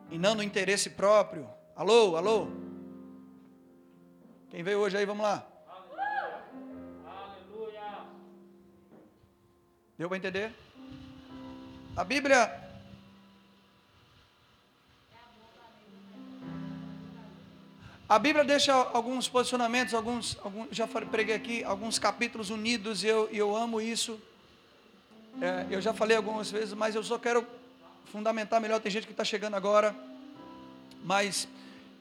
E 0.09 0.17
não 0.17 0.35
no 0.35 0.43
interesse 0.43 0.89
próprio. 0.89 1.49
Alô, 1.75 2.15
alô? 2.15 2.47
Quem 4.49 4.63
veio 4.63 4.79
hoje 4.79 4.97
aí, 4.97 5.05
vamos 5.05 5.23
lá. 5.23 5.45
Aleluia. 7.05 8.05
Deu 9.97 10.07
para 10.07 10.17
entender? 10.17 10.53
A 11.95 12.03
Bíblia. 12.03 12.63
A 18.09 18.17
Bíblia 18.17 18.45
deixa 18.45 18.73
alguns 18.73 19.27
posicionamentos, 19.27 19.93
alguns, 19.93 20.37
alguns 20.41 20.69
já 20.71 20.87
preguei 20.87 21.35
aqui, 21.35 21.63
alguns 21.65 21.99
capítulos 21.99 22.49
unidos, 22.49 23.03
e 23.03 23.07
eu, 23.07 23.27
eu 23.31 23.53
amo 23.53 23.81
isso. 23.81 24.21
É, 25.41 25.67
eu 25.69 25.81
já 25.81 25.93
falei 25.93 26.15
algumas 26.15 26.49
vezes, 26.49 26.73
mas 26.73 26.95
eu 26.95 27.03
só 27.03 27.19
quero 27.19 27.45
fundamentar 28.11 28.59
melhor, 28.59 28.79
tem 28.79 28.91
gente 28.91 29.05
que 29.05 29.13
está 29.13 29.23
chegando 29.23 29.55
agora. 29.55 29.95
Mas, 31.03 31.47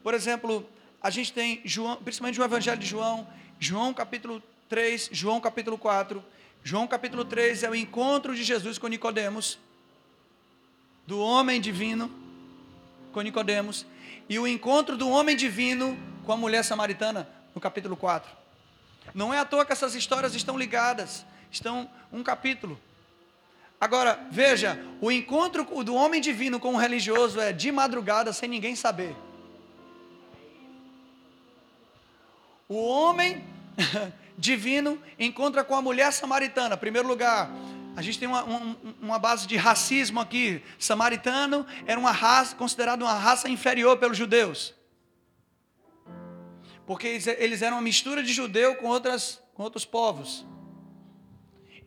por 0.03 0.13
exemplo, 0.13 0.67
a 1.01 1.09
gente 1.09 1.31
tem 1.31 1.61
João, 1.63 1.97
principalmente 1.97 2.39
o 2.39 2.43
Evangelho 2.43 2.79
de 2.79 2.87
João, 2.87 3.27
João 3.59 3.93
capítulo 3.93 4.41
3, 4.69 5.09
João 5.11 5.39
capítulo 5.39 5.77
4. 5.77 6.23
João 6.63 6.87
capítulo 6.87 7.23
3 7.23 7.63
é 7.63 7.69
o 7.69 7.75
encontro 7.75 8.35
de 8.35 8.43
Jesus 8.43 8.77
com 8.77 8.87
Nicodemos, 8.87 9.57
do 11.05 11.19
homem 11.19 11.61
divino 11.61 12.11
com 13.13 13.21
Nicodemos, 13.21 13.85
e 14.27 14.37
o 14.37 14.45
encontro 14.45 14.97
do 14.97 15.09
homem 15.09 15.35
divino 15.35 15.97
com 16.25 16.33
a 16.33 16.37
mulher 16.37 16.63
samaritana 16.63 17.27
no 17.55 17.61
capítulo 17.61 17.95
4. 17.95 18.29
Não 19.13 19.33
é 19.33 19.39
à 19.39 19.45
toa 19.45 19.65
que 19.65 19.71
essas 19.71 19.95
histórias 19.95 20.35
estão 20.35 20.57
ligadas, 20.57 21.25
estão 21.49 21.89
um 22.11 22.21
capítulo. 22.21 22.77
Agora, 23.79 24.27
veja, 24.31 24.83
o 24.99 25.11
encontro 25.11 25.63
do 25.83 25.93
homem 25.93 26.19
divino 26.19 26.59
com 26.59 26.73
o 26.73 26.77
religioso 26.77 27.39
é 27.39 27.53
de 27.53 27.71
madrugada, 27.71 28.33
sem 28.33 28.49
ninguém 28.49 28.75
saber. 28.75 29.15
O 32.67 32.85
homem 32.85 33.45
divino 34.37 35.01
encontra 35.19 35.63
com 35.63 35.75
a 35.75 35.81
mulher 35.81 36.11
samaritana. 36.11 36.75
Primeiro 36.75 37.07
lugar, 37.07 37.51
a 37.95 38.01
gente 38.01 38.17
tem 38.17 38.27
uma, 38.27 38.43
uma, 38.99 39.19
base 39.19 39.45
de 39.45 39.55
racismo 39.55 40.19
aqui. 40.19 40.61
Samaritano 40.79 41.65
era 41.85 41.99
uma 41.99 42.11
raça, 42.11 42.55
considerada 42.55 43.03
uma 43.03 43.13
raça 43.13 43.47
inferior 43.47 43.97
pelos 43.97 44.17
judeus. 44.17 44.73
Porque 46.85 47.07
eles 47.37 47.61
eram 47.61 47.77
uma 47.77 47.83
mistura 47.83 48.23
de 48.23 48.33
judeu 48.33 48.75
com, 48.75 48.87
outras, 48.87 49.41
com 49.53 49.61
outros 49.61 49.85
povos. 49.85 50.45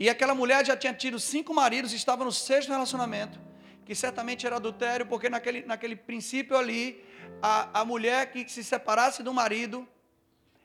E 0.00 0.08
aquela 0.08 0.34
mulher 0.34 0.64
já 0.64 0.74
tinha 0.74 0.94
tido 0.94 1.20
cinco 1.20 1.52
maridos, 1.52 1.92
estava 1.92 2.24
no 2.24 2.32
sexto 2.32 2.70
relacionamento, 2.70 3.38
que 3.84 3.94
certamente 3.94 4.46
era 4.46 4.56
adultério, 4.56 5.04
porque 5.04 5.28
naquele, 5.28 5.60
naquele 5.66 5.94
princípio 5.94 6.56
ali, 6.56 7.04
a, 7.42 7.80
a 7.80 7.84
mulher 7.84 8.32
que 8.32 8.48
se 8.48 8.64
separasse 8.64 9.22
do 9.22 9.34
marido, 9.34 9.86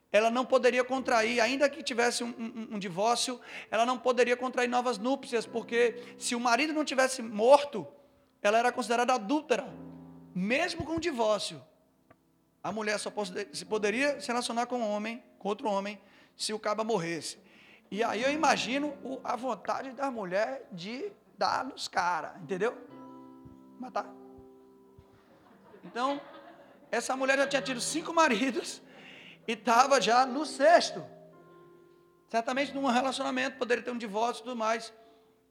ela 0.10 0.32
não 0.32 0.46
poderia 0.46 0.86
contrair, 0.86 1.42
ainda 1.42 1.68
que 1.68 1.84
tivesse 1.84 2.24
um, 2.24 2.30
um, 2.30 2.76
um, 2.76 2.80
divórcio, 2.80 3.42
ela 3.70 3.86
não 3.86 3.98
poderia 3.98 4.38
contrair 4.38 4.70
novas 4.70 4.98
núpcias, 4.98 5.46
porque 5.46 6.02
se 6.18 6.34
o 6.34 6.40
marido 6.40 6.72
não 6.72 6.86
tivesse 6.86 7.22
morto, 7.22 7.86
ela 8.42 8.58
era 8.58 8.72
considerada 8.72 9.16
adúltera, 9.16 9.68
mesmo 10.34 10.86
com 10.86 10.96
o 10.96 11.00
divórcio. 11.00 11.62
A 12.64 12.72
mulher 12.72 12.98
só 13.00 13.12
poderia 13.68 14.18
se 14.22 14.30
relacionar 14.30 14.66
com 14.68 14.78
um 14.78 14.90
homem, 14.90 15.22
com 15.38 15.50
outro 15.50 15.68
homem, 15.68 16.00
se 16.38 16.54
o 16.54 16.60
caba 16.60 16.86
morresse. 16.86 17.44
E 17.92 18.04
aí 18.04 18.24
eu 18.24 18.32
imagino 18.32 18.94
a 19.24 19.36
vontade 19.36 19.92
da 19.92 20.10
mulher 20.10 20.68
de 20.72 21.12
dar 21.38 21.64
nos 21.66 21.88
caras, 21.88 22.32
entendeu? 22.42 22.78
Matar. 23.80 24.12
Então, 25.84 26.20
essa 26.92 27.16
mulher 27.16 27.38
já 27.38 27.48
tinha 27.48 27.62
tido 27.62 27.80
cinco 27.80 28.14
maridos 28.14 28.82
e 29.48 29.54
estava 29.54 30.02
já 30.02 30.26
no 30.26 30.46
sexto. 30.46 31.06
Certamente 32.28 32.74
num 32.74 32.88
relacionamento, 32.88 33.58
poderia 33.58 33.84
ter 33.84 33.92
um 33.92 33.98
divórcio 33.98 34.42
e 34.42 34.44
tudo 34.46 34.56
mais. 34.56 34.94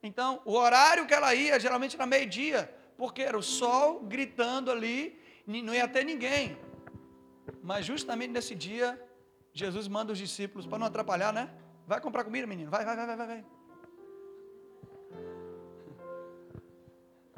Então, 0.02 0.42
o 0.44 0.54
horário 0.54 1.06
que 1.06 1.14
ela 1.14 1.34
ia, 1.34 1.58
geralmente 1.58 1.94
era 1.94 2.04
meio-dia, 2.04 2.74
porque 2.98 3.22
era 3.22 3.38
o 3.38 3.42
sol 3.42 4.00
gritando 4.00 4.70
ali, 4.70 5.18
não 5.46 5.74
ia 5.74 5.88
ter 5.88 6.04
ninguém. 6.04 6.58
Mas 7.62 7.86
justamente 7.86 8.30
nesse 8.30 8.54
dia, 8.54 9.00
Jesus 9.52 9.88
manda 9.88 10.12
os 10.12 10.18
discípulos, 10.18 10.66
para 10.66 10.78
não 10.78 10.86
atrapalhar, 10.86 11.32
né? 11.32 11.48
Vai 11.86 12.00
comprar 12.00 12.24
comida, 12.24 12.46
menino. 12.46 12.70
Vai, 12.70 12.84
vai, 12.84 12.96
vai, 12.96 13.06
vai, 13.06 13.26
vai. 13.26 13.44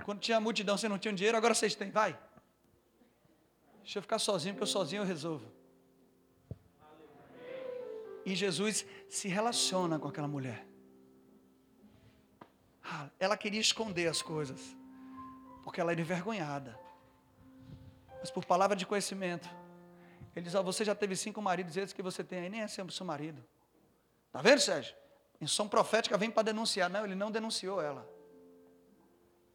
Quando 0.04 0.20
tinha 0.20 0.38
multidão, 0.38 0.78
você 0.78 0.88
não 0.88 0.98
tinha 0.98 1.12
dinheiro, 1.12 1.36
agora 1.36 1.52
vocês 1.52 1.74
têm. 1.74 1.90
Vai. 1.90 2.16
Deixa 3.82 3.98
eu 3.98 4.02
ficar 4.02 4.18
sozinho, 4.18 4.54
porque 4.54 4.62
eu 4.62 4.68
sozinho 4.68 5.02
eu 5.02 5.06
resolvo. 5.06 5.50
E 8.24 8.34
Jesus 8.34 8.86
se 9.08 9.28
relaciona 9.28 9.98
com 9.98 10.08
aquela 10.08 10.28
mulher. 10.28 10.66
Ah, 12.84 13.08
ela 13.18 13.36
queria 13.36 13.60
esconder 13.60 14.06
as 14.08 14.22
coisas, 14.22 14.76
porque 15.64 15.80
ela 15.80 15.90
era 15.90 16.00
envergonhada. 16.00 16.78
Mas 18.20 18.30
por 18.30 18.44
palavra 18.44 18.76
de 18.76 18.86
conhecimento, 18.86 19.48
ele 20.34 20.44
diz: 20.44 20.54
oh, 20.54 20.62
Você 20.62 20.84
já 20.84 20.94
teve 20.94 21.16
cinco 21.16 21.42
maridos, 21.42 21.76
esses 21.76 21.92
que 21.92 22.02
você 22.02 22.22
tem 22.22 22.40
aí 22.40 22.48
nem 22.48 22.62
é 22.62 22.68
seu 22.68 22.86
marido. 23.04 23.44
Tá 24.36 24.42
vendo, 24.42 24.60
Sérgio? 24.60 24.94
Instrução 25.40 25.66
profética 25.66 26.18
vem 26.18 26.30
para 26.30 26.42
denunciar. 26.42 26.90
Não, 26.90 27.06
ele 27.06 27.14
não 27.14 27.30
denunciou 27.30 27.80
ela. 27.80 28.06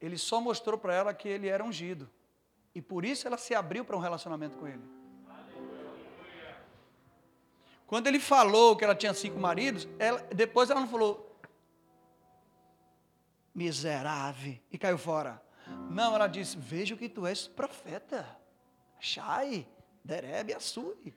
Ele 0.00 0.18
só 0.18 0.40
mostrou 0.40 0.76
para 0.76 0.92
ela 0.92 1.14
que 1.14 1.28
ele 1.28 1.46
era 1.46 1.62
ungido. 1.62 2.10
E 2.74 2.82
por 2.82 3.04
isso 3.04 3.24
ela 3.24 3.38
se 3.38 3.54
abriu 3.54 3.84
para 3.84 3.96
um 3.96 4.00
relacionamento 4.00 4.56
com 4.56 4.66
ele. 4.66 4.82
Quando 7.86 8.08
ele 8.08 8.18
falou 8.18 8.74
que 8.74 8.82
ela 8.82 8.96
tinha 8.96 9.14
cinco 9.14 9.38
maridos, 9.38 9.86
ela, 10.00 10.18
depois 10.34 10.68
ela 10.68 10.80
não 10.80 10.88
falou, 10.88 11.40
miserável, 13.54 14.58
e 14.68 14.76
caiu 14.76 14.98
fora. 14.98 15.40
Não, 15.90 16.12
ela 16.12 16.26
disse, 16.26 16.56
vejo 16.56 16.96
que 16.96 17.08
tu 17.08 17.24
és 17.24 17.46
profeta. 17.46 18.36
Shai, 18.98 19.64
Derebe, 20.02 20.52
Assuri. 20.52 21.14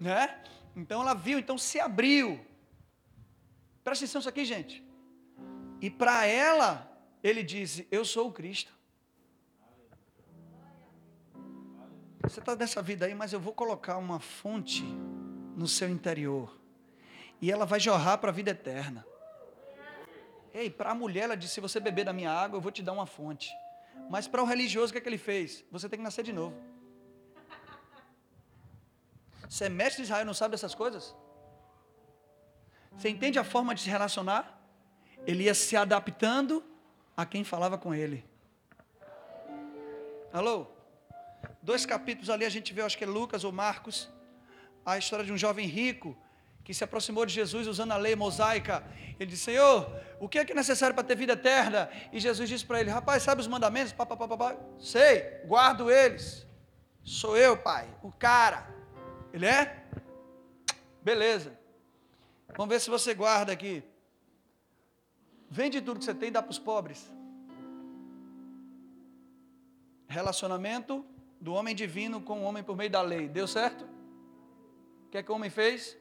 Né? 0.00 0.40
Então 0.76 1.00
ela 1.00 1.14
viu, 1.14 1.38
então 1.38 1.56
se 1.56 1.78
abriu. 1.78 2.44
Presta 3.82 4.04
atenção 4.04 4.20
isso 4.20 4.28
aqui, 4.28 4.44
gente. 4.44 4.84
E 5.80 5.90
para 5.90 6.26
ela, 6.26 6.90
ele 7.22 7.42
disse: 7.42 7.86
Eu 7.90 8.04
sou 8.04 8.28
o 8.28 8.32
Cristo. 8.32 8.72
Você 12.22 12.40
está 12.40 12.56
nessa 12.56 12.80
vida 12.80 13.04
aí, 13.04 13.14
mas 13.14 13.32
eu 13.32 13.40
vou 13.40 13.52
colocar 13.52 13.98
uma 13.98 14.18
fonte 14.18 14.82
no 15.54 15.68
seu 15.68 15.88
interior. 15.88 16.58
E 17.40 17.52
ela 17.52 17.66
vai 17.66 17.78
jorrar 17.78 18.16
para 18.18 18.30
a 18.30 18.32
vida 18.32 18.50
eterna. 18.50 19.06
Ei, 20.54 20.70
para 20.70 20.92
a 20.92 20.94
mulher, 20.94 21.24
ela 21.24 21.36
disse: 21.36 21.54
se 21.54 21.60
você 21.60 21.78
beber 21.78 22.04
da 22.04 22.12
minha 22.12 22.32
água, 22.32 22.56
eu 22.56 22.60
vou 22.60 22.72
te 22.72 22.82
dar 22.82 22.92
uma 22.92 23.06
fonte. 23.06 23.50
Mas 24.08 24.26
para 24.26 24.42
o 24.42 24.46
religioso, 24.46 24.90
o 24.90 24.92
que, 24.92 24.98
é 24.98 25.00
que 25.00 25.08
ele 25.08 25.18
fez? 25.18 25.64
Você 25.70 25.88
tem 25.88 25.98
que 25.98 26.02
nascer 26.02 26.24
de 26.24 26.32
novo. 26.32 26.56
Você 29.48 29.64
é 29.64 29.68
mestre 29.68 30.02
de 30.02 30.02
Israel 30.02 30.24
não 30.24 30.34
sabe 30.34 30.52
dessas 30.52 30.74
coisas? 30.74 31.14
Você 32.96 33.08
entende 33.08 33.38
a 33.38 33.44
forma 33.44 33.74
de 33.74 33.82
se 33.82 33.90
relacionar? 33.90 34.60
Ele 35.26 35.44
ia 35.44 35.54
se 35.54 35.76
adaptando 35.76 36.62
a 37.16 37.24
quem 37.24 37.44
falava 37.44 37.78
com 37.78 37.94
ele. 37.94 38.24
Alô? 40.32 40.66
Dois 41.62 41.86
capítulos 41.86 42.30
ali 42.30 42.44
a 42.44 42.50
gente 42.50 42.72
vê, 42.72 42.82
acho 42.82 42.98
que 42.98 43.04
é 43.04 43.06
Lucas 43.06 43.44
ou 43.44 43.52
Marcos, 43.52 44.08
a 44.84 44.98
história 44.98 45.24
de 45.24 45.32
um 45.32 45.38
jovem 45.38 45.66
rico 45.66 46.16
que 46.64 46.72
se 46.72 46.82
aproximou 46.82 47.26
de 47.26 47.32
Jesus 47.32 47.66
usando 47.66 47.92
a 47.92 47.96
lei 47.96 48.16
mosaica. 48.16 48.84
Ele 49.20 49.30
disse: 49.30 49.44
Senhor, 49.44 49.90
o 50.18 50.28
que 50.28 50.38
é, 50.38 50.44
que 50.44 50.52
é 50.52 50.54
necessário 50.54 50.94
para 50.94 51.04
ter 51.04 51.14
vida 51.14 51.34
eterna? 51.34 51.90
E 52.12 52.18
Jesus 52.18 52.48
disse 52.48 52.64
para 52.64 52.80
ele: 52.80 52.90
Rapaz, 52.90 53.22
sabe 53.22 53.40
os 53.40 53.46
mandamentos? 53.46 53.92
Pá, 53.92 54.04
pá, 54.04 54.16
pá, 54.16 54.36
pá, 54.36 54.56
Sei, 54.78 55.40
guardo 55.46 55.90
eles. 55.90 56.46
Sou 57.02 57.36
eu, 57.36 57.56
pai, 57.56 57.86
o 58.02 58.10
cara. 58.10 58.73
Ele 59.34 59.46
é? 59.46 59.84
Beleza. 61.02 61.58
Vamos 62.56 62.72
ver 62.72 62.80
se 62.80 62.88
você 62.88 63.12
guarda 63.14 63.50
aqui. 63.50 63.82
Vende 65.50 65.80
tudo 65.80 65.98
que 65.98 66.04
você 66.04 66.14
tem 66.14 66.28
e 66.28 66.30
dá 66.30 66.40
para 66.40 66.52
os 66.52 66.58
pobres. 66.58 67.12
Relacionamento 70.06 71.04
do 71.40 71.52
homem 71.52 71.74
divino 71.74 72.20
com 72.20 72.42
o 72.42 72.42
homem 72.44 72.62
por 72.62 72.76
meio 72.76 72.90
da 72.90 73.02
lei. 73.02 73.28
Deu 73.28 73.48
certo? 73.48 73.84
O 75.06 75.10
que 75.10 75.18
é 75.18 75.22
que 75.24 75.32
o 75.32 75.34
homem 75.34 75.50
fez? 75.50 75.98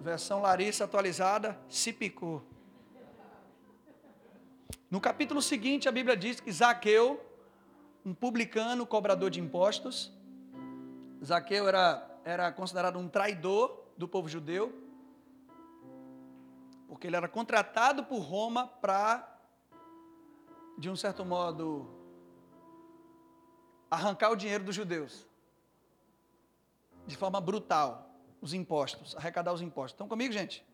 Versão 0.00 0.42
Larissa 0.42 0.86
atualizada, 0.86 1.56
se 1.68 1.92
picou. 1.92 2.42
No 4.90 5.00
capítulo 5.00 5.40
seguinte, 5.40 5.88
a 5.88 5.92
Bíblia 5.92 6.16
diz 6.16 6.40
que 6.40 6.50
Zaqueu, 6.50 7.24
um 8.06 8.14
publicano, 8.14 8.86
cobrador 8.86 9.28
de 9.30 9.40
impostos, 9.40 10.12
Zaqueu 11.22 11.66
era 11.68 12.16
era 12.26 12.50
considerado 12.50 12.98
um 12.98 13.08
traidor 13.08 13.84
do 13.96 14.08
povo 14.08 14.28
judeu, 14.28 14.74
porque 16.88 17.06
ele 17.06 17.14
era 17.14 17.28
contratado 17.28 18.02
por 18.02 18.18
Roma 18.18 18.66
para, 18.66 19.38
de 20.76 20.90
um 20.90 20.96
certo 20.96 21.24
modo, 21.24 21.88
arrancar 23.88 24.30
o 24.30 24.36
dinheiro 24.36 24.64
dos 24.64 24.74
judeus, 24.74 25.24
de 27.06 27.16
forma 27.16 27.40
brutal, 27.40 28.10
os 28.40 28.52
impostos, 28.52 29.14
arrecadar 29.16 29.52
os 29.52 29.62
impostos. 29.62 29.92
Estão 29.92 30.08
comigo, 30.08 30.32
gente? 30.32 30.66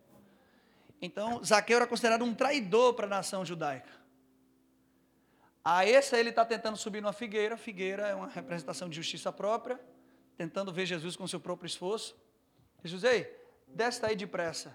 Então, 1.03 1.45
Zaqueu 1.45 1.77
era 1.77 1.87
considerado 1.87 2.25
um 2.25 2.35
traidor 2.35 2.95
para 2.95 3.05
a 3.07 3.11
nação 3.11 3.45
judaica. 3.45 4.02
A 5.65 5.87
esse 5.87 6.17
ele 6.17 6.31
está 6.31 6.45
tentando 6.45 6.77
subir 6.77 7.01
numa 7.01 7.13
figueira. 7.13 7.57
Figueira 7.57 8.09
é 8.09 8.15
uma 8.15 8.29
representação 8.29 8.89
de 8.89 8.97
justiça 8.97 9.33
própria 9.33 9.79
tentando 10.37 10.73
ver 10.73 10.87
Jesus 10.87 11.17
com 11.17 11.27
seu 11.27 11.39
próprio 11.39 11.67
esforço. 11.67 12.17
Jesus, 12.83 13.05
ei, 13.05 13.33
desce 13.69 14.01
daí 14.01 14.17
depressa. 14.17 14.75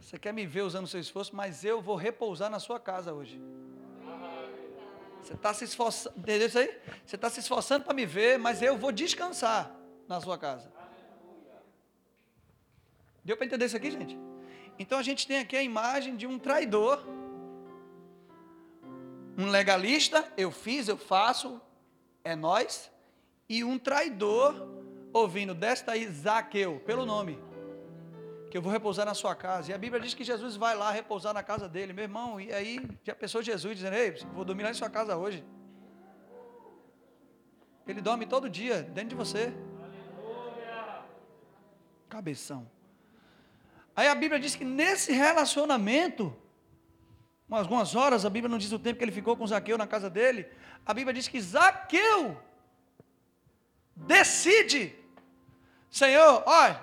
Você 0.00 0.18
quer 0.18 0.32
me 0.32 0.46
ver 0.46 0.62
usando 0.62 0.86
seu 0.86 1.00
esforço, 1.00 1.34
mas 1.34 1.64
eu 1.64 1.82
vou 1.82 1.96
repousar 1.96 2.50
na 2.50 2.58
sua 2.58 2.78
casa 2.78 3.12
hoje. 3.12 3.40
Você 5.22 5.34
está 5.34 5.52
se 5.52 5.64
esforçando, 5.64 6.18
entendeu 6.18 6.46
isso 6.46 6.58
aí? 6.58 6.80
Você 7.04 7.16
está 7.16 7.28
se 7.28 7.40
esforçando 7.40 7.84
para 7.84 7.92
me 7.92 8.06
ver, 8.06 8.38
mas 8.38 8.62
eu 8.62 8.78
vou 8.78 8.92
descansar 8.92 9.74
na 10.06 10.20
sua 10.20 10.38
casa. 10.38 10.72
Deu 13.24 13.36
para 13.36 13.44
entender 13.44 13.66
isso 13.66 13.76
aqui, 13.76 13.90
gente? 13.90 14.16
Então 14.78 14.98
a 14.98 15.02
gente 15.02 15.26
tem 15.26 15.38
aqui 15.38 15.56
a 15.56 15.62
imagem 15.62 16.16
de 16.16 16.26
um 16.26 16.38
traidor, 16.38 17.04
um 19.38 19.50
legalista, 19.50 20.30
eu 20.36 20.50
fiz, 20.50 20.88
eu 20.88 20.96
faço, 20.96 21.62
é 22.24 22.34
nós, 22.34 22.90
e 23.48 23.62
um 23.62 23.78
traidor 23.78 24.68
ouvindo, 25.12 25.54
desta 25.54 25.92
aí, 25.92 26.08
Zaqueu, 26.08 26.82
pelo 26.84 27.06
nome, 27.06 27.38
que 28.50 28.58
eu 28.58 28.62
vou 28.62 28.72
repousar 28.72 29.06
na 29.06 29.14
sua 29.14 29.36
casa. 29.36 29.70
E 29.70 29.74
a 29.74 29.78
Bíblia 29.78 30.02
diz 30.02 30.12
que 30.12 30.24
Jesus 30.24 30.56
vai 30.56 30.74
lá 30.74 30.90
repousar 30.90 31.32
na 31.32 31.44
casa 31.44 31.68
dele, 31.68 31.92
meu 31.92 32.02
irmão. 32.02 32.40
E 32.40 32.52
aí 32.52 32.80
já 33.04 33.14
pensou 33.14 33.40
Jesus 33.40 33.76
dizendo, 33.76 33.94
ei, 33.94 34.10
vou 34.34 34.44
dormir 34.44 34.64
lá 34.64 34.70
em 34.70 34.74
sua 34.74 34.90
casa 34.90 35.16
hoje. 35.16 35.44
Ele 37.86 38.00
dorme 38.00 38.26
todo 38.26 38.50
dia 38.50 38.82
dentro 38.82 39.10
de 39.10 39.14
você. 39.14 39.52
Cabeção. 42.08 42.68
Aí 43.94 44.08
a 44.08 44.14
Bíblia 44.16 44.40
diz 44.40 44.56
que 44.56 44.64
nesse 44.64 45.12
relacionamento, 45.12 46.36
algumas 47.50 47.94
horas, 47.94 48.24
a 48.24 48.30
Bíblia 48.30 48.50
não 48.50 48.58
diz 48.58 48.72
o 48.72 48.78
tempo 48.78 48.98
que 48.98 49.04
ele 49.04 49.12
ficou 49.12 49.36
com 49.36 49.46
Zaqueu 49.46 49.78
na 49.78 49.86
casa 49.86 50.10
dele. 50.10 50.46
A 50.84 50.92
Bíblia 50.92 51.14
diz 51.14 51.28
que 51.28 51.40
Zaqueu 51.40 52.36
Decide. 54.06 54.94
Senhor, 55.90 56.42
olha, 56.46 56.80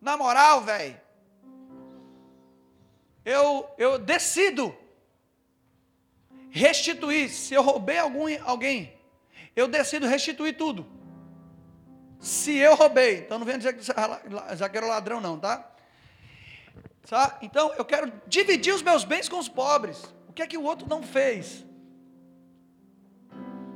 na 0.00 0.16
moral, 0.16 0.60
velho, 0.60 1.00
eu, 3.24 3.68
eu 3.76 3.98
decido 3.98 4.76
restituir. 6.50 7.30
Se 7.30 7.54
eu 7.54 7.62
roubei 7.62 7.98
algum, 7.98 8.26
alguém, 8.44 8.96
eu 9.56 9.66
decido 9.66 10.06
restituir 10.06 10.56
tudo. 10.56 10.86
Se 12.20 12.56
eu 12.56 12.74
roubei, 12.74 13.20
então 13.20 13.38
não 13.38 13.46
venha 13.46 13.58
dizer 13.58 13.74
que 13.74 13.82
Zaqueiro 14.54 14.86
ladrão, 14.86 15.20
não, 15.20 15.38
tá? 15.38 15.73
Então 17.42 17.72
eu 17.74 17.84
quero 17.84 18.12
dividir 18.26 18.74
os 18.74 18.82
meus 18.82 19.04
bens 19.04 19.28
com 19.28 19.38
os 19.38 19.48
pobres. 19.48 20.02
O 20.28 20.32
que 20.32 20.42
é 20.42 20.46
que 20.46 20.56
o 20.56 20.62
outro 20.62 20.88
não 20.88 21.02
fez? 21.02 21.64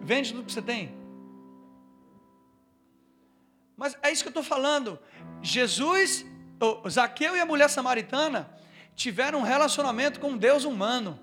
Vende 0.00 0.32
tudo 0.32 0.46
que 0.46 0.52
você 0.52 0.62
tem. 0.62 0.96
Mas 3.76 3.96
é 4.02 4.10
isso 4.10 4.22
que 4.22 4.28
eu 4.28 4.30
estou 4.30 4.42
falando. 4.42 4.98
Jesus, 5.42 6.24
Zaqueu 6.88 7.36
e 7.36 7.40
a 7.40 7.46
mulher 7.46 7.68
samaritana 7.68 8.50
tiveram 8.96 9.40
um 9.40 9.42
relacionamento 9.42 10.18
com 10.18 10.30
um 10.30 10.36
Deus 10.36 10.64
humano. 10.64 11.20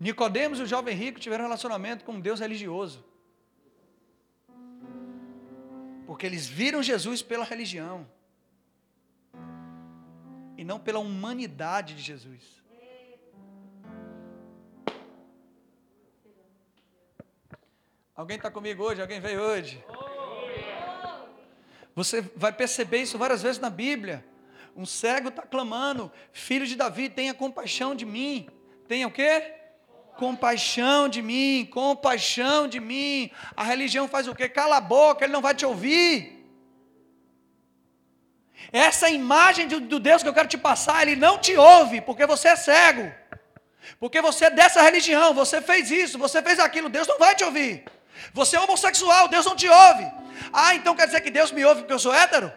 Nicodemos 0.00 0.58
e 0.58 0.62
o 0.62 0.66
jovem 0.66 0.96
rico 0.96 1.20
tiveram 1.20 1.44
um 1.44 1.46
relacionamento 1.46 2.04
com 2.04 2.14
um 2.14 2.20
Deus 2.20 2.40
religioso. 2.40 3.04
Porque 6.06 6.26
eles 6.26 6.48
viram 6.48 6.82
Jesus 6.82 7.22
pela 7.22 7.44
religião. 7.44 8.08
E 10.62 10.64
não 10.64 10.78
pela 10.78 11.00
humanidade 11.00 11.92
de 11.92 12.02
Jesus. 12.02 12.62
Alguém 18.14 18.36
está 18.36 18.48
comigo 18.48 18.84
hoje? 18.84 19.00
Alguém 19.00 19.20
veio 19.20 19.40
hoje? 19.40 19.84
Você 21.96 22.20
vai 22.36 22.52
perceber 22.52 22.98
isso 22.98 23.18
várias 23.18 23.42
vezes 23.42 23.60
na 23.60 23.70
Bíblia. 23.70 24.24
Um 24.76 24.86
cego 24.86 25.30
está 25.30 25.42
clamando, 25.42 26.12
filho 26.32 26.64
de 26.64 26.76
Davi, 26.76 27.08
tenha 27.08 27.34
compaixão 27.34 27.92
de 27.92 28.06
mim. 28.06 28.48
Tenha 28.86 29.08
o 29.08 29.10
quê? 29.10 29.56
Compaixão 30.16 31.08
de 31.08 31.22
mim, 31.22 31.68
compaixão 31.72 32.68
de 32.68 32.78
mim. 32.78 33.32
A 33.56 33.64
religião 33.64 34.06
faz 34.06 34.28
o 34.28 34.34
quê? 34.34 34.48
Cala 34.48 34.76
a 34.76 34.80
boca, 34.80 35.24
ele 35.24 35.32
não 35.32 35.42
vai 35.42 35.56
te 35.56 35.66
ouvir. 35.66 36.41
Essa 38.70 39.08
imagem 39.08 39.66
do 39.66 39.98
Deus 39.98 40.22
que 40.22 40.28
eu 40.28 40.34
quero 40.34 40.48
te 40.48 40.58
passar, 40.58 41.02
ele 41.02 41.16
não 41.16 41.38
te 41.38 41.56
ouve, 41.56 42.00
porque 42.00 42.26
você 42.26 42.48
é 42.48 42.56
cego. 42.56 43.12
Porque 43.98 44.20
você 44.20 44.46
é 44.46 44.50
dessa 44.50 44.80
religião, 44.80 45.34
você 45.34 45.60
fez 45.60 45.90
isso, 45.90 46.18
você 46.18 46.42
fez 46.42 46.58
aquilo, 46.58 46.88
Deus 46.88 47.08
não 47.08 47.18
vai 47.18 47.34
te 47.34 47.44
ouvir. 47.44 47.84
Você 48.32 48.56
é 48.56 48.60
homossexual, 48.60 49.28
Deus 49.28 49.44
não 49.44 49.56
te 49.56 49.68
ouve. 49.68 50.10
Ah, 50.52 50.74
então 50.74 50.94
quer 50.94 51.06
dizer 51.06 51.20
que 51.20 51.30
Deus 51.30 51.50
me 51.50 51.64
ouve 51.64 51.82
porque 51.82 51.92
eu 51.92 51.98
sou 51.98 52.14
hétero? 52.14 52.52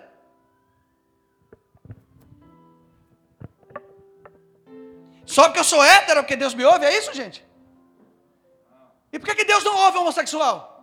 Só 5.25 5.45
porque 5.45 5.59
eu 5.59 5.63
sou 5.63 5.83
hétero, 5.83 6.21
porque 6.21 6.35
Deus 6.35 6.53
me 6.53 6.63
ouve, 6.63 6.85
é 6.85 6.97
isso, 6.97 7.13
gente? 7.13 7.43
E 9.11 9.17
por 9.17 9.25
que, 9.27 9.35
que 9.35 9.45
Deus 9.45 9.63
não 9.63 9.75
ouve 9.75 9.97
homossexual? 9.97 10.74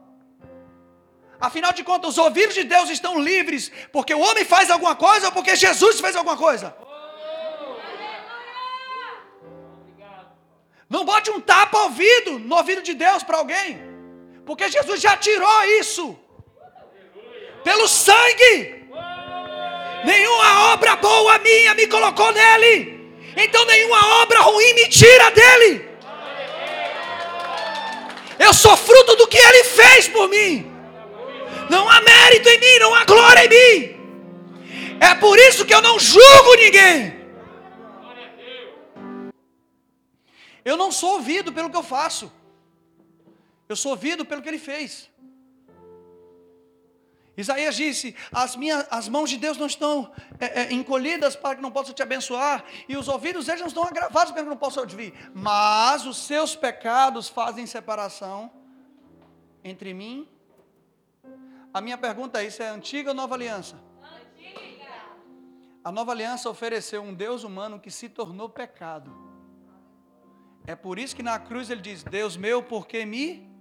Afinal 1.49 1.73
de 1.73 1.83
contas, 1.83 2.11
os 2.13 2.19
ouvidos 2.19 2.55
de 2.55 2.63
Deus 2.63 2.89
estão 2.89 3.21
livres 3.21 3.73
porque 3.91 4.15
o 4.15 4.21
homem 4.21 4.45
faz 4.45 4.71
alguma 4.71 4.95
coisa 4.95 5.27
ou 5.27 5.33
porque 5.33 5.57
Jesus 5.57 5.99
fez 6.01 6.15
alguma 6.15 6.37
coisa? 6.37 6.73
Não 10.89 11.05
bote 11.05 11.33
um 11.33 11.41
tapa-ouvido 11.41 12.39
no 12.39 12.55
ouvido 12.55 12.81
de 12.81 12.95
Deus 12.95 13.25
para 13.25 13.39
alguém, 13.39 13.81
porque 14.47 14.71
Jesus 14.71 15.01
já 15.01 15.17
tirou 15.17 15.65
isso 15.81 16.17
pelo 17.65 17.89
sangue. 17.89 18.87
Nenhuma 20.05 20.73
obra 20.75 20.95
boa 20.95 21.39
minha 21.39 21.75
me 21.75 21.89
colocou 21.89 22.31
nele. 22.31 22.77
Então 23.37 23.65
nenhuma 23.65 24.23
obra 24.23 24.41
ruim 24.43 24.75
me 24.75 24.89
tira 24.89 25.31
dele. 25.33 25.89
Eu 28.39 28.55
sou 28.55 28.77
fruto 28.77 29.17
do 29.17 29.27
que 29.27 29.39
ele 29.39 29.65
fez 29.65 30.07
por 30.07 30.29
mim. 30.29 30.72
Não 31.71 31.89
há 31.89 32.01
mérito 32.01 32.49
em 32.49 32.59
mim, 32.59 32.79
não 32.81 32.95
há 32.95 33.05
glória 33.05 33.45
em 33.45 33.49
mim. 33.49 34.03
É 35.01 35.15
por 35.15 35.39
isso 35.39 35.65
que 35.65 35.75
eu 35.75 35.83
não 35.83 35.99
julgo 35.99 36.55
ninguém. 36.57 37.23
Eu 40.65 40.77
não 40.77 40.93
sou 40.93 41.15
ouvido 41.15 41.53
pelo 41.53 41.71
que 41.71 41.77
eu 41.77 41.83
faço. 41.83 42.33
Eu 43.69 43.77
sou 43.77 43.93
ouvido 43.93 44.25
pelo 44.25 44.43
que 44.43 44.49
ele 44.49 44.59
fez. 44.59 45.11
Isaías 47.37 47.77
disse: 47.77 48.15
as, 48.31 48.55
minhas, 48.57 48.87
as 48.91 49.09
mãos 49.09 49.31
de 49.31 49.39
Deus 49.39 49.57
não 49.57 49.67
estão 49.67 50.13
é, 50.39 50.63
é, 50.63 50.73
encolhidas 50.73 51.35
para 51.35 51.57
que 51.57 51.63
não 51.63 51.71
possa 51.71 51.93
te 51.93 52.03
abençoar, 52.03 52.65
e 52.89 52.97
os 52.97 53.09
ouvidos 53.09 53.47
deles 53.47 53.61
não 53.61 53.69
estão 53.69 53.85
agravados 53.85 54.33
para 54.33 54.43
que 54.43 54.49
não 54.49 54.57
possa 54.57 54.81
ouvir, 54.81 55.15
mas 55.35 56.05
os 56.05 56.19
seus 56.19 56.55
pecados 56.55 57.29
fazem 57.29 57.67
separação 57.67 58.51
entre 59.65 59.95
mim. 59.95 60.29
A 61.73 61.81
minha 61.81 61.99
pergunta 61.99 62.43
é: 62.43 62.47
isso 62.47 62.63
é 62.63 62.69
antiga 62.69 63.11
ou 63.11 63.15
nova 63.15 63.35
aliança? 63.35 63.77
Antiga. 64.03 64.61
A 65.85 65.91
nova 65.93 66.13
aliança 66.13 66.49
ofereceu 66.49 67.03
um 67.03 67.15
Deus 67.15 67.45
humano 67.45 67.81
que 67.81 67.91
se 67.91 68.09
tornou 68.09 68.49
pecado. 68.49 69.11
É 70.67 70.77
por 70.77 70.99
isso 70.99 71.17
que 71.17 71.23
na 71.23 71.39
cruz 71.39 71.71
ele 71.71 71.81
diz: 71.81 72.03
Deus 72.03 72.37
meu, 72.37 72.63
por 72.63 72.87
que 72.87 73.05
me 73.05 73.53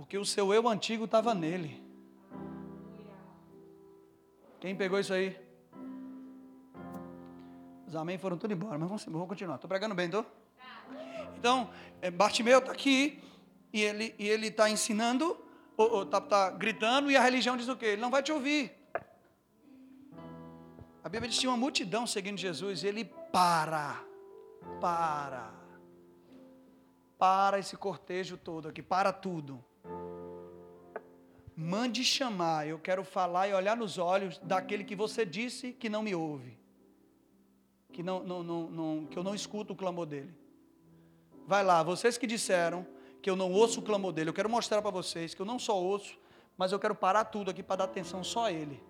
porque 0.00 0.16
o 0.16 0.24
seu 0.24 0.52
eu 0.54 0.66
antigo 0.66 1.04
estava 1.04 1.34
nele. 1.34 1.78
Quem 4.58 4.74
pegou 4.74 4.98
isso 4.98 5.12
aí? 5.12 5.38
Os 7.86 7.94
amém 7.94 8.16
foram 8.16 8.38
tudo 8.38 8.54
embora, 8.54 8.78
mas 8.78 8.88
vamos, 8.88 9.04
vamos 9.04 9.28
continuar. 9.28 9.56
Estou 9.56 9.68
pregando 9.68 9.94
bem, 9.94 10.06
estou? 10.06 10.24
Então, 11.36 11.70
é, 12.00 12.10
Bartimeu 12.10 12.60
está 12.60 12.72
aqui 12.72 13.22
e 13.72 13.82
ele 13.82 14.14
e 14.18 14.26
ele 14.26 14.46
está 14.46 14.70
ensinando, 14.70 15.38
está 16.02 16.20
tá 16.20 16.50
gritando 16.50 17.10
e 17.10 17.16
a 17.16 17.22
religião 17.22 17.56
diz 17.56 17.68
o 17.68 17.76
quê? 17.76 17.86
Ele 17.86 18.02
não 18.02 18.10
vai 18.10 18.22
te 18.22 18.32
ouvir. 18.32 18.72
A 21.02 21.08
Bíblia 21.08 21.28
diz 21.28 21.36
que 21.36 21.40
tinha 21.40 21.50
uma 21.50 21.56
multidão 21.56 22.06
seguindo 22.06 22.38
Jesus 22.38 22.82
e 22.82 22.86
ele 22.86 23.04
para, 23.32 24.04
para, 24.80 25.52
para 27.18 27.58
esse 27.58 27.76
cortejo 27.76 28.36
todo 28.36 28.68
aqui, 28.68 28.82
para 28.82 29.12
tudo 29.12 29.64
mande 31.60 32.02
chamar, 32.02 32.66
eu 32.66 32.78
quero 32.78 33.04
falar 33.04 33.46
e 33.48 33.52
olhar 33.52 33.76
nos 33.76 33.98
olhos 33.98 34.38
daquele 34.38 34.82
que 34.82 34.96
você 34.96 35.26
disse 35.26 35.72
que 35.72 35.90
não 35.90 36.02
me 36.02 36.14
ouve, 36.14 36.58
que, 37.92 38.02
não, 38.02 38.22
não, 38.22 38.42
não, 38.42 38.70
não, 38.70 39.06
que 39.06 39.18
eu 39.18 39.22
não 39.22 39.34
escuto 39.34 39.74
o 39.74 39.76
clamor 39.76 40.06
dele. 40.06 40.34
Vai 41.46 41.62
lá, 41.62 41.82
vocês 41.82 42.16
que 42.16 42.26
disseram 42.26 42.86
que 43.20 43.28
eu 43.28 43.36
não 43.36 43.52
ouço 43.52 43.80
o 43.80 43.82
clamor 43.82 44.12
dele, 44.12 44.30
eu 44.30 44.34
quero 44.34 44.48
mostrar 44.48 44.80
para 44.80 44.90
vocês 44.90 45.34
que 45.34 45.40
eu 45.40 45.46
não 45.46 45.58
só 45.58 45.80
ouço, 45.80 46.18
mas 46.56 46.72
eu 46.72 46.78
quero 46.78 46.94
parar 46.94 47.24
tudo 47.24 47.50
aqui 47.50 47.62
para 47.62 47.76
dar 47.76 47.84
atenção 47.84 48.24
só 48.24 48.46
a 48.46 48.52
ele. 48.52 48.82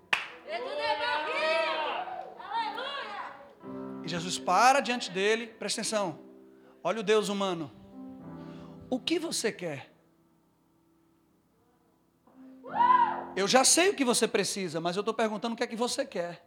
E 4.05 4.09
Jesus 4.09 4.39
para 4.39 4.81
diante 4.81 5.11
dele, 5.11 5.47
presta 5.47 5.81
atenção, 5.81 6.19
olha 6.83 7.01
o 7.01 7.03
Deus 7.03 7.29
humano. 7.29 7.71
O 8.89 8.99
que 8.99 9.19
você 9.19 9.53
quer? 9.53 9.93
Eu 13.37 13.47
já 13.47 13.65
sei 13.65 13.91
o 13.91 13.95
que 13.95 14.05
você 14.05 14.27
precisa, 14.27 14.81
mas 14.81 14.97
eu 14.97 15.01
estou 15.01 15.15
perguntando 15.15 15.55
o 15.55 15.57
que 15.57 15.63
é 15.63 15.67
que 15.67 15.77
você 15.77 16.05
quer. 16.05 16.45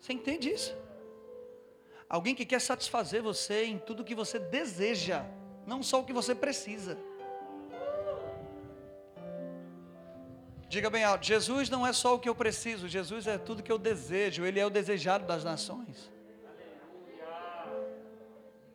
Você 0.00 0.12
entende 0.14 0.48
isso? 0.50 0.74
Alguém 2.10 2.34
que 2.34 2.44
quer 2.44 2.60
satisfazer 2.60 3.22
você 3.22 3.64
em 3.66 3.78
tudo 3.78 4.04
que 4.04 4.16
você 4.16 4.36
deseja, 4.36 5.24
não 5.64 5.80
só 5.80 6.00
o 6.00 6.04
que 6.04 6.12
você 6.12 6.34
precisa. 6.34 6.98
Diga 10.68 10.90
bem 10.90 11.04
alto: 11.04 11.24
Jesus 11.24 11.70
não 11.70 11.86
é 11.86 11.92
só 11.92 12.16
o 12.16 12.18
que 12.18 12.28
eu 12.28 12.34
preciso, 12.34 12.88
Jesus 12.88 13.28
é 13.28 13.38
tudo 13.38 13.62
que 13.62 13.70
eu 13.70 13.78
desejo, 13.78 14.44
Ele 14.44 14.58
é 14.58 14.66
o 14.66 14.70
desejado 14.70 15.24
das 15.24 15.44
nações. 15.44 16.10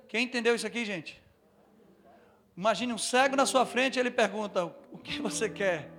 Quem 0.08 0.24
entendeu 0.24 0.56
isso 0.56 0.66
aqui, 0.66 0.86
gente? 0.86 1.22
Imagine 2.56 2.94
um 2.94 2.98
cego 2.98 3.36
na 3.36 3.46
sua 3.46 3.66
frente 3.66 3.98
e 3.98 4.00
ele 4.00 4.12
pergunta: 4.12 4.64
O 4.92 4.98
que 4.98 5.22
você 5.22 5.50
quer? 5.50 5.92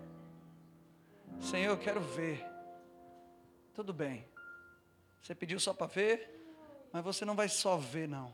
Senhor, 1.38 1.72
eu 1.72 1.78
quero 1.78 2.00
ver. 2.00 2.42
Tudo 3.74 3.92
bem. 3.92 4.26
Você 5.20 5.34
pediu 5.34 5.60
só 5.60 5.74
para 5.74 5.86
ver, 5.86 6.35
mas 6.92 7.04
você 7.04 7.24
não 7.24 7.34
vai 7.34 7.48
só 7.48 7.76
ver, 7.76 8.08
não. 8.08 8.32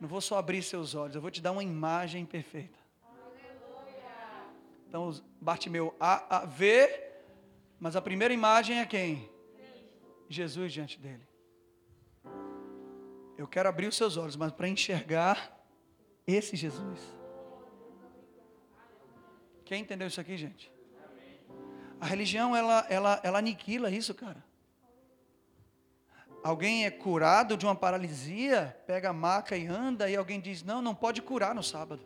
Não 0.00 0.08
vou 0.08 0.20
só 0.20 0.38
abrir 0.38 0.62
seus 0.62 0.94
olhos, 0.94 1.16
eu 1.16 1.20
vou 1.20 1.30
te 1.30 1.40
dar 1.40 1.52
uma 1.52 1.62
imagem 1.62 2.24
perfeita. 2.24 2.78
Então, 4.88 5.12
Bartimeu 5.40 5.94
a, 6.00 6.38
a 6.38 6.46
ver, 6.46 7.24
mas 7.78 7.94
a 7.94 8.00
primeira 8.00 8.32
imagem 8.32 8.80
é 8.80 8.86
quem? 8.86 9.28
Jesus 10.28 10.72
diante 10.72 10.98
dele. 10.98 11.26
Eu 13.36 13.46
quero 13.46 13.68
abrir 13.68 13.86
os 13.86 13.96
seus 13.96 14.16
olhos, 14.16 14.34
mas 14.34 14.52
para 14.52 14.68
enxergar 14.68 15.56
esse 16.26 16.56
Jesus. 16.56 17.00
Quem 19.64 19.82
entendeu 19.82 20.08
isso 20.08 20.20
aqui, 20.20 20.36
gente? 20.36 20.72
A 22.00 22.06
religião, 22.06 22.56
ela, 22.56 22.86
ela, 22.88 23.20
ela 23.22 23.38
aniquila 23.38 23.90
isso, 23.90 24.14
cara. 24.14 24.42
Alguém 26.42 26.86
é 26.86 26.90
curado 26.90 27.56
de 27.56 27.66
uma 27.66 27.74
paralisia, 27.74 28.76
pega 28.86 29.10
a 29.10 29.12
maca 29.12 29.56
e 29.56 29.66
anda, 29.66 30.08
e 30.08 30.16
alguém 30.16 30.40
diz: 30.40 30.62
Não, 30.62 30.80
não 30.80 30.94
pode 30.94 31.20
curar 31.20 31.54
no 31.54 31.62
sábado. 31.62 32.02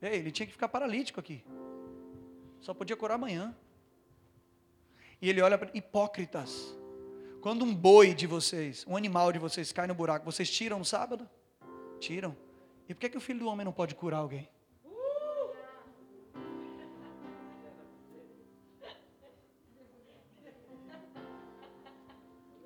Ei, 0.00 0.18
ele 0.18 0.30
tinha 0.30 0.46
que 0.46 0.52
ficar 0.52 0.68
paralítico 0.68 1.20
aqui. 1.20 1.44
Só 2.60 2.72
podia 2.74 2.96
curar 2.96 3.14
amanhã. 3.14 3.54
E 5.20 5.28
ele 5.28 5.40
olha 5.40 5.56
para 5.56 5.70
hipócritas. 5.74 6.76
Quando 7.40 7.64
um 7.64 7.74
boi 7.74 8.14
de 8.14 8.26
vocês, 8.26 8.84
um 8.88 8.96
animal 8.96 9.32
de 9.32 9.38
vocês 9.38 9.72
cai 9.72 9.86
no 9.86 9.94
buraco, 9.94 10.24
vocês 10.24 10.50
tiram 10.50 10.78
no 10.78 10.84
sábado? 10.84 11.28
Tiram. 12.00 12.36
E 12.88 12.94
por 12.94 13.00
que, 13.00 13.10
que 13.10 13.16
o 13.16 13.20
filho 13.20 13.40
do 13.40 13.48
homem 13.48 13.64
não 13.64 13.72
pode 13.72 13.94
curar 13.94 14.18
alguém? 14.18 14.48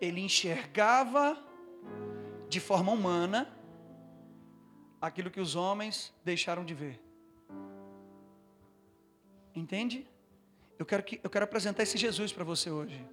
Ele 0.01 0.21
enxergava 0.21 1.37
de 2.49 2.59
forma 2.59 2.93
humana 2.93 3.53
aquilo 5.01 5.31
que 5.31 5.41
os 5.41 5.55
homens 5.57 6.13
deixaram 6.25 6.65
de 6.65 6.75
ver. 6.75 7.01
Entende? 9.55 10.07
Eu 10.79 10.87
quero, 10.87 11.03
que, 11.03 11.21
eu 11.23 11.31
quero 11.31 11.45
apresentar 11.45 11.83
esse 11.83 11.99
Jesus 11.99 12.33
para 12.33 12.45
você 12.45 12.71
hoje. 12.71 13.05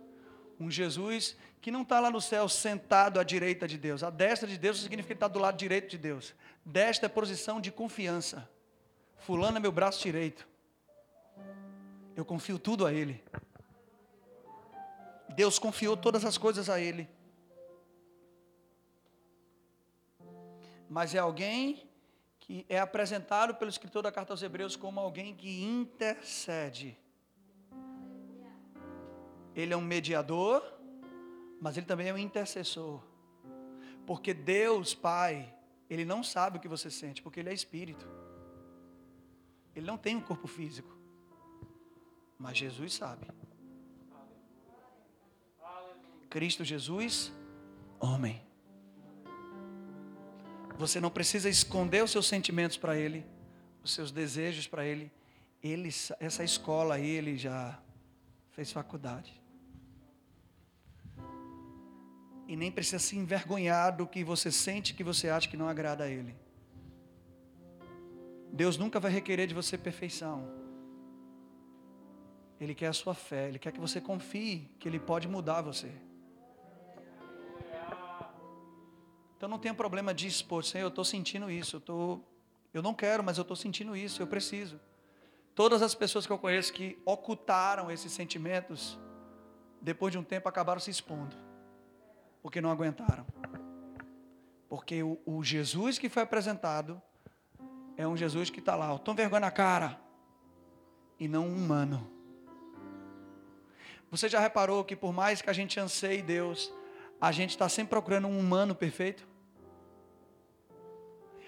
Um 0.60 0.72
Jesus 0.72 1.36
que 1.62 1.70
não 1.70 1.82
está 1.82 2.00
lá 2.00 2.10
no 2.10 2.22
céu 2.22 2.48
sentado 2.48 3.20
à 3.20 3.24
direita 3.24 3.68
de 3.68 3.78
Deus. 3.78 4.04
A 4.04 4.10
destra 4.10 4.48
de 4.48 4.58
Deus 4.58 4.82
significa 4.82 5.08
que 5.08 5.14
ele 5.14 5.18
está 5.18 5.28
do 5.28 5.40
lado 5.40 5.58
direito 5.58 5.90
de 5.90 5.98
Deus. 5.98 6.34
Desta 6.66 7.06
é 7.06 7.10
posição 7.10 7.60
de 7.60 7.72
confiança. 7.72 8.50
Fulano 9.18 9.58
é 9.58 9.60
meu 9.60 9.72
braço 9.72 10.02
direito. 10.02 10.48
Eu 12.16 12.26
confio 12.26 12.58
tudo 12.58 12.86
a 12.86 12.94
Ele. 12.94 13.24
Deus 15.40 15.58
confiou 15.58 15.96
todas 15.96 16.26
as 16.26 16.38
coisas 16.38 16.70
a 16.70 16.78
Ele. 16.82 17.08
Mas 20.90 21.14
é 21.16 21.20
alguém 21.20 21.88
que 22.40 22.66
é 22.68 22.80
apresentado 22.80 23.56
pelo 23.56 23.70
escritor 23.70 24.02
da 24.02 24.12
carta 24.12 24.34
aos 24.34 24.42
Hebreus 24.42 24.76
como 24.76 25.00
alguém 25.00 25.36
que 25.36 25.64
intercede 25.64 26.98
ele 29.58 29.74
é 29.74 29.78
um 29.78 29.82
mediador, 29.82 30.64
mas 31.60 31.78
ele 31.78 31.88
também 31.88 32.10
é 32.10 32.14
um 32.14 32.18
intercessor. 32.18 33.02
Porque 34.06 34.32
Deus, 34.32 34.94
Pai, 34.94 35.52
Ele 35.90 36.06
não 36.06 36.22
sabe 36.24 36.58
o 36.58 36.62
que 36.62 36.68
você 36.68 36.92
sente, 36.92 37.24
porque 37.24 37.40
ele 37.40 37.50
é 37.50 37.54
espírito. 37.54 38.08
Ele 39.76 39.88
não 39.88 39.98
tem 39.98 40.16
um 40.16 40.22
corpo 40.22 40.48
físico. 40.48 40.96
Mas 42.38 42.56
Jesus 42.56 42.94
sabe. 42.94 43.26
Cristo 46.30 46.64
Jesus, 46.64 47.32
homem. 48.00 48.42
Você 50.78 51.00
não 51.00 51.10
precisa 51.10 51.50
esconder 51.50 52.04
os 52.04 52.12
seus 52.12 52.28
sentimentos 52.28 52.78
para 52.78 52.98
Ele, 52.98 53.26
os 53.84 53.94
seus 53.94 54.12
desejos 54.12 54.68
para 54.68 54.86
Ele. 54.86 55.12
Ele, 55.64 55.90
essa 56.20 56.44
escola 56.44 56.96
aí, 56.96 57.10
ele 57.10 57.36
já 57.38 57.80
fez 58.52 58.72
faculdade. 58.72 59.42
E 62.48 62.56
nem 62.56 62.72
precisa 62.72 63.00
se 63.00 63.18
envergonhar 63.18 63.96
do 63.96 64.06
que 64.06 64.24
você 64.24 64.52
sente 64.52 64.94
que 64.94 65.04
você 65.04 65.30
acha 65.30 65.50
que 65.50 65.58
não 65.58 65.68
agrada 65.68 66.04
a 66.04 66.10
Ele. 66.10 66.36
Deus 68.54 68.78
nunca 68.78 69.00
vai 69.00 69.12
requerer 69.12 69.48
de 69.48 69.54
você 69.54 69.78
perfeição. 69.78 70.48
Ele 72.60 72.74
quer 72.74 72.88
a 72.88 72.94
sua 72.94 73.14
fé, 73.14 73.48
Ele 73.48 73.60
quer 73.60 73.72
que 73.72 73.80
você 73.80 74.00
confie 74.00 74.70
que 74.80 74.88
Ele 74.88 75.00
pode 75.00 75.28
mudar 75.28 75.62
você. 75.62 75.92
Então 79.38 79.48
não 79.48 79.60
tenha 79.60 79.74
problema 79.74 80.16
de 80.16 80.26
expor, 80.28 80.66
Senhor, 80.66 80.86
eu 80.86 80.90
estou 80.90 81.06
sentindo 81.06 81.50
isso, 81.50 81.76
eu, 81.76 81.80
tô, 81.80 82.20
eu 82.74 82.82
não 82.82 82.92
quero, 82.92 83.24
mas 83.24 83.38
eu 83.38 83.44
estou 83.44 83.56
sentindo 83.56 83.96
isso, 83.96 84.20
eu 84.20 84.26
preciso. 84.26 84.80
Todas 85.54 85.84
as 85.84 85.94
pessoas 85.94 86.26
que 86.26 86.34
eu 86.34 86.40
conheço 86.40 86.74
que 86.74 86.98
ocultaram 87.06 87.92
esses 87.92 88.12
sentimentos, 88.12 89.00
depois 89.80 90.12
de 90.12 90.18
um 90.18 90.24
tempo 90.24 90.50
acabaram 90.50 90.80
se 90.80 90.90
expondo, 90.90 91.36
porque 92.42 92.60
não 92.60 92.72
aguentaram. 92.72 93.28
Porque 94.68 95.04
o, 95.04 95.20
o 95.24 95.44
Jesus 95.44 96.00
que 96.00 96.10
foi 96.10 96.24
apresentado 96.24 97.00
é 97.96 98.08
um 98.08 98.18
Jesus 98.18 98.50
que 98.50 98.60
está 98.60 98.76
lá, 98.76 98.94
estou 98.96 99.14
vergonha 99.14 99.42
na 99.42 99.52
cara, 99.52 100.00
e 101.20 101.28
não 101.28 101.46
um 101.46 101.56
humano. 101.56 102.12
Você 104.10 104.28
já 104.28 104.40
reparou 104.40 104.84
que 104.84 104.96
por 104.96 105.14
mais 105.14 105.44
que 105.44 105.50
a 105.50 105.54
gente 105.54 105.80
anseie 105.80 106.24
Deus, 106.24 106.74
a 107.20 107.32
gente 107.32 107.52
está 107.52 107.68
sempre 107.68 107.90
procurando 107.90 108.28
um 108.28 108.40
humano 108.40 108.76
perfeito? 108.76 109.28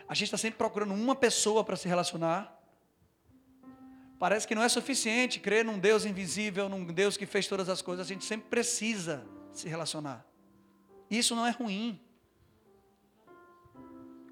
A 0.08 0.14
gente 0.16 0.26
está 0.26 0.38
sempre 0.38 0.58
procurando 0.58 0.94
uma 0.94 1.16
pessoa 1.16 1.64
para 1.64 1.76
se 1.76 1.88
relacionar. 1.88 2.60
Parece 4.18 4.48
que 4.48 4.56
não 4.56 4.64
é 4.64 4.70
suficiente 4.70 5.40
crer 5.40 5.64
num 5.64 5.78
Deus 5.78 6.04
invisível, 6.04 6.68
num 6.68 6.84
Deus 6.86 7.16
que 7.16 7.28
fez 7.28 7.48
todas 7.48 7.70
as 7.70 7.82
coisas. 7.82 8.08
A 8.08 8.10
gente 8.10 8.26
sempre 8.26 8.50
precisa 8.50 9.24
se 9.54 9.70
relacionar. 9.70 10.26
Isso 11.10 11.36
não 11.36 11.46
é 11.46 11.52
ruim. 11.52 12.00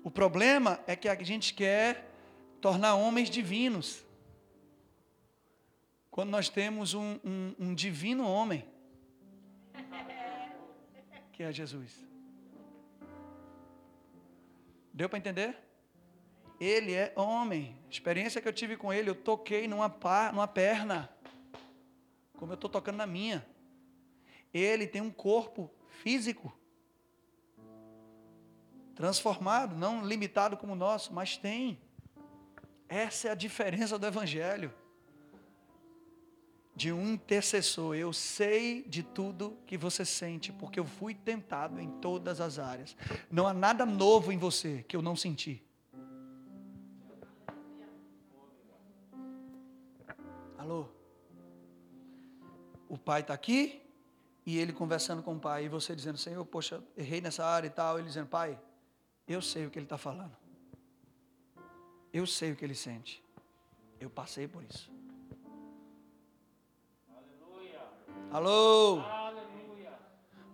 O 0.04 0.10
problema 0.10 0.80
é 0.88 0.96
que 0.96 1.08
a 1.08 1.16
gente 1.24 1.54
quer 1.54 2.10
tornar 2.60 2.96
homens 2.96 3.30
divinos. 3.30 4.04
Quando 6.10 6.32
nós 6.32 6.50
temos 6.50 6.96
um, 6.96 7.20
um, 7.24 7.56
um 7.60 7.76
divino 7.76 8.28
homem 8.28 8.66
que 11.38 11.44
é 11.44 11.52
Jesus. 11.52 12.04
Deu 14.92 15.08
para 15.08 15.20
entender? 15.20 15.56
Ele 16.60 16.96
é 16.96 17.14
homem. 17.16 17.78
Experiência 17.92 18.42
que 18.42 18.48
eu 18.48 18.54
tive 18.54 18.76
com 18.76 18.92
ele, 18.92 19.12
eu 19.12 19.14
toquei 19.14 19.68
numa, 19.68 19.88
pá, 19.88 20.32
numa 20.32 20.48
perna, 20.48 21.08
como 22.38 22.54
eu 22.54 22.56
estou 22.56 22.68
tocando 22.68 22.96
na 22.96 23.06
minha. 23.06 23.46
Ele 24.52 24.88
tem 24.88 25.00
um 25.00 25.12
corpo 25.12 25.70
físico, 26.02 26.52
transformado, 28.96 29.76
não 29.76 30.04
limitado 30.04 30.58
como 30.58 30.74
o 30.74 30.76
nosso, 30.76 31.14
mas 31.14 31.38
tem. 31.38 31.80
Essa 32.90 33.28
é 33.28 33.32
a 33.32 33.36
diferença 33.36 34.00
do 34.00 34.08
Evangelho 34.08 34.74
de 36.78 36.94
um 36.94 37.14
intercessor. 37.14 37.96
Eu 37.96 38.14
sei 38.14 38.84
de 38.84 39.02
tudo 39.02 39.58
que 39.66 39.76
você 39.76 40.06
sente, 40.06 40.54
porque 40.54 40.80
eu 40.80 40.86
fui 40.86 41.16
tentado 41.16 41.82
em 41.82 41.90
todas 42.00 42.40
as 42.40 42.60
áreas. 42.60 42.96
Não 43.32 43.48
há 43.48 43.54
nada 43.54 43.84
novo 43.84 44.32
em 44.32 44.38
você 44.38 44.86
que 44.88 44.96
eu 44.96 45.02
não 45.02 45.16
senti. 45.16 45.66
Alô? 50.56 50.86
O 52.88 52.96
pai 52.96 53.22
está 53.22 53.34
aqui 53.34 53.82
e 54.46 54.60
ele 54.60 54.72
conversando 54.72 55.24
com 55.24 55.36
o 55.36 55.40
pai, 55.40 55.66
e 55.66 55.70
você 55.70 55.96
dizendo, 55.96 56.18
Senhor, 56.18 56.46
poxa, 56.46 56.82
errei 56.96 57.20
nessa 57.20 57.44
área 57.44 57.68
e 57.68 57.72
tal. 57.72 57.98
Ele 57.98 58.08
dizendo, 58.08 58.28
pai, 58.28 58.58
eu 59.28 59.42
sei 59.42 59.66
o 59.66 59.72
que 59.72 59.80
ele 59.80 59.88
está 59.88 59.98
falando. 59.98 60.38
Eu 62.14 62.28
sei 62.28 62.52
o 62.52 62.56
que 62.56 62.64
ele 62.64 62.76
sente. 62.76 63.22
Eu 64.00 64.12
passei 64.12 64.48
por 64.48 64.64
isso. 64.64 64.97
Alô? 68.32 69.02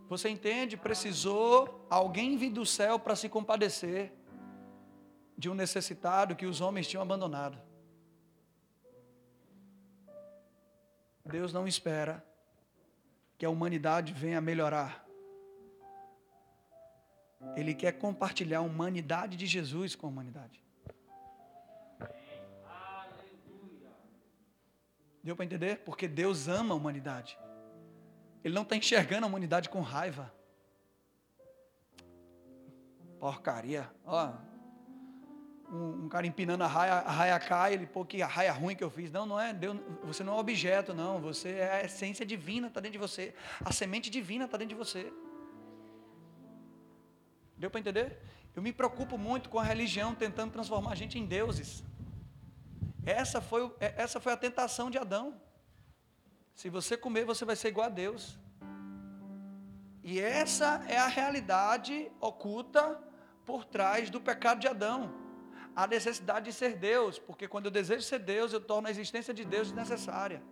Você 0.07 0.29
entende? 0.29 0.77
Precisou 0.77 1.85
alguém 1.89 2.37
vir 2.37 2.51
do 2.51 2.65
céu 2.65 2.99
para 2.99 3.15
se 3.15 3.27
compadecer 3.27 4.11
de 5.35 5.49
um 5.49 5.55
necessitado 5.55 6.35
que 6.35 6.45
os 6.45 6.61
homens 6.61 6.87
tinham 6.87 7.01
abandonado. 7.01 7.57
Deus 11.25 11.51
não 11.51 11.67
espera 11.67 12.23
que 13.37 13.45
a 13.45 13.49
humanidade 13.49 14.13
venha 14.13 14.37
a 14.37 14.41
melhorar. 14.41 15.03
Ele 17.55 17.73
quer 17.73 17.93
compartilhar 17.93 18.59
a 18.59 18.61
humanidade 18.61 19.35
de 19.35 19.47
Jesus 19.47 19.95
com 19.95 20.07
a 20.07 20.09
humanidade. 20.09 20.63
Deu 25.23 25.35
para 25.35 25.45
entender? 25.45 25.79
Porque 25.79 26.07
Deus 26.07 26.47
ama 26.47 26.75
a 26.75 26.77
humanidade. 26.77 27.37
Ele 28.43 28.53
não 28.53 28.63
está 28.63 28.75
enxergando 28.75 29.25
a 29.25 29.29
humanidade 29.29 29.69
com 29.69 29.81
raiva. 29.81 30.33
Porcaria. 33.19 33.89
Ó, 34.05 34.33
um, 35.71 36.05
um, 36.05 36.09
cara 36.09 36.27
empinando 36.27 36.63
a 36.63 36.67
raia, 36.67 36.93
a 36.93 37.11
raia 37.11 37.39
cai, 37.39 37.73
ele, 37.73 37.85
pô, 37.87 38.03
que 38.03 38.21
a 38.21 38.27
raia 38.27 38.51
ruim 38.51 38.75
que 38.75 38.83
eu 38.83 38.89
fiz. 38.89 39.11
Não, 39.11 39.25
não 39.25 39.39
é, 39.39 39.53
Deus, 39.53 39.79
você 40.03 40.23
não 40.23 40.35
é 40.35 40.39
objeto, 40.39 40.93
não. 40.93 41.21
Você 41.21 41.49
é 41.51 41.81
a 41.81 41.85
essência 41.85 42.25
divina, 42.25 42.67
está 42.67 42.81
dentro 42.81 42.99
de 42.99 43.07
você. 43.07 43.33
A 43.63 43.71
semente 43.71 44.09
divina 44.09 44.45
está 44.45 44.57
dentro 44.57 44.75
de 44.75 44.83
você. 44.83 45.11
Deu 47.57 47.71
para 47.71 47.79
entender? 47.79 48.19
Eu 48.55 48.61
me 48.61 48.73
preocupo 48.73 49.17
muito 49.17 49.49
com 49.49 49.57
a 49.57 49.63
religião 49.63 50.13
tentando 50.13 50.51
transformar 50.51 50.91
a 50.91 50.95
gente 50.95 51.17
em 51.17 51.25
deuses. 51.25 51.83
Essa 53.05 53.41
foi, 53.41 53.73
é, 53.79 53.93
essa 53.97 54.19
foi 54.19 54.33
a 54.33 54.37
tentação 54.37 54.91
de 54.91 54.97
Adão. 54.97 55.39
Se 56.55 56.69
você 56.69 56.95
comer, 56.95 57.25
você 57.25 57.43
vai 57.45 57.55
ser 57.55 57.69
igual 57.69 57.87
a 57.87 57.89
Deus. 57.89 58.37
E 60.03 60.19
essa 60.19 60.83
é 60.87 60.97
a 60.97 61.07
realidade 61.07 62.11
oculta 62.19 63.01
por 63.45 63.63
trás 63.65 64.09
do 64.09 64.19
pecado 64.19 64.59
de 64.59 64.67
Adão. 64.67 65.13
A 65.75 65.87
necessidade 65.87 66.45
de 66.45 66.53
ser 66.53 66.75
Deus, 66.75 67.17
porque 67.17 67.47
quando 67.47 67.65
eu 67.65 67.71
desejo 67.71 68.03
ser 68.03 68.19
Deus, 68.19 68.53
eu 68.53 68.61
torno 68.61 68.87
a 68.87 68.91
existência 68.91 69.33
de 69.33 69.43
Deus 69.43 69.71
desnecessária. 69.71 70.43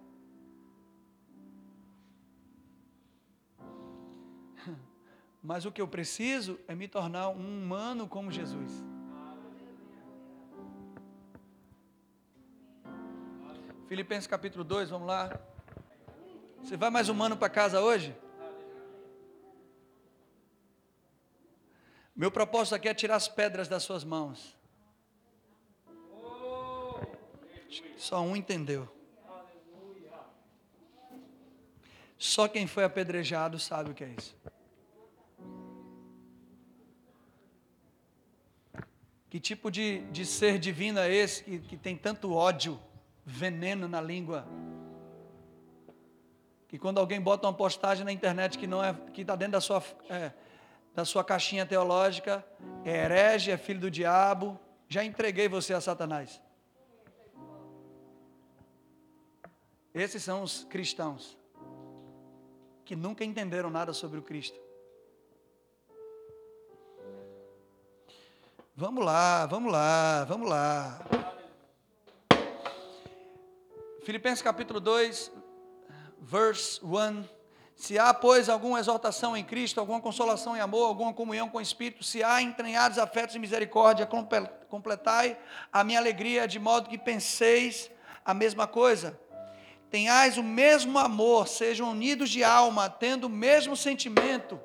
Mas 5.44 5.66
o 5.66 5.72
que 5.72 5.82
eu 5.82 5.88
preciso 5.88 6.60
é 6.68 6.74
me 6.74 6.88
tornar 6.88 7.30
um 7.30 7.64
humano 7.64 8.08
como 8.08 8.32
Jesus. 8.32 8.84
Filipenses 13.88 14.26
capítulo 14.26 14.64
2, 14.64 14.90
vamos 14.90 15.08
lá. 15.08 15.40
Você 16.64 16.78
vai 16.78 16.90
mais 16.90 17.10
humano 17.10 17.36
para 17.36 17.50
casa 17.50 17.82
hoje? 17.82 18.16
Meu 22.16 22.30
propósito 22.32 22.76
aqui 22.76 22.88
é 22.88 22.94
tirar 22.94 23.16
as 23.16 23.28
pedras 23.28 23.68
das 23.68 23.84
suas 23.84 24.04
mãos. 24.04 24.56
Só 27.98 28.22
um 28.22 28.36
entendeu. 28.36 28.88
Só 32.18 32.48
quem 32.48 32.68
foi 32.68 32.84
apedrejado 32.84 33.58
sabe 33.58 33.92
o 33.92 33.94
que 33.96 34.04
é 34.04 34.10
isso. 34.10 34.38
Que 39.30 39.40
tipo 39.40 39.72
de, 39.72 40.02
de 40.12 40.26
ser 40.26 40.60
divino 40.60 41.00
é 41.00 41.12
esse 41.12 41.44
que, 41.44 41.60
que 41.60 41.78
tem 41.78 41.96
tanto 41.96 42.34
ódio, 42.34 42.80
veneno 43.26 43.88
na 43.88 44.02
língua? 44.02 44.46
Que 46.72 46.80
quando 46.80 47.00
alguém 47.00 47.20
bota 47.20 47.46
uma 47.46 47.54
postagem 47.54 48.06
na 48.06 48.14
internet 48.14 48.58
que 48.58 48.66
não 48.66 48.82
é 48.82 48.96
que 49.14 49.24
está 49.24 49.36
dentro 49.36 49.52
da 49.52 49.62
sua 49.62 49.84
é, 50.10 50.32
da 50.96 51.04
sua 51.04 51.22
caixinha 51.22 51.66
teológica 51.66 52.46
é 52.86 53.04
herege, 53.04 53.52
é 53.52 53.58
filho 53.58 53.82
do 53.82 53.92
diabo, 53.92 54.58
já 54.88 55.04
entreguei 55.04 55.50
você 55.50 55.74
a 55.74 55.82
Satanás. 55.82 56.42
Esses 59.94 60.24
são 60.24 60.44
os 60.44 60.64
cristãos 60.64 61.38
que 62.86 62.96
nunca 62.96 63.26
entenderam 63.26 63.70
nada 63.70 63.92
sobre 63.92 64.18
o 64.18 64.22
Cristo. 64.22 64.58
Vamos 68.74 69.04
lá, 69.04 69.46
vamos 69.46 69.70
lá, 69.70 70.24
vamos 70.24 70.50
lá. 70.50 71.02
Filipenses 74.04 74.42
capítulo 74.42 74.80
2, 74.80 75.41
verse 76.22 76.80
1. 76.84 77.24
Se 77.76 77.98
há, 77.98 78.14
pois, 78.14 78.48
alguma 78.48 78.80
exaltação 78.80 79.36
em 79.36 79.44
Cristo, 79.44 79.80
alguma 79.80 80.00
consolação 80.00 80.56
em 80.56 80.60
amor, 80.60 80.86
alguma 80.86 81.12
comunhão 81.12 81.50
com 81.50 81.58
o 81.58 81.62
Espírito, 81.62 82.04
se 82.04 82.24
há 82.24 82.40
entranhados 82.40 83.00
afetos 83.00 83.34
de 83.34 83.40
misericórdia, 83.40 84.08
completai 84.70 85.36
a 85.74 85.84
minha 85.84 85.98
alegria, 85.98 86.48
de 86.48 86.60
modo 86.60 86.88
que 86.88 86.98
penseis 86.98 87.90
a 88.24 88.36
mesma 88.36 88.68
coisa. 88.68 89.20
Tenhais 89.90 90.38
o 90.38 90.44
mesmo 90.44 91.00
amor, 91.00 91.48
sejam 91.48 91.90
unidos 91.90 92.30
de 92.30 92.44
alma, 92.44 92.88
tendo 92.88 93.26
o 93.26 93.30
mesmo 93.30 93.76
sentimento. 93.76 94.62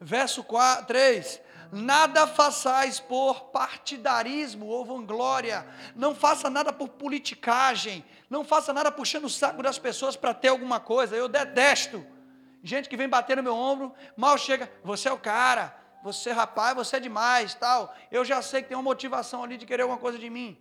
Verso 0.00 0.44
4, 0.44 0.86
3: 0.86 1.40
Nada 1.70 2.26
façais 2.26 2.98
por 2.98 3.46
partidarismo 3.46 4.66
ou 4.66 4.84
vanglória, 4.84 5.66
não 5.94 6.14
faça 6.14 6.48
nada 6.48 6.72
por 6.72 6.88
politicagem, 6.88 8.04
não 8.30 8.42
faça 8.42 8.72
nada 8.72 8.90
puxando 8.90 9.24
o 9.24 9.30
saco 9.30 9.62
das 9.62 9.78
pessoas 9.78 10.16
para 10.16 10.32
ter 10.32 10.48
alguma 10.48 10.80
coisa. 10.80 11.14
Eu 11.14 11.28
detesto 11.28 12.04
gente 12.62 12.88
que 12.88 12.96
vem 12.96 13.08
bater 13.08 13.36
no 13.36 13.42
meu 13.42 13.54
ombro, 13.54 13.94
mal 14.16 14.38
chega, 14.38 14.70
você 14.82 15.08
é 15.08 15.12
o 15.12 15.18
cara, 15.18 15.76
você 16.02 16.32
rapaz, 16.32 16.74
você 16.74 16.96
é 16.96 17.00
demais, 17.00 17.54
tal. 17.54 17.94
Eu 18.10 18.24
já 18.24 18.40
sei 18.40 18.62
que 18.62 18.68
tem 18.68 18.76
uma 18.76 18.82
motivação 18.82 19.44
ali 19.44 19.56
de 19.56 19.66
querer 19.66 19.82
alguma 19.82 20.00
coisa 20.00 20.18
de 20.18 20.30
mim. 20.30 20.58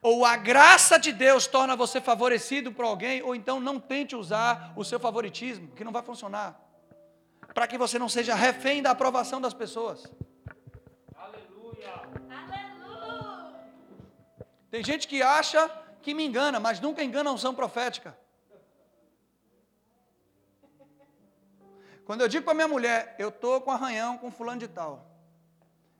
Ou 0.00 0.24
a 0.24 0.36
graça 0.36 0.98
de 0.98 1.12
Deus 1.12 1.46
torna 1.46 1.76
você 1.76 2.00
favorecido 2.00 2.72
por 2.72 2.86
alguém, 2.86 3.22
ou 3.22 3.34
então 3.34 3.60
não 3.60 3.78
tente 3.78 4.16
usar 4.16 4.72
o 4.74 4.84
seu 4.84 4.98
favoritismo, 4.98 5.68
que 5.68 5.84
não 5.84 5.92
vai 5.92 6.02
funcionar 6.02 6.63
para 7.54 7.68
que 7.68 7.78
você 7.78 7.98
não 7.98 8.08
seja 8.08 8.34
refém 8.34 8.82
da 8.82 8.90
aprovação 8.90 9.40
das 9.40 9.54
pessoas. 9.54 10.04
Aleluia. 11.14 11.92
Aleluia. 12.28 13.54
Tem 14.70 14.82
gente 14.82 15.06
que 15.06 15.22
acha 15.22 15.70
que 16.02 16.12
me 16.12 16.26
engana, 16.26 16.58
mas 16.58 16.80
nunca 16.80 17.04
engana 17.04 17.30
a 17.30 17.32
unção 17.32 17.54
profética. 17.54 18.18
Quando 22.04 22.20
eu 22.20 22.28
digo 22.28 22.44
para 22.44 22.52
minha 22.52 22.68
mulher, 22.68 23.14
eu 23.18 23.28
estou 23.28 23.60
com 23.60 23.70
arranhão 23.70 24.18
com 24.18 24.30
fulano 24.30 24.58
de 24.58 24.68
tal. 24.68 25.06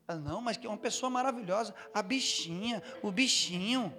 Ela, 0.06 0.18
não, 0.18 0.40
mas 0.42 0.56
que 0.56 0.66
é 0.66 0.68
uma 0.68 0.76
pessoa 0.76 1.08
maravilhosa. 1.08 1.74
A 1.94 2.02
bichinha, 2.02 2.82
o 3.00 3.10
bichinho. 3.10 3.94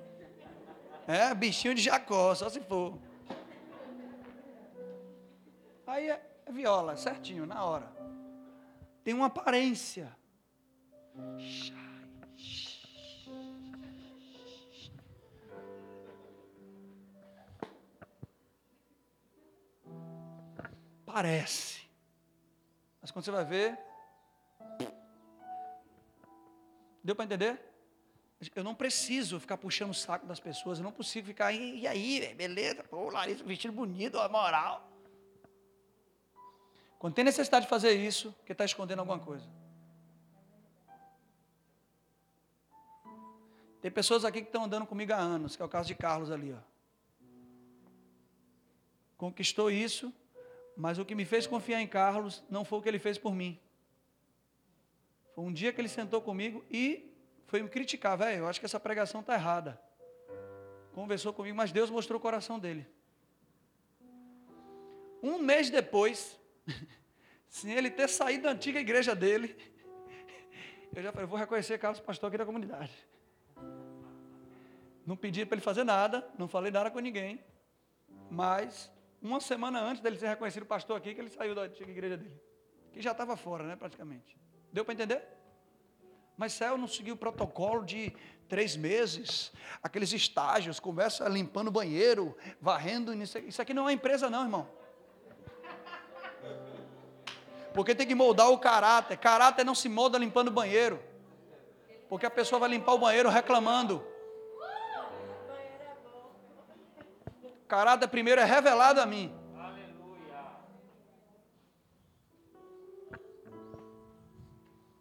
É, 1.07 1.33
bichinho 1.33 1.73
de 1.73 1.81
Jacó, 1.81 2.35
só 2.35 2.49
se 2.49 2.59
for. 2.59 2.99
Aí 5.87 6.11
é, 6.45 6.51
viola, 6.51 6.95
certinho, 6.95 7.45
na 7.45 7.63
hora. 7.63 7.91
Tem 9.03 9.13
uma 9.13 9.27
aparência. 9.27 10.15
Parece. 21.05 21.81
Mas 23.01 23.11
quando 23.11 23.25
você 23.25 23.31
vai 23.31 23.45
ver. 23.45 23.79
Deu 27.03 27.15
para 27.15 27.25
entender? 27.25 27.59
Eu 28.53 28.63
não 28.63 28.75
preciso 28.75 29.39
ficar 29.39 29.57
puxando 29.57 29.91
o 29.91 29.93
saco 29.93 30.25
das 30.25 30.39
pessoas, 30.39 30.77
eu 30.77 30.83
não 30.83 30.91
consigo 30.91 31.27
ficar, 31.27 31.53
e 31.53 31.87
aí, 31.87 32.33
beleza, 32.35 32.83
pô, 32.83 33.09
Larissa, 33.09 33.43
vestido 33.43 33.73
bonito, 33.73 34.19
a 34.19 34.27
moral. 34.27 34.94
Quando 37.05 37.13
tem 37.13 37.23
necessidade 37.23 37.65
de 37.65 37.69
fazer 37.69 37.91
isso, 37.91 38.31
porque 38.31 38.51
está 38.51 38.65
escondendo 38.65 38.97
alguma 38.97 39.19
coisa. 39.19 39.47
Tem 43.79 43.91
pessoas 43.91 44.25
aqui 44.25 44.41
que 44.41 44.47
estão 44.47 44.63
andando 44.63 44.87
comigo 44.87 45.13
há 45.13 45.17
anos, 45.17 45.55
que 45.55 45.61
é 45.61 45.65
o 45.65 45.69
caso 45.69 45.87
de 45.87 45.93
Carlos 45.93 46.31
ali. 46.31 46.51
Ó. 46.51 46.57
Conquistou 49.17 49.69
isso, 49.69 50.11
mas 50.75 50.97
o 50.97 51.05
que 51.05 51.13
me 51.13 51.25
fez 51.25 51.45
confiar 51.45 51.79
em 51.79 51.87
Carlos 51.87 52.43
não 52.49 52.65
foi 52.65 52.79
o 52.79 52.81
que 52.81 52.89
ele 52.89 52.97
fez 52.97 53.19
por 53.19 53.35
mim. 53.35 53.59
Foi 55.35 55.43
um 55.43 55.53
dia 55.53 55.71
que 55.71 55.79
ele 55.79 55.87
sentou 55.87 56.23
comigo 56.23 56.65
e 56.71 57.15
foi 57.45 57.61
me 57.61 57.69
criticar, 57.69 58.17
velho, 58.17 58.39
eu 58.39 58.47
acho 58.47 58.59
que 58.59 58.65
essa 58.65 58.79
pregação 58.79 59.21
está 59.21 59.35
errada. 59.35 59.79
Conversou 60.91 61.31
comigo, 61.31 61.55
mas 61.55 61.71
Deus 61.71 61.91
mostrou 61.91 62.17
o 62.17 62.19
coração 62.19 62.57
dele. 62.57 62.87
Um 65.21 65.37
mês 65.37 65.69
depois, 65.69 66.43
sem 67.47 67.72
ele 67.74 67.89
ter 67.89 68.09
saído 68.09 68.43
da 68.43 68.51
antiga 68.51 68.80
igreja 68.80 69.16
dele, 69.16 69.55
eu 70.95 71.03
já 71.03 71.11
falei, 71.11 71.28
vou 71.28 71.38
reconhecer 71.38 71.78
Carlos 71.78 71.99
Pastor 71.99 72.30
aqui 72.30 72.38
da 72.38 72.45
comunidade. 72.45 72.91
Não 75.05 75.16
pedi 75.16 75.45
para 75.45 75.55
ele 75.55 75.61
fazer 75.61 75.84
nada, 75.84 76.28
não 76.38 76.47
falei 76.47 76.72
nada 76.72 76.89
com 76.89 76.99
ninguém, 76.99 77.43
mas 78.30 78.91
uma 79.22 79.39
semana 79.39 79.80
antes 79.80 80.01
dele 80.01 80.18
ser 80.18 80.28
reconhecido 80.28 80.66
pastor 80.66 80.97
aqui, 80.97 81.13
que 81.13 81.22
ele 81.22 81.30
saiu 81.30 81.53
da 81.53 81.63
antiga 81.63 81.91
igreja 81.91 82.18
dele, 82.18 82.41
que 82.91 83.01
já 83.01 83.11
estava 83.11 83.36
fora, 83.36 83.63
né, 83.63 83.76
praticamente. 83.76 84.38
Deu 84.72 84.84
para 84.84 84.93
entender? 84.93 85.22
Mas 86.38 86.53
Céu 86.53 86.78
não 86.78 86.88
seguiu 86.88 87.13
o 87.16 87.18
protocolo 87.18 87.84
de 87.86 88.13
três 88.47 88.76
meses, 88.76 89.51
aqueles 89.82 90.11
estágios, 90.11 90.80
começa 90.80 91.28
limpando 91.30 91.70
o 91.70 91.72
banheiro, 91.72 92.36
varrendo, 92.59 93.13
isso 93.13 93.61
aqui 93.61 93.74
não 93.74 93.88
é 93.88 93.93
empresa 93.93 94.30
não, 94.30 94.43
irmão. 94.43 94.70
Porque 97.76 97.93
tem 97.93 98.07
que 98.07 98.15
moldar 98.15 98.49
o 98.49 98.57
caráter. 98.57 99.17
Caráter 99.17 99.65
não 99.65 99.76
se 99.76 99.89
molda 99.89 100.17
limpando 100.17 100.47
o 100.47 100.51
banheiro. 100.51 100.97
Porque 102.07 102.26
a 102.26 102.32
pessoa 102.32 102.57
vai 102.57 102.69
limpar 102.69 102.93
o 102.93 102.97
banheiro 102.97 103.28
reclamando. 103.28 104.01
Caráter 107.67 108.07
primeiro 108.07 108.39
é 108.39 108.45
revelado 108.45 109.01
a 109.01 109.05
mim. 109.05 109.36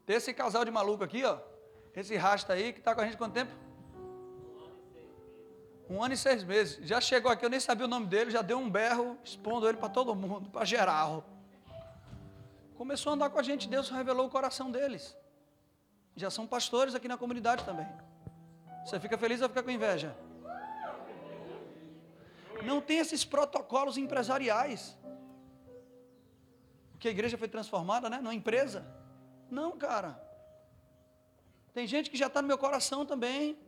Tem 0.04 0.16
esse 0.16 0.34
casal 0.34 0.64
de 0.64 0.70
maluco 0.72 1.04
aqui, 1.04 1.24
ó. 1.24 1.38
Esse 1.94 2.16
rasta 2.16 2.54
aí 2.54 2.72
que 2.72 2.80
está 2.80 2.92
com 2.92 3.02
a 3.02 3.04
gente 3.04 3.16
quanto 3.16 3.34
tempo? 3.34 3.52
Um 5.88 6.02
ano 6.02 6.14
e 6.14 6.16
seis 6.16 6.42
meses. 6.42 6.84
Já 6.84 7.00
chegou 7.00 7.30
aqui, 7.30 7.44
eu 7.44 7.50
nem 7.50 7.60
sabia 7.60 7.86
o 7.86 7.88
nome 7.88 8.06
dele, 8.06 8.32
já 8.32 8.42
deu 8.42 8.58
um 8.58 8.68
berro, 8.68 9.16
expondo 9.22 9.68
ele 9.68 9.78
para 9.78 9.88
todo 9.88 10.14
mundo, 10.14 10.50
para 10.50 10.64
geral. 10.64 11.33
Começou 12.76 13.10
a 13.10 13.14
andar 13.14 13.30
com 13.30 13.38
a 13.38 13.42
gente, 13.42 13.68
Deus 13.68 13.88
revelou 13.88 14.26
o 14.26 14.30
coração 14.30 14.70
deles. 14.70 15.16
Já 16.16 16.30
são 16.30 16.46
pastores 16.46 16.94
aqui 16.94 17.08
na 17.08 17.16
comunidade 17.16 17.64
também. 17.64 17.86
Você 18.84 18.98
fica 19.00 19.16
feliz 19.16 19.40
ou 19.40 19.48
fica 19.48 19.62
com 19.62 19.70
inveja? 19.70 20.16
Não 22.64 22.80
tem 22.80 22.98
esses 22.98 23.24
protocolos 23.24 23.96
empresariais. 23.96 24.96
Porque 26.92 27.08
a 27.08 27.10
igreja 27.10 27.36
foi 27.36 27.48
transformada, 27.48 28.08
né? 28.08 28.18
Numa 28.18 28.34
empresa. 28.34 28.86
Não, 29.50 29.76
cara. 29.76 30.20
Tem 31.72 31.86
gente 31.86 32.10
que 32.10 32.16
já 32.16 32.26
está 32.26 32.40
no 32.40 32.48
meu 32.48 32.58
coração 32.58 33.04
também. 33.04 33.58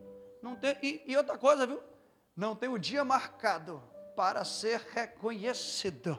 Não 0.43 0.57
tem, 0.57 0.77
e, 0.83 1.03
e 1.07 1.17
outra 1.17 1.37
coisa, 1.37 1.67
viu? 1.67 1.83
Não 2.37 2.55
tem 2.55 2.69
o 2.69 2.79
dia 2.79 3.05
marcado 3.05 3.83
para 4.15 4.45
ser 4.45 4.81
reconhecido. 4.93 6.19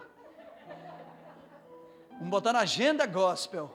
Vamos 2.18 2.32
botar 2.32 2.52
na 2.52 2.62
agenda 2.62 3.06
gospel. 3.06 3.72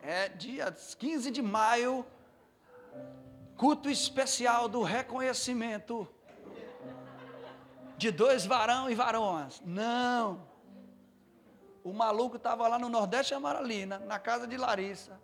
É 0.00 0.28
dia 0.28 0.70
15 0.70 1.30
de 1.30 1.42
maio, 1.42 2.06
culto 3.56 3.90
especial 3.90 4.68
do 4.68 4.82
reconhecimento 4.82 6.08
de 7.96 8.12
dois 8.12 8.46
varão 8.46 8.88
e 8.88 8.94
varonas. 8.94 9.60
Não. 9.64 10.46
O 11.82 11.92
maluco 11.92 12.36
estava 12.36 12.68
lá 12.68 12.78
no 12.78 12.88
Nordeste 12.88 13.34
Amaralina, 13.34 13.98
na 13.98 14.18
casa 14.18 14.46
de 14.46 14.56
Larissa. 14.56 15.20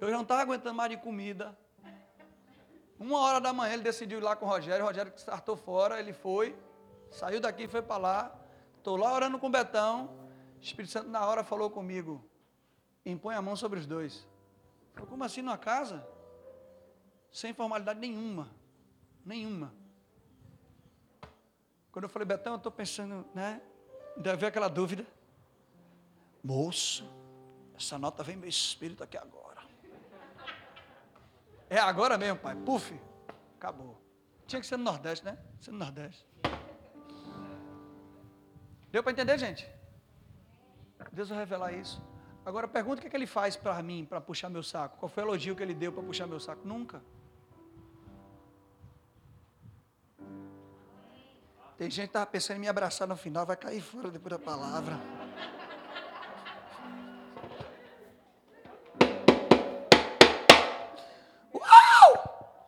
Eu 0.00 0.08
já 0.08 0.14
não 0.14 0.22
estava 0.22 0.42
aguentando 0.42 0.74
mais 0.74 0.90
de 0.90 0.96
comida. 0.96 1.56
Uma 2.98 3.18
hora 3.20 3.40
da 3.40 3.52
manhã 3.52 3.74
ele 3.74 3.82
decidiu 3.82 4.18
ir 4.18 4.22
lá 4.22 4.34
com 4.34 4.46
o 4.46 4.48
Rogério. 4.48 4.82
O 4.84 4.88
Rogério 4.88 5.12
startou 5.16 5.56
fora, 5.56 6.00
ele 6.00 6.12
foi, 6.12 6.56
saiu 7.10 7.40
daqui 7.40 7.64
e 7.64 7.68
foi 7.68 7.82
para 7.82 7.98
lá. 7.98 8.32
Estou 8.78 8.96
lá 8.96 9.12
orando 9.12 9.38
com 9.38 9.48
o 9.48 9.50
Betão. 9.50 10.23
O 10.64 10.66
Espírito 10.66 10.92
Santo 10.92 11.10
na 11.10 11.26
hora 11.26 11.44
falou 11.44 11.68
comigo, 11.68 12.24
impõe 13.04 13.34
a 13.34 13.42
mão 13.42 13.54
sobre 13.54 13.78
os 13.78 13.84
dois. 13.84 14.26
Falei, 14.94 15.10
como 15.10 15.22
assim 15.22 15.42
numa 15.42 15.58
casa? 15.58 16.08
Sem 17.30 17.52
formalidade 17.52 18.00
nenhuma. 18.00 18.48
Nenhuma. 19.26 19.74
Quando 21.92 22.04
eu 22.04 22.08
falei, 22.08 22.24
Betão, 22.24 22.54
eu 22.54 22.56
estou 22.56 22.72
pensando, 22.72 23.26
né? 23.34 23.60
Deve 24.16 24.36
haver 24.36 24.46
aquela 24.46 24.68
dúvida. 24.68 25.06
Moço, 26.42 27.06
essa 27.76 27.98
nota 27.98 28.22
vem 28.22 28.34
meu 28.34 28.48
espírito 28.48 29.04
aqui 29.04 29.18
agora. 29.18 29.62
É 31.68 31.76
agora 31.76 32.16
mesmo, 32.16 32.38
pai. 32.38 32.56
Puf, 32.56 32.98
acabou. 33.56 34.00
Tinha 34.46 34.62
que 34.62 34.66
ser 34.66 34.78
no 34.78 34.84
Nordeste, 34.84 35.26
né? 35.26 35.36
Ser 35.60 35.72
no 35.72 35.78
Nordeste. 35.78 36.26
Deu 38.90 39.02
para 39.02 39.12
entender, 39.12 39.36
gente? 39.38 39.73
Deus 41.12 41.28
vai 41.28 41.38
revelar 41.38 41.72
isso. 41.72 42.02
Agora 42.44 42.68
pergunta 42.68 42.98
o 42.98 43.00
que, 43.00 43.06
é 43.06 43.10
que 43.10 43.16
ele 43.16 43.26
faz 43.26 43.56
para 43.56 43.82
mim, 43.82 44.04
para 44.04 44.20
puxar 44.20 44.48
meu 44.50 44.62
saco. 44.62 44.98
Qual 44.98 45.08
foi 45.08 45.22
o 45.22 45.26
elogio 45.26 45.56
que 45.56 45.62
ele 45.62 45.74
deu 45.74 45.92
para 45.92 46.02
puxar 46.02 46.26
meu 46.26 46.38
saco? 46.38 46.66
Nunca. 46.66 47.02
Tem 51.76 51.90
gente 51.90 52.04
que 52.04 52.10
estava 52.10 52.26
pensando 52.26 52.58
em 52.58 52.60
me 52.60 52.68
abraçar 52.68 53.08
no 53.08 53.16
final, 53.16 53.44
vai 53.44 53.56
cair 53.56 53.80
fora 53.80 54.10
depois 54.10 54.30
da 54.30 54.38
palavra. 54.38 55.00
Uau! 61.52 62.60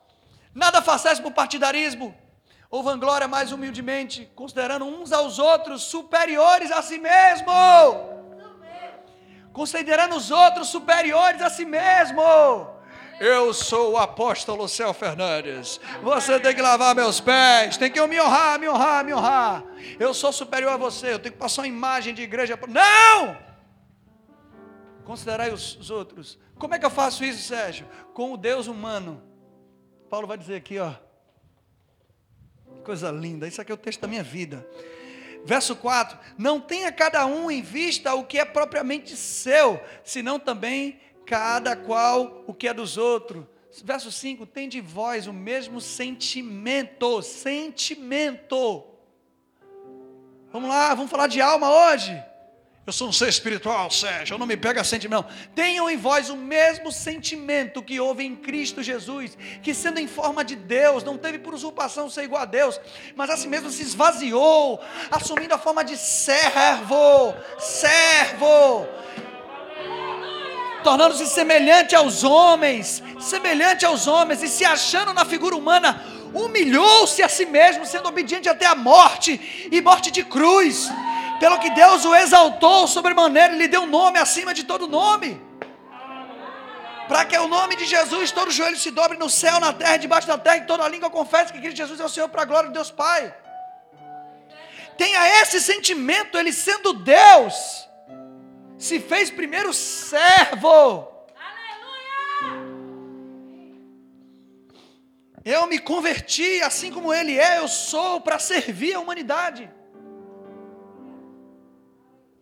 Nada 0.55 0.83
façais 0.83 1.21
por 1.21 1.33
partidarismo 1.33 2.26
ou 2.71 2.83
vanglória 2.83 3.29
mais 3.29 3.53
humildemente, 3.53 4.31
considerando 4.35 4.85
uns 4.85 5.13
aos 5.13 5.39
outros 5.39 5.83
superiores 5.83 6.71
a 6.71 6.83
si 6.83 6.99
mesmo. 6.99 7.47
Considerando 9.53 10.17
os 10.17 10.31
outros 10.31 10.69
superiores 10.69 11.41
a 11.41 11.49
si 11.49 11.65
mesmo. 11.65 12.21
Eu 13.19 13.55
sou 13.55 13.93
o 13.93 13.97
apóstolo 13.97 14.69
Céu 14.69 14.93
Fernandes. 14.93 15.81
Você 16.03 16.39
tem 16.39 16.55
que 16.55 16.61
lavar 16.61 16.95
meus 16.95 17.19
pés, 17.19 17.79
tem 17.79 17.91
que 17.91 18.07
me 18.07 18.21
honrar, 18.21 18.59
me 18.59 18.69
honrar, 18.69 19.05
me 19.05 19.15
honrar. 19.15 19.65
Eu 19.99 20.13
sou 20.13 20.33
superior 20.33 20.73
a 20.73 20.77
você, 20.77 21.15
eu 21.15 21.19
tenho 21.19 21.33
que 21.33 21.39
passar 21.39 21.63
uma 21.63 21.69
imagem 21.69 22.13
de 22.13 22.21
igreja. 22.23 22.59
Não! 22.69 23.39
Considerai 25.05 25.51
os, 25.51 25.77
os 25.77 25.89
outros. 25.89 26.39
Como 26.59 26.75
é 26.75 26.79
que 26.79 26.85
eu 26.85 26.91
faço 26.91 27.25
isso, 27.25 27.43
Sérgio? 27.43 27.87
Com 28.13 28.33
o 28.33 28.37
Deus 28.37 28.67
humano. 28.67 29.23
Paulo 30.11 30.27
vai 30.27 30.37
dizer 30.37 30.57
aqui, 30.57 30.79
ó. 30.79 30.93
Coisa 32.87 33.11
linda, 33.11 33.49
isso 33.49 33.61
aqui 33.61 33.73
é 33.73 33.75
o 33.75 33.77
texto 33.77 34.03
da 34.03 34.07
minha 34.07 34.23
vida. 34.23 34.65
Verso 35.45 35.75
4: 35.75 36.17
Não 36.39 36.61
tenha 36.61 36.93
cada 36.93 37.27
um 37.27 37.51
em 37.51 37.61
vista 37.61 38.15
o 38.15 38.23
que 38.23 38.39
é 38.39 38.45
propriamente 38.45 39.17
seu, 39.17 39.83
senão 40.05 40.39
também 40.39 41.01
cada 41.27 41.75
qual 41.75 42.45
o 42.47 42.55
que 42.55 42.69
é 42.69 42.73
dos 42.73 42.97
outros. 42.97 43.45
Verso 43.85 44.13
5: 44.13 44.47
tem 44.47 44.69
de 44.69 44.81
vós 44.81 45.27
o 45.27 45.33
mesmo 45.33 45.81
sentimento, 45.81 47.21
sentimento. 47.23 48.85
Vamos 50.53 50.71
lá, 50.71 50.95
vamos 50.95 51.11
falar 51.11 51.27
de 51.27 51.41
alma 51.41 51.69
hoje. 51.69 52.17
Eu 52.87 52.93
sou 52.93 53.09
um 53.09 53.13
ser 53.13 53.29
espiritual, 53.29 53.91
Sérgio, 53.91 54.35
eu 54.35 54.39
não 54.39 54.47
me 54.47 54.57
pego 54.57 54.79
a 54.79 54.85
sentimento. 54.85 55.27
Tenham 55.57 55.91
em 55.91 55.97
vós 55.97 56.31
o 56.31 56.37
mesmo 56.37 56.93
sentimento 56.93 57.83
que 57.83 57.99
houve 57.99 58.25
em 58.25 58.37
Cristo 58.37 58.81
Jesus, 58.81 59.37
que 59.61 59.75
sendo 59.75 59.99
em 59.99 60.07
forma 60.07 60.45
de 60.45 60.55
Deus, 60.55 61.03
não 61.03 61.19
teve 61.19 61.41
por 61.41 61.53
usurpação 61.53 62.09
ser 62.09 62.23
igual 62.23 62.43
a 62.43 62.45
Deus, 62.45 62.81
mas 63.17 63.29
assim 63.29 63.49
mesmo 63.49 63.73
se 63.73 63.83
esvaziou, 63.83 64.81
assumindo 65.11 65.53
a 65.53 65.59
forma 65.59 65.83
de 65.83 65.97
servo, 65.97 67.35
servo 67.59 68.87
tornando-se 70.85 71.27
semelhante 71.27 71.97
aos 71.97 72.23
homens, 72.23 73.03
semelhante 73.19 73.85
aos 73.85 74.07
homens, 74.07 74.41
e 74.45 74.47
se 74.47 74.65
achando 74.65 75.13
na 75.13 75.25
figura 75.25 75.57
humana, 75.57 76.01
humilhou-se 76.33 77.21
a 77.25 77.29
si 77.29 77.45
mesmo, 77.45 77.85
sendo 77.85 78.09
obediente 78.09 78.49
até 78.49 78.67
a 78.67 78.77
morte 78.77 79.69
e 79.73 79.81
morte 79.81 80.13
de 80.13 80.23
cruz. 80.23 80.89
Pelo 81.39 81.59
que 81.59 81.71
Deus 81.71 82.05
o 82.05 82.15
exaltou 82.15 82.87
sobremaneira 82.87 83.55
e 83.55 83.59
lhe 83.59 83.69
deu 83.69 83.83
um 83.83 83.87
nome 83.87 84.19
acima 84.19 84.55
de 84.55 84.65
todo 84.65 84.87
nome. 84.87 85.41
Para 87.09 87.25
que 87.25 87.39
o 87.39 87.47
nome 87.47 87.77
de 87.77 87.85
Jesus 87.85 88.33
todo 88.33 88.51
joelho 88.51 88.77
se 88.77 88.91
dobre 88.91 89.17
no 89.17 89.31
céu, 89.31 89.61
na 89.61 89.73
terra, 89.73 89.97
debaixo 89.97 90.27
da 90.27 90.37
terra, 90.37 90.59
e 90.59 90.67
toda 90.67 90.89
língua 90.89 91.09
confesse 91.09 91.53
que 91.53 91.61
Cristo 91.61 91.77
Jesus 91.77 92.01
é 92.01 92.05
o 92.05 92.09
Senhor 92.09 92.29
para 92.29 92.43
a 92.43 92.45
glória 92.45 92.69
de 92.69 92.75
Deus 92.75 92.91
Pai. 92.91 93.33
Tenha 94.97 95.29
esse 95.41 95.61
sentimento, 95.61 96.37
ele 96.39 96.53
sendo 96.53 96.93
Deus 96.95 97.87
se 98.79 98.99
fez 98.99 99.31
primeiro 99.31 99.73
servo. 99.73 101.09
Aleluia! 101.47 102.67
Eu 105.45 105.67
me 105.67 105.79
converti, 105.79 106.61
assim 106.63 106.91
como 106.93 107.13
ele 107.13 107.39
é, 107.39 107.59
eu 107.59 107.69
sou 107.69 108.21
para 108.21 108.39
servir 108.39 108.95
a 108.95 109.01
humanidade. 109.01 109.71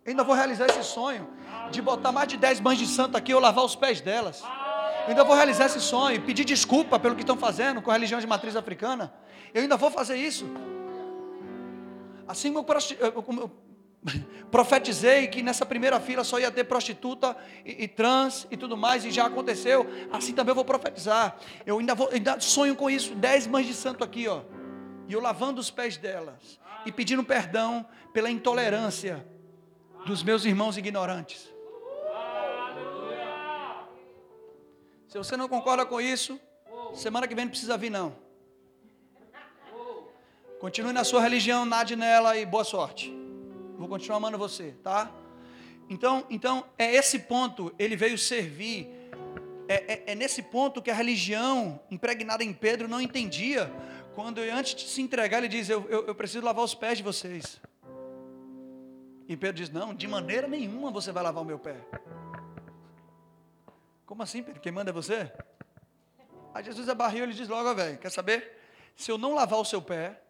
Eu 0.05 0.11
ainda 0.11 0.23
vou 0.23 0.35
realizar 0.35 0.67
esse 0.67 0.85
sonho 0.85 1.27
de 1.71 1.81
botar 1.81 2.13
mais 2.13 2.29
de 2.29 2.37
10 2.37 2.61
mães 2.61 2.79
de 2.79 2.87
santo 2.87 3.17
aqui 3.17 3.33
ou 3.33 3.41
lavar 3.41 3.65
os 3.65 3.75
pés 3.75 4.03
delas. 4.03 4.43
Eu 5.05 5.11
ainda 5.11 5.25
vou 5.25 5.35
realizar 5.35 5.65
esse 5.65 5.81
sonho, 5.81 6.21
pedir 6.21 6.45
desculpa 6.45 6.99
pelo 6.99 7.15
que 7.15 7.23
estão 7.23 7.39
fazendo 7.39 7.81
com 7.81 7.91
a 7.91 7.95
religião 7.95 8.21
de 8.21 8.27
matriz 8.27 8.55
africana. 8.55 9.15
Eu 9.55 9.63
ainda 9.63 9.79
vou 9.79 9.91
fazer 9.91 10.17
isso. 10.17 10.47
Assim 12.29 12.53
como 12.53 13.41
eu, 13.41 13.51
profetizei 14.51 15.27
que 15.27 15.43
nessa 15.43 15.65
primeira 15.65 15.99
fila 15.99 16.23
só 16.23 16.39
ia 16.39 16.51
ter 16.51 16.65
prostituta 16.65 17.35
e, 17.65 17.85
e, 17.85 17.89
trans 17.89 18.47
e 18.51 18.59
tudo 18.59 18.77
mais, 18.77 19.07
e 19.07 19.11
já 19.11 19.25
aconteceu. 19.25 19.87
Assim 20.13 20.35
também 20.35 20.51
eu 20.51 20.57
vou 20.57 20.67
profetizar. 20.67 21.37
Eu 21.65 21.79
ainda, 21.79 21.95
vou, 21.95 22.11
ainda 22.13 22.39
sonho 22.41 22.77
com 22.77 22.91
isso. 22.91 23.15
Dez 23.15 23.47
mães 23.47 23.67
de 23.67 23.73
santo 23.73 24.05
aqui, 24.05 24.29
ó. 24.29 24.43
E 25.09 25.15
eu 25.15 25.21
lavando 25.21 25.63
os 25.63 25.71
pés 25.71 25.97
delas 25.97 26.61
e 26.85 26.93
pedindo 26.93 27.25
perdão 27.25 27.87
pela 28.13 28.31
intolerância 28.31 29.27
dos 30.07 30.23
meus 30.23 30.45
irmãos 30.45 30.77
ignorantes. 30.77 31.53
Se 35.09 35.17
você 35.17 35.37
não 35.37 35.49
concorda 35.49 35.87
com 35.87 36.01
isso, 36.01 36.41
semana 36.95 37.29
que 37.29 37.35
vem 37.35 37.45
não 37.45 37.51
precisa 37.51 37.79
vir, 37.79 37.91
não. 37.91 38.17
Continue 40.61 40.93
na 40.93 41.05
sua 41.05 41.21
religião, 41.21 41.65
nade 41.65 41.95
nela 41.95 42.37
e 42.37 42.45
boa 42.45 42.65
sorte. 42.65 43.13
Vou 43.79 43.89
continuar 43.89 44.17
amando 44.17 44.39
você, 44.39 44.75
tá? 44.83 45.11
Então, 45.89 46.25
então 46.31 46.65
é 46.79 46.95
esse 46.95 47.19
ponto, 47.21 47.75
ele 47.79 47.97
veio 47.97 48.17
servir. 48.17 48.89
É, 49.69 49.93
é, 49.93 50.05
é, 50.09 50.15
nesse 50.15 50.43
ponto 50.43 50.83
que 50.83 50.91
a 50.91 50.95
religião 50.95 51.81
impregnada 51.91 52.43
em 52.43 52.53
Pedro 52.53 52.89
não 52.89 53.01
entendia. 53.01 53.73
Quando 54.15 54.39
antes 54.39 54.75
de 54.75 54.83
se 54.89 55.01
entregar, 55.01 55.39
ele 55.39 55.49
diz: 55.49 55.69
eu, 55.69 55.87
eu, 55.89 56.07
eu 56.07 56.15
preciso 56.15 56.45
lavar 56.45 56.65
os 56.65 56.75
pés 56.75 56.99
de 56.99 57.05
vocês. 57.05 57.61
E 59.29 59.37
Pedro 59.37 59.57
diz: 59.57 59.71
Não, 59.71 59.95
de 59.95 60.07
maneira 60.07 60.47
nenhuma 60.47 60.91
você 60.91 61.13
vai 61.13 61.23
lavar 61.23 61.43
o 61.43 61.47
meu 61.47 61.59
pé. 61.59 61.77
Como 64.07 64.23
assim, 64.23 64.43
Pedro? 64.43 64.61
Quem 64.61 64.73
manda 64.73 64.91
é 64.91 64.93
você? 64.93 65.33
Aí 66.53 66.63
Jesus 66.63 66.89
abarriu 66.89 67.21
e 67.21 67.23
ele 67.25 67.33
diz 67.33 67.49
logo, 67.49 67.75
velho, 67.75 67.99
quer 67.99 68.11
saber? 68.11 68.61
Se 68.95 69.11
eu 69.11 69.19
não 69.19 69.35
lavar 69.35 69.59
o 69.59 69.65
seu 69.65 69.83
pé, 69.83 70.23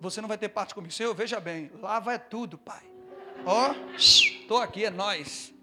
você 0.00 0.20
não 0.20 0.28
vai 0.28 0.36
ter 0.36 0.48
parte 0.48 0.74
comigo. 0.74 0.92
Senhor, 0.92 1.14
veja 1.14 1.38
bem, 1.38 1.70
lava 1.80 2.12
é 2.12 2.18
tudo, 2.18 2.58
Pai. 2.58 2.82
Ó, 3.46 3.70
oh, 3.70 3.94
estou 3.94 4.58
aqui, 4.58 4.84
é 4.84 4.90
nós. 4.90 5.54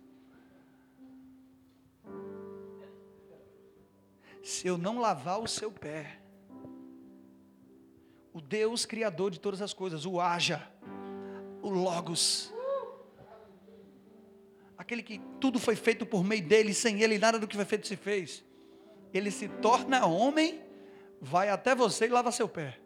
Se 4.41 4.65
eu 4.65 4.77
não 4.77 4.99
lavar 4.99 5.41
o 5.41 5.47
seu 5.47 5.69
pé, 5.69 6.17
o 8.31 8.39
Deus 8.39 8.85
Criador 8.85 9.31
de 9.31 9.39
todas 9.39 9.61
as 9.61 9.73
coisas, 9.73 10.05
o 10.05 10.21
haja, 10.21 10.65
o 11.61 11.69
Logos, 11.69 12.53
aquele 14.77 15.03
que 15.03 15.19
tudo 15.39 15.59
foi 15.59 15.75
feito 15.75 16.05
por 16.05 16.23
meio 16.23 16.41
dele, 16.41 16.73
sem 16.73 17.01
ele 17.01 17.17
nada 17.17 17.39
do 17.39 17.47
que 17.47 17.55
foi 17.55 17.65
feito 17.65 17.87
se 17.87 17.95
fez, 17.95 18.43
ele 19.13 19.31
se 19.31 19.47
torna 19.47 20.05
homem, 20.05 20.61
vai 21.21 21.49
até 21.49 21.75
você 21.75 22.05
e 22.05 22.09
lava 22.09 22.31
seu 22.31 22.47
pé. 22.47 22.79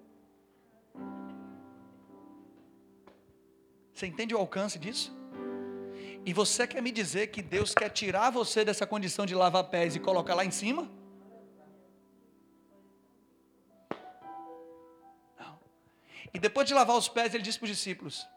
Você 3.94 4.08
entende 4.08 4.34
o 4.34 4.38
alcance 4.38 4.80
disso? 4.80 5.16
E 6.26 6.34
você 6.34 6.66
quer 6.68 6.82
me 6.82 6.92
dizer 6.92 7.28
que 7.28 7.42
Deus 7.42 7.74
quer 7.74 7.90
tirar 7.90 8.30
você 8.30 8.64
dessa 8.64 8.86
condição 8.86 9.26
de 9.26 9.36
lavar 9.36 9.66
pés 9.66 9.96
e 9.96 10.00
colocar 10.00 10.36
lá 10.36 10.46
em 10.46 10.52
cima? 10.52 10.90
Não. 15.40 15.60
E 16.34 16.40
depois 16.40 16.68
de 16.68 16.74
lavar 16.74 16.96
os 16.96 17.10
pés, 17.10 17.34
ele 17.34 17.44
disse 17.44 17.60
para 17.60 17.66
os 17.66 17.72
discípulos: 17.72 18.28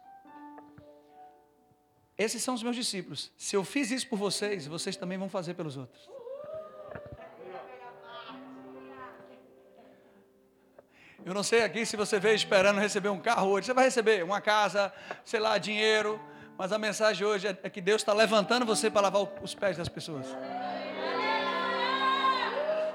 Esses 2.17 2.43
são 2.43 2.55
os 2.55 2.62
meus 2.62 2.77
discípulos. 2.77 3.33
Se 3.37 3.57
eu 3.57 3.65
fiz 3.65 3.91
isso 3.91 4.09
por 4.09 4.19
vocês, 4.19 4.67
vocês 4.67 4.97
também 4.97 5.19
vão 5.19 5.29
fazer 5.29 5.55
pelos 5.55 5.77
outros. 5.77 6.09
Eu 11.25 11.33
não 11.33 11.43
sei 11.43 11.62
aqui 11.62 11.87
se 11.87 11.97
você 11.97 12.21
veio 12.21 12.35
esperando 12.35 12.79
receber 12.79 13.09
um 13.09 13.19
carro 13.19 13.49
hoje. 13.49 13.67
Você 13.67 13.75
vai 13.75 13.85
receber 13.85 14.23
uma 14.23 14.41
casa, 14.41 14.93
sei 15.25 15.41
lá, 15.41 15.57
dinheiro. 15.57 16.21
Mas 16.57 16.71
a 16.71 16.79
mensagem 16.79 17.27
hoje 17.27 17.49
é 17.49 17.71
que 17.71 17.81
Deus 17.81 18.03
está 18.03 18.12
levantando 18.12 18.65
você 18.65 18.91
para 18.91 19.03
lavar 19.03 19.23
os 19.43 19.55
pés 19.55 19.77
das 19.77 19.89
pessoas. 19.89 20.27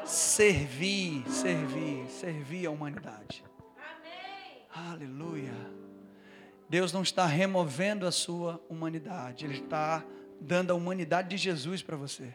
Servir, 0.06 1.24
servir, 1.28 2.08
servir 2.10 2.68
a 2.68 2.72
humanidade. 2.72 3.44
Aleluia. 4.74 5.54
Deus 6.70 6.94
não 6.94 7.02
está 7.02 7.26
removendo 7.26 8.06
a 8.06 8.12
sua 8.12 8.64
humanidade, 8.70 9.44
Ele 9.44 9.58
está 9.58 10.06
dando 10.40 10.72
a 10.72 10.76
humanidade 10.76 11.30
de 11.30 11.38
Jesus 11.38 11.82
para 11.82 11.98
você. 11.98 12.34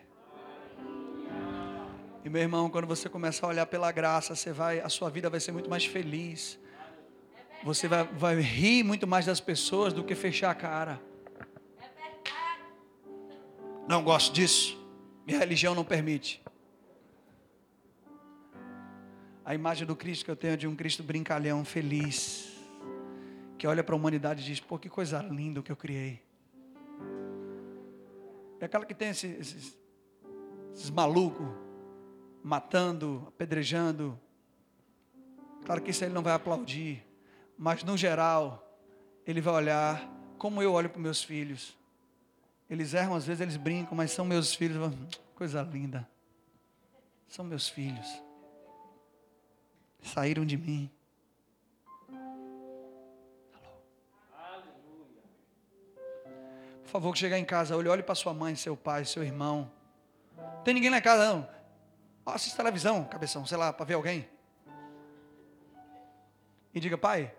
E 2.25 2.29
meu 2.29 2.43
irmão, 2.43 2.69
quando 2.69 2.87
você 2.87 3.09
começar 3.09 3.47
a 3.47 3.51
olhar 3.51 3.67
pela 3.67 3.93
graça, 3.93 4.35
você 4.35 4.51
vai, 4.51 4.81
a 4.81 4.89
sua 4.89 5.09
vida 5.09 5.31
vai 5.31 5.39
ser 5.39 5.53
muito 5.53 5.71
mais 5.71 5.85
feliz. 5.85 6.59
Você 7.63 7.87
vai, 7.87 8.05
vai 8.05 8.41
rir 8.41 8.83
muito 8.83 9.07
mais 9.07 9.27
das 9.27 9.41
pessoas 9.41 9.93
do 9.93 10.03
que 10.03 10.15
fechar 10.15 10.51
a 10.51 10.55
cara. 10.55 11.01
Não 13.87 14.03
gosto 14.03 14.33
disso. 14.33 14.77
Minha 15.27 15.39
religião 15.39 15.75
não 15.75 15.85
permite. 15.85 16.43
A 19.45 19.55
imagem 19.55 19.87
do 19.87 19.95
Cristo 19.95 20.25
que 20.25 20.31
eu 20.31 20.37
tenho 20.37 20.55
é 20.55 20.57
de 20.57 20.67
um 20.67 20.75
Cristo 20.75 21.03
brincalhão, 21.03 21.65
feliz, 21.65 22.54
que 23.65 23.69
olha 23.69 23.83
para 23.83 23.95
a 23.95 23.97
humanidade 23.97 24.43
e 24.43 24.45
diz: 24.45 24.61
pô, 24.61 24.79
que 24.79 24.91
coisa 24.91 25.23
linda 25.23 25.63
que 25.63 25.73
eu 25.73 25.77
criei. 25.77 26.23
É 28.61 28.67
aquela 28.67 28.85
que 28.85 28.95
tem 28.95 29.09
esses, 29.09 29.41
esses, 29.41 29.79
esses 30.75 30.91
malucos 30.91 31.47
matando, 32.43 33.25
apedrejando. 33.27 34.21
Claro 35.65 35.81
que 35.81 35.93
isso 35.93 36.05
ele 36.05 36.13
não 36.13 36.23
vai 36.23 36.35
aplaudir, 36.35 37.07
mas 37.57 37.83
no 37.83 37.97
geral, 37.97 38.79
ele 39.27 39.41
vai 39.41 39.55
olhar 39.55 40.11
como 40.37 40.61
eu 40.61 40.71
olho 40.71 40.91
para 40.91 41.01
meus 41.01 41.25
filhos. 41.25 41.75
Eles 42.69 42.93
erram, 42.93 43.15
às 43.15 43.25
vezes 43.25 43.41
eles 43.41 43.57
brincam, 43.57 43.97
mas 43.97 44.11
são 44.11 44.27
meus 44.27 44.55
filhos. 44.55 44.93
Coisa 45.35 45.63
linda. 45.63 46.07
São 47.29 47.47
meus 47.47 47.67
filhos. 47.67 48.23
Saíram 50.03 50.45
de 50.45 50.59
mim. 50.59 50.91
Favor, 57.01 57.13
que 57.13 57.19
chegar 57.19 57.39
em 57.41 57.45
casa, 57.45 57.77
olhe, 57.77 57.89
olhe 57.89 58.03
para 58.05 58.15
sua 58.15 58.33
mãe, 58.33 58.55
seu 58.55 58.77
pai, 58.77 59.05
seu 59.05 59.25
irmão. 59.25 59.69
Tem 60.65 60.73
ninguém 60.73 60.91
na 60.91 61.01
casa, 61.01 61.35
não. 61.35 61.49
Assista 62.25 62.59
televisão, 62.59 63.05
cabeção, 63.05 63.45
sei 63.45 63.59
lá, 63.59 63.73
para 63.73 63.85
ver 63.85 63.95
alguém. 63.95 64.29
E 66.73 66.79
diga, 66.79 66.97
pai, 66.97 67.35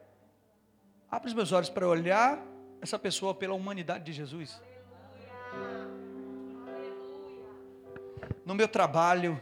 abre 1.10 1.30
os 1.30 1.34
meus 1.34 1.54
olhos 1.54 1.70
para 1.70 1.88
olhar 1.88 2.38
essa 2.82 3.00
pessoa 3.00 3.34
pela 3.34 3.54
humanidade 3.54 4.04
de 4.04 4.12
Jesus. 4.12 4.62
No 8.46 8.54
meu 8.54 8.68
trabalho. 8.68 9.42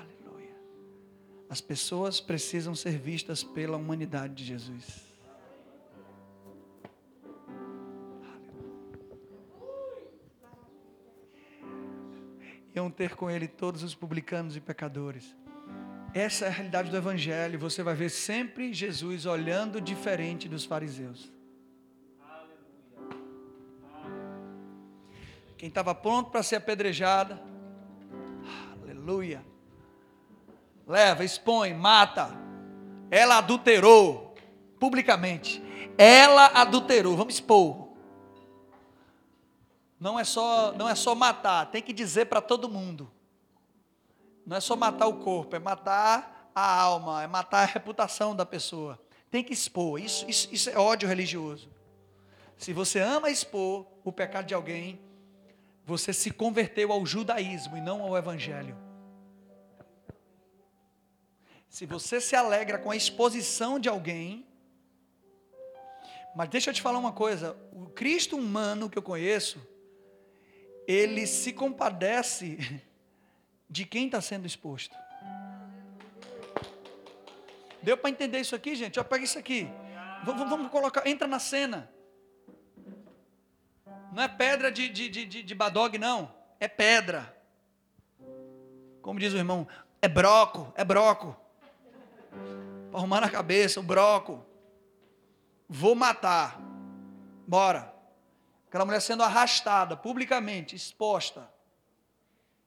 Aleluia. 0.00 0.54
As 1.50 1.60
pessoas 1.60 2.20
precisam 2.20 2.74
ser 2.76 2.96
vistas 2.96 3.42
pela 3.42 3.76
humanidade 3.76 4.34
de 4.34 4.44
Jesus. 4.44 5.07
Iam 12.78 12.88
ter 12.88 13.16
com 13.16 13.28
ele 13.28 13.48
todos 13.48 13.82
os 13.82 13.92
publicanos 13.92 14.54
e 14.54 14.60
pecadores. 14.60 15.36
Essa 16.14 16.44
é 16.44 16.48
a 16.48 16.52
realidade 16.52 16.90
do 16.92 16.96
Evangelho. 16.96 17.58
Você 17.58 17.82
vai 17.82 17.92
ver 17.92 18.08
sempre 18.08 18.72
Jesus 18.72 19.26
olhando 19.26 19.80
diferente 19.80 20.48
dos 20.48 20.64
fariseus. 20.64 21.32
Quem 25.56 25.68
estava 25.68 25.92
pronto 25.92 26.30
para 26.30 26.40
ser 26.44 26.54
apedrejada, 26.54 27.42
aleluia. 28.80 29.44
Leva, 30.86 31.24
expõe, 31.24 31.74
mata. 31.74 32.30
Ela 33.10 33.38
adulterou 33.38 34.36
publicamente. 34.78 35.60
Ela 35.98 36.46
adulterou, 36.54 37.16
vamos 37.16 37.34
expor. 37.34 37.87
Não 39.98 40.18
é 40.18 40.24
só, 40.24 40.72
não 40.72 40.88
é 40.88 40.94
só 40.94 41.14
matar, 41.14 41.66
tem 41.66 41.82
que 41.82 41.92
dizer 41.92 42.26
para 42.26 42.40
todo 42.40 42.68
mundo. 42.68 43.10
Não 44.46 44.56
é 44.56 44.60
só 44.60 44.76
matar 44.76 45.06
o 45.06 45.18
corpo, 45.18 45.56
é 45.56 45.58
matar 45.58 46.50
a 46.54 46.80
alma, 46.80 47.22
é 47.22 47.26
matar 47.26 47.62
a 47.62 47.66
reputação 47.66 48.34
da 48.34 48.46
pessoa. 48.46 48.98
Tem 49.30 49.44
que 49.44 49.52
expor. 49.52 50.00
Isso, 50.00 50.28
isso, 50.28 50.48
isso 50.50 50.70
é 50.70 50.78
ódio 50.78 51.08
religioso. 51.08 51.68
Se 52.56 52.72
você 52.72 53.00
ama 53.00 53.30
expor 53.30 53.86
o 54.04 54.10
pecado 54.10 54.46
de 54.46 54.54
alguém, 54.54 55.00
você 55.84 56.12
se 56.12 56.30
converteu 56.30 56.92
ao 56.92 57.04
judaísmo 57.04 57.76
e 57.76 57.80
não 57.80 58.02
ao 58.02 58.16
evangelho. 58.16 58.76
Se 61.68 61.84
você 61.84 62.20
se 62.20 62.34
alegra 62.34 62.78
com 62.78 62.90
a 62.90 62.96
exposição 62.96 63.78
de 63.78 63.88
alguém, 63.88 64.46
mas 66.34 66.48
deixa 66.48 66.70
eu 66.70 66.74
te 66.74 66.80
falar 66.80 66.98
uma 66.98 67.12
coisa: 67.12 67.56
o 67.72 67.86
Cristo 67.86 68.36
humano 68.36 68.88
que 68.88 68.96
eu 68.96 69.02
conheço, 69.02 69.60
ele 70.88 71.26
se 71.26 71.52
compadece 71.52 72.82
de 73.68 73.84
quem 73.84 74.06
está 74.06 74.22
sendo 74.22 74.46
exposto. 74.46 74.96
Deu 77.82 77.98
para 77.98 78.08
entender 78.08 78.40
isso 78.40 78.56
aqui, 78.56 78.74
gente? 78.74 78.98
Ó, 78.98 79.04
pega 79.04 79.22
isso 79.22 79.38
aqui. 79.38 79.68
Vamos, 80.24 80.48
vamos 80.48 80.70
colocar, 80.70 81.06
entra 81.06 81.28
na 81.28 81.38
cena. 81.38 81.90
Não 84.14 84.22
é 84.22 84.28
pedra 84.28 84.72
de, 84.72 84.88
de, 84.88 85.10
de, 85.10 85.42
de 85.42 85.54
badog, 85.54 85.98
não. 85.98 86.34
É 86.58 86.66
pedra. 86.66 87.36
Como 89.02 89.20
diz 89.20 89.34
o 89.34 89.36
irmão, 89.36 89.68
é 90.00 90.08
broco, 90.08 90.72
é 90.74 90.84
broco. 90.84 91.36
Para 92.90 92.98
arrumar 92.98 93.20
na 93.20 93.28
cabeça, 93.28 93.78
o 93.78 93.82
broco. 93.82 94.42
Vou 95.68 95.94
matar. 95.94 96.58
Bora. 97.46 97.97
Aquela 98.68 98.84
mulher 98.84 99.00
sendo 99.00 99.22
arrastada 99.22 99.96
publicamente, 99.96 100.76
exposta. 100.76 101.50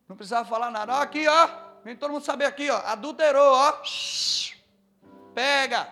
Não 0.10 0.16
precisava 0.16 0.50
falar 0.50 0.72
nada. 0.72 0.96
Ó, 0.96 1.02
aqui, 1.02 1.28
ó. 1.28 1.50
Vem 1.84 1.96
todo 1.96 2.12
mundo 2.12 2.26
saber 2.26 2.46
aqui, 2.46 2.70
ó. 2.70 2.78
Adulterou, 2.80 3.54
ó. 3.54 3.82
Pega. 5.36 5.88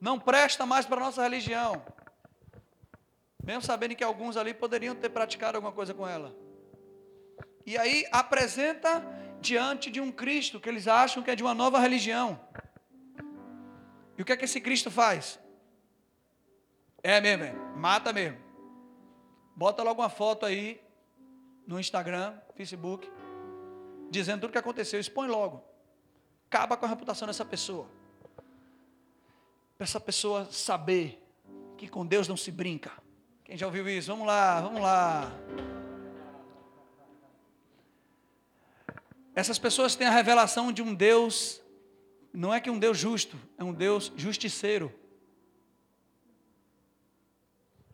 Não 0.00 0.20
presta 0.20 0.64
mais 0.64 0.86
para 0.86 0.98
a 0.98 1.00
nossa 1.00 1.22
religião. 1.22 1.84
Mesmo 3.44 3.62
sabendo 3.62 3.96
que 3.96 4.04
alguns 4.04 4.36
ali 4.36 4.54
poderiam 4.54 4.94
ter 4.94 5.08
praticado 5.08 5.58
alguma 5.58 5.72
coisa 5.72 5.92
com 5.92 6.06
ela. 6.06 6.34
E 7.66 7.76
aí 7.76 8.06
apresenta 8.12 9.04
diante 9.40 9.90
de 9.90 10.00
um 10.00 10.12
Cristo 10.12 10.60
que 10.60 10.68
eles 10.68 10.86
acham 10.86 11.22
que 11.22 11.30
é 11.30 11.34
de 11.34 11.42
uma 11.42 11.54
nova 11.54 11.80
religião. 11.80 12.40
E 14.16 14.22
o 14.22 14.24
que 14.24 14.32
é 14.32 14.36
que 14.36 14.44
esse 14.44 14.60
Cristo 14.60 14.90
faz? 14.90 15.40
É 17.02 17.20
mesmo, 17.20 17.44
é. 17.44 17.52
mata 17.76 18.12
mesmo. 18.12 18.47
Bota 19.58 19.82
logo 19.82 20.00
uma 20.00 20.08
foto 20.08 20.46
aí 20.46 20.80
no 21.66 21.80
Instagram, 21.80 22.32
Facebook, 22.54 23.10
dizendo 24.08 24.42
tudo 24.42 24.50
o 24.50 24.52
que 24.52 24.58
aconteceu, 24.58 25.00
expõe 25.00 25.26
logo. 25.26 25.64
Acaba 26.48 26.76
com 26.76 26.86
a 26.86 26.88
reputação 26.88 27.26
dessa 27.26 27.44
pessoa. 27.44 27.88
Para 29.76 29.84
essa 29.84 29.98
pessoa 29.98 30.44
saber 30.52 31.20
que 31.76 31.88
com 31.88 32.06
Deus 32.06 32.28
não 32.28 32.36
se 32.36 32.52
brinca. 32.52 32.92
Quem 33.42 33.56
já 33.56 33.66
ouviu 33.66 33.88
isso? 33.88 34.12
Vamos 34.12 34.28
lá, 34.28 34.60
vamos 34.60 34.80
lá. 34.80 35.32
Essas 39.34 39.58
pessoas 39.58 39.96
têm 39.96 40.06
a 40.06 40.12
revelação 40.12 40.70
de 40.70 40.82
um 40.82 40.94
Deus, 40.94 41.60
não 42.32 42.54
é 42.54 42.60
que 42.60 42.70
um 42.70 42.78
Deus 42.78 42.96
justo, 42.96 43.36
é 43.58 43.64
um 43.64 43.72
Deus 43.72 44.12
justiceiro. 44.14 44.94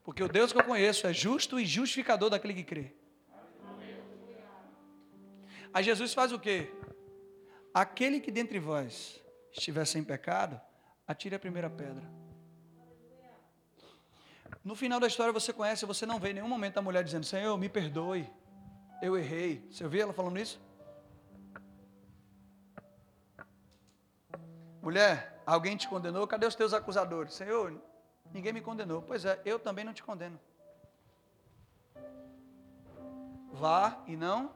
Porque 0.04 0.22
o 0.22 0.28
Deus 0.28 0.52
que 0.52 0.58
eu 0.58 0.64
conheço 0.64 1.06
é 1.06 1.12
justo 1.12 1.58
e 1.58 1.64
justificador 1.64 2.28
daquele 2.28 2.54
que 2.54 2.62
crê. 2.62 2.94
Aí 5.72 5.82
Jesus 5.82 6.12
faz 6.12 6.30
o 6.30 6.38
quê? 6.38 6.70
Aquele 7.72 8.20
que 8.20 8.30
dentre 8.30 8.60
vós 8.60 9.20
estiver 9.50 9.84
sem 9.86 10.04
pecado, 10.04 10.60
atire 11.08 11.34
a 11.34 11.38
primeira 11.38 11.70
pedra. 11.70 12.08
No 14.62 14.76
final 14.76 15.00
da 15.00 15.06
história 15.06 15.32
você 15.32 15.52
conhece, 15.52 15.84
você 15.84 16.06
não 16.06 16.20
vê 16.20 16.30
em 16.30 16.34
nenhum 16.34 16.48
momento 16.48 16.78
a 16.78 16.82
mulher 16.82 17.02
dizendo: 17.02 17.24
Senhor, 17.24 17.56
me 17.58 17.68
perdoe, 17.68 18.30
eu 19.02 19.16
errei. 19.16 19.66
Você 19.70 19.84
ouviu 19.84 20.02
ela 20.02 20.12
falando 20.12 20.38
isso? 20.38 20.60
Mulher, 24.80 25.42
alguém 25.46 25.76
te 25.76 25.88
condenou? 25.88 26.26
Cadê 26.26 26.46
os 26.46 26.54
teus 26.54 26.74
acusadores? 26.74 27.34
Senhor, 27.34 27.80
ninguém 28.34 28.52
me 28.52 28.60
condenou. 28.60 29.00
Pois 29.00 29.24
é, 29.24 29.40
eu 29.46 29.58
também 29.58 29.84
não 29.84 29.94
te 29.94 30.02
condeno. 30.02 30.38
Vá 33.52 34.02
e 34.06 34.16
não. 34.16 34.50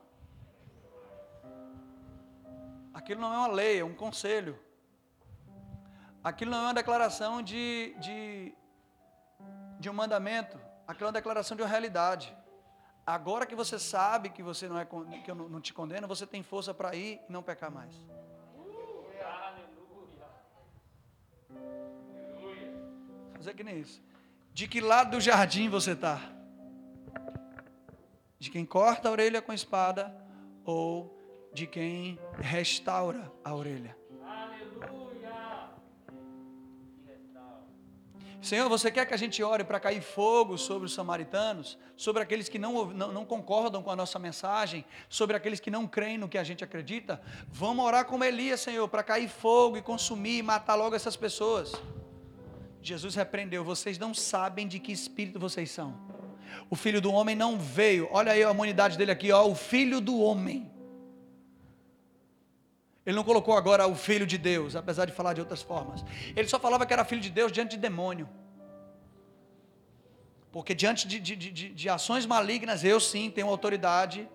Aquilo 2.92 3.20
não 3.20 3.32
é 3.32 3.38
uma 3.38 3.48
lei, 3.48 3.78
é 3.78 3.84
um 3.84 3.94
conselho. 3.94 4.58
Aquilo 6.22 6.50
não 6.50 6.58
é 6.58 6.62
uma 6.62 6.74
declaração 6.74 7.40
de, 7.40 7.94
de 8.00 8.52
de 9.78 9.88
um 9.88 9.92
mandamento, 9.92 10.58
aquela 10.86 11.08
é 11.08 11.10
uma 11.10 11.12
declaração 11.12 11.56
de 11.56 11.62
uma 11.62 11.68
realidade. 11.68 12.36
Agora 13.06 13.46
que 13.46 13.54
você 13.54 13.78
sabe 13.78 14.28
que 14.28 14.42
você 14.42 14.68
não 14.68 14.78
é 14.78 14.84
que 14.84 15.30
eu 15.30 15.34
não 15.34 15.60
te 15.60 15.72
condeno, 15.72 16.06
você 16.06 16.26
tem 16.26 16.42
força 16.42 16.74
para 16.74 16.94
ir 16.94 17.20
e 17.28 17.32
não 17.32 17.42
pecar 17.42 17.70
mais. 17.70 17.94
Fazer 23.38 23.54
que 23.54 23.62
nem 23.62 23.80
isso. 23.80 24.02
De 24.52 24.66
que 24.66 24.80
lado 24.80 25.12
do 25.12 25.20
jardim 25.20 25.68
você 25.68 25.92
está? 25.92 26.20
De 28.36 28.50
quem 28.50 28.66
corta 28.66 29.08
a 29.08 29.12
orelha 29.12 29.40
com 29.40 29.52
a 29.52 29.54
espada 29.54 30.12
ou 30.64 31.16
de 31.54 31.64
quem 31.64 32.18
restaura 32.40 33.32
a 33.44 33.54
orelha? 33.54 33.96
Senhor, 38.40 38.68
você 38.68 38.90
quer 38.90 39.06
que 39.06 39.14
a 39.14 39.16
gente 39.16 39.42
ore 39.42 39.62
para 39.62 39.78
cair 39.78 40.00
fogo 40.00 40.56
sobre 40.56 40.86
os 40.86 40.94
samaritanos, 40.94 41.78
sobre 41.96 42.22
aqueles 42.22 42.48
que 42.48 42.58
não, 42.58 42.86
não, 42.86 43.12
não, 43.12 43.24
concordam 43.24 43.82
com 43.82 43.90
a 43.90 43.96
nossa 43.96 44.18
mensagem, 44.18 44.84
sobre 45.08 45.36
aqueles 45.36 45.60
que 45.60 45.70
não 45.70 45.86
creem 45.86 46.18
no 46.18 46.28
que 46.28 46.38
a 46.38 46.44
gente 46.44 46.64
acredita? 46.64 47.20
Vamos 47.48 47.84
orar 47.84 48.04
como 48.04 48.24
Elias, 48.24 48.60
Senhor, 48.60 48.88
para 48.88 49.02
cair 49.02 49.28
fogo 49.28 49.76
e 49.76 49.82
consumir 49.82 50.38
e 50.38 50.42
matar 50.42 50.76
logo 50.76 50.96
essas 50.96 51.16
pessoas. 51.16 51.72
Jesus 52.88 53.14
repreendeu: 53.14 53.62
vocês 53.64 53.98
não 53.98 54.12
sabem 54.14 54.66
de 54.66 54.78
que 54.78 54.92
espírito 54.92 55.38
vocês 55.38 55.70
são. 55.70 55.94
O 56.70 56.76
filho 56.76 57.00
do 57.00 57.12
homem 57.12 57.36
não 57.36 57.58
veio, 57.58 58.08
olha 58.10 58.32
aí 58.32 58.42
a 58.42 58.50
humanidade 58.50 58.96
dele 58.96 59.10
aqui, 59.10 59.30
ó, 59.30 59.46
o 59.46 59.54
filho 59.54 60.00
do 60.00 60.18
homem. 60.18 60.70
Ele 63.04 63.16
não 63.16 63.24
colocou 63.24 63.56
agora 63.56 63.86
o 63.86 63.94
filho 63.94 64.26
de 64.26 64.36
Deus, 64.36 64.76
apesar 64.76 65.06
de 65.06 65.12
falar 65.12 65.32
de 65.32 65.40
outras 65.40 65.62
formas. 65.62 66.04
Ele 66.36 66.46
só 66.46 66.58
falava 66.58 66.84
que 66.84 66.92
era 66.92 67.04
filho 67.04 67.22
de 67.22 67.30
Deus 67.30 67.50
diante 67.50 67.70
de 67.70 67.78
demônio. 67.78 68.28
Porque 70.52 70.74
diante 70.74 71.06
de, 71.06 71.18
de, 71.18 71.36
de, 71.36 71.68
de 71.70 71.88
ações 71.88 72.26
malignas, 72.26 72.84
eu 72.84 73.00
sim 73.00 73.30
tenho 73.30 73.48
autoridade 73.48 74.28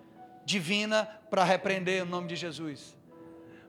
divina 0.46 1.06
para 1.30 1.44
repreender 1.44 2.04
o 2.04 2.06
nome 2.06 2.28
de 2.28 2.36
Jesus. 2.36 2.96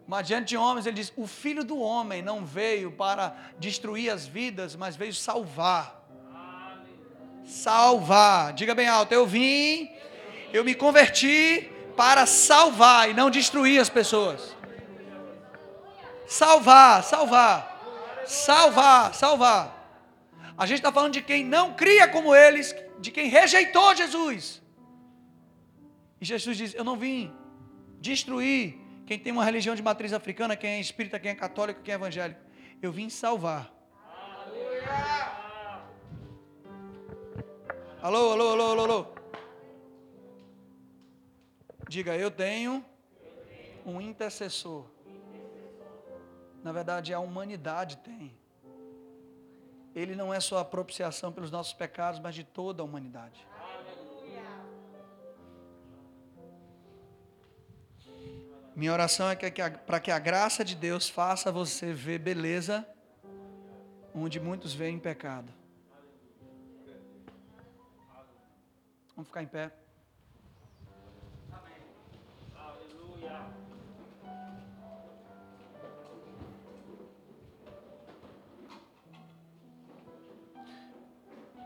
Mas 0.06 0.26
diante 0.26 0.48
de 0.48 0.56
homens, 0.56 0.86
ele 0.86 0.96
diz: 0.96 1.12
O 1.16 1.26
filho 1.26 1.64
do 1.64 1.78
homem 1.78 2.22
não 2.22 2.44
veio 2.44 2.92
para 2.92 3.36
destruir 3.58 4.10
as 4.10 4.26
vidas, 4.26 4.76
mas 4.76 4.96
veio 4.96 5.14
salvar. 5.14 6.02
Salvar. 7.44 8.52
Diga 8.52 8.74
bem 8.74 8.86
alto: 8.86 9.12
Eu 9.12 9.26
vim, 9.26 9.90
eu 10.52 10.64
me 10.64 10.74
converti 10.74 11.70
para 11.96 12.26
salvar 12.26 13.08
e 13.08 13.14
não 13.14 13.30
destruir 13.30 13.80
as 13.80 13.88
pessoas. 13.88 14.54
Salvar, 16.26 17.02
salvar, 17.02 18.24
salvar, 18.26 19.14
salvar. 19.14 19.74
A 20.56 20.66
gente 20.66 20.78
está 20.78 20.92
falando 20.92 21.14
de 21.14 21.22
quem 21.22 21.44
não 21.44 21.74
cria 21.74 22.06
como 22.06 22.34
eles, 22.34 22.74
de 23.00 23.10
quem 23.10 23.28
rejeitou 23.28 23.94
Jesus. 23.94 24.62
E 26.20 26.24
Jesus 26.26 26.56
diz: 26.58 26.74
Eu 26.74 26.84
não 26.84 26.96
vim 26.96 27.32
destruir 28.00 28.83
quem 29.06 29.18
tem 29.18 29.32
uma 29.32 29.44
religião 29.44 29.74
de 29.74 29.82
matriz 29.82 30.12
africana, 30.12 30.56
quem 30.56 30.70
é 30.70 30.80
espírita, 30.80 31.18
quem 31.18 31.30
é 31.30 31.34
católico, 31.34 31.82
quem 31.82 31.92
é 31.92 31.94
evangélico. 31.94 32.40
Eu 32.80 32.92
vim 32.92 33.08
salvar. 33.08 33.72
Alô, 38.02 38.32
alô, 38.32 38.50
alô, 38.50 38.70
alô, 38.70 38.82
alô. 38.82 39.06
Diga, 41.88 42.16
eu 42.16 42.30
tenho 42.30 42.84
um 43.84 44.00
intercessor 44.00 44.94
na 46.64 46.72
verdade 46.72 47.12
a 47.12 47.20
humanidade 47.20 47.98
tem. 47.98 48.34
Ele 49.94 50.16
não 50.16 50.32
é 50.32 50.40
só 50.40 50.58
a 50.58 50.64
propiciação 50.64 51.30
pelos 51.30 51.50
nossos 51.50 51.74
pecados, 51.74 52.18
mas 52.18 52.34
de 52.34 52.42
toda 52.42 52.82
a 52.82 52.84
humanidade. 52.84 53.46
Minha 58.76 58.92
oração 58.92 59.30
é 59.30 59.36
para 59.86 60.00
que 60.00 60.10
a 60.10 60.18
graça 60.18 60.64
de 60.64 60.74
Deus 60.74 61.08
faça 61.08 61.52
você 61.52 61.92
ver 61.92 62.18
beleza 62.18 62.84
onde 64.12 64.40
muitos 64.40 64.74
veem 64.74 64.98
pecado. 64.98 65.52
Vamos 69.14 69.28
ficar 69.28 69.44
em 69.44 69.46
pé. 69.46 69.70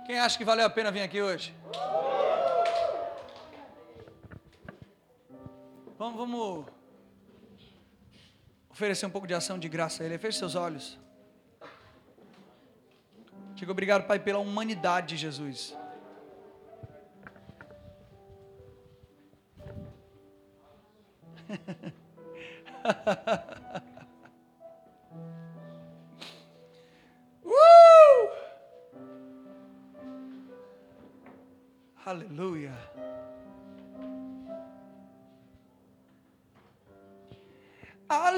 Quem 0.05 0.19
acha 0.19 0.37
que 0.37 0.45
valeu 0.45 0.67
a 0.67 0.71
pena 0.71 0.91
vir 0.91 1.03
aqui 1.03 1.23
hoje? 1.23 1.55
Vamos, 5.99 6.17
vamos 6.17 6.78
oferecer 8.79 9.07
um 9.07 9.11
pouco 9.11 9.27
de 9.27 9.35
ação 9.35 9.59
de 9.59 9.69
graça 9.69 10.05
a 10.05 10.07
Ele. 10.07 10.17
Feche 10.19 10.39
seus 10.39 10.55
olhos. 10.55 10.97
Diga 13.55 13.73
obrigado, 13.73 14.07
Pai, 14.07 14.21
pela 14.21 14.39
humanidade 14.39 15.09
de 15.09 15.17
Jesus. 15.17 15.77
Aleluia. 32.07 32.98
A 38.11 38.33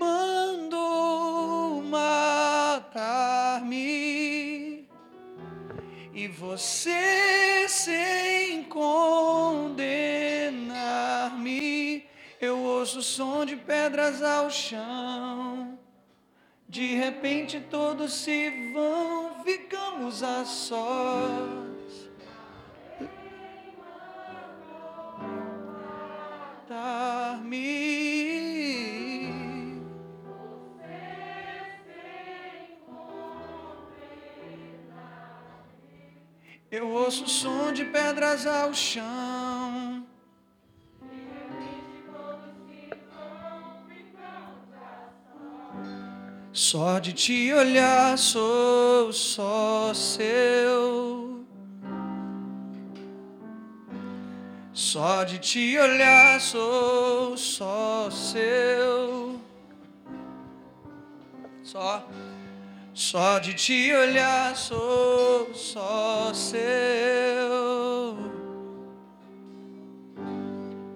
mandou 0.00 1.82
matar-me 1.82 2.88
e 6.14 6.26
você 6.26 7.66
sem 7.68 8.64
condenar-me. 8.64 9.92
Eu 12.40 12.60
ouço 12.60 13.00
o 13.00 13.02
som 13.02 13.44
de 13.44 13.56
pedras 13.56 14.22
ao 14.22 14.50
chão. 14.50 15.78
De 16.66 16.94
repente 16.94 17.60
todos 17.60 18.14
se 18.14 18.72
vão, 18.72 19.44
ficamos 19.44 20.22
a 20.22 20.46
sós. 20.46 21.62
me 27.42 28.01
Eu 36.72 36.88
ouço 36.88 37.24
o 37.24 37.28
som 37.28 37.70
de 37.70 37.84
pedras 37.84 38.46
ao 38.46 38.72
chão. 38.72 40.06
Só 46.50 46.98
de 46.98 47.12
te 47.12 47.52
olhar 47.52 48.16
sou 48.16 49.12
só 49.12 49.92
seu. 49.92 51.44
Só 54.72 55.24
de 55.24 55.38
te 55.38 55.78
olhar 55.78 56.40
sou 56.40 57.36
só 57.36 58.08
seu. 58.10 59.38
Só, 61.62 62.02
só 62.94 63.38
de 63.38 63.54
te 63.54 63.92
olhar 63.94 64.56
sou 64.56 65.54
só 65.54 66.32
seu. 66.34 66.72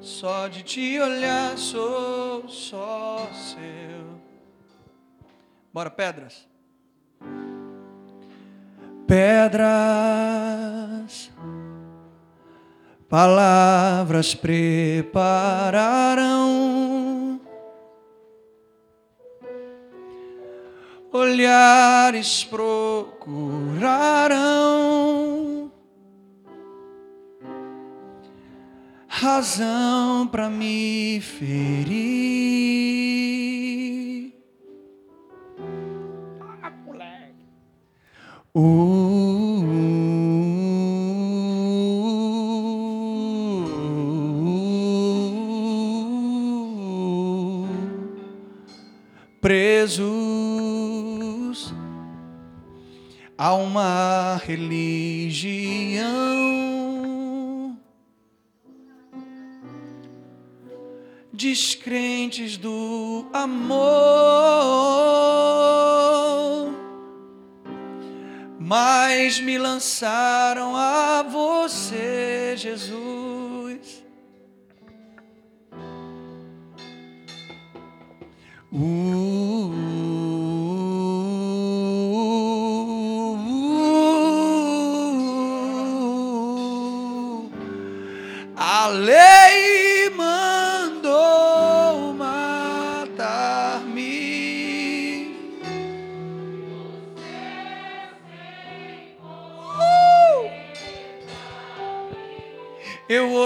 Só 0.00 0.48
de 0.48 0.62
te 0.62 1.00
olhar 1.00 1.56
sou 1.58 2.48
só 2.48 3.28
seu. 3.32 4.20
Bora, 5.72 5.90
pedras. 5.90 6.46
Pedras 9.06 10.06
palavras 13.08 14.34
prepararão, 14.34 15.14
olhares 21.16 22.44
procurarão, 22.44 22.92
razão 29.08 30.26
para 30.26 30.50
me 30.50 31.20
ferir. 31.20 32.26
Ah, 36.62 36.70
moleque. 36.84 37.46
Uh, 38.54 39.66
presos 49.40 50.25
a 53.38 53.54
uma 53.54 54.40
religião, 54.44 56.06
descrentes 61.32 62.56
do 62.56 63.26
amor, 63.32 63.76
mas 68.58 69.38
me 69.38 69.58
lançaram 69.58 70.74
a 70.74 71.22
você, 71.22 72.54
Jesus. 72.56 74.02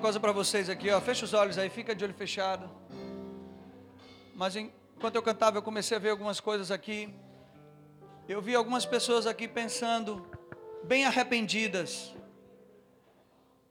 coisa 0.00 0.18
para 0.18 0.32
vocês 0.32 0.70
aqui, 0.70 0.90
ó. 0.90 1.00
Fecha 1.00 1.24
os 1.24 1.34
olhos 1.34 1.58
aí, 1.58 1.68
fica 1.68 1.94
de 1.94 2.02
olho 2.02 2.14
fechado. 2.14 2.68
Mas 4.34 4.56
enquanto 4.56 5.14
eu 5.14 5.22
cantava, 5.22 5.58
eu 5.58 5.62
comecei 5.62 5.96
a 5.96 6.00
ver 6.00 6.10
algumas 6.10 6.40
coisas 6.40 6.70
aqui. 6.70 7.14
Eu 8.26 8.40
vi 8.40 8.54
algumas 8.54 8.86
pessoas 8.86 9.26
aqui 9.26 9.46
pensando, 9.46 10.26
bem 10.84 11.04
arrependidas, 11.04 12.14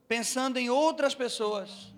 pensando 0.08 0.58
em 0.58 0.70
outras 0.70 1.16
pessoas 1.16 1.94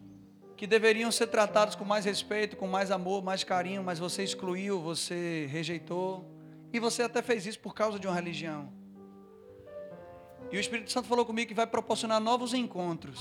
que 0.55 0.65
deveriam 0.65 1.11
ser 1.11 1.27
tratadas 1.27 1.75
com 1.75 1.83
mais 1.83 2.05
respeito, 2.05 2.55
com 2.55 2.67
mais 2.67 2.91
amor, 2.91 3.23
mais 3.23 3.43
carinho, 3.43 3.83
mas 3.83 3.99
você 3.99 4.23
excluiu, 4.23 4.79
você 4.79 5.47
rejeitou, 5.51 6.25
e 6.71 6.79
você 6.79 7.03
até 7.03 7.21
fez 7.21 7.45
isso 7.45 7.59
por 7.59 7.73
causa 7.73 7.99
de 7.99 8.07
uma 8.07 8.15
religião. 8.15 8.71
E 10.51 10.57
o 10.57 10.59
Espírito 10.59 10.91
Santo 10.91 11.07
falou 11.07 11.25
comigo 11.25 11.49
que 11.49 11.53
vai 11.53 11.67
proporcionar 11.67 12.19
novos 12.19 12.53
encontros. 12.53 13.19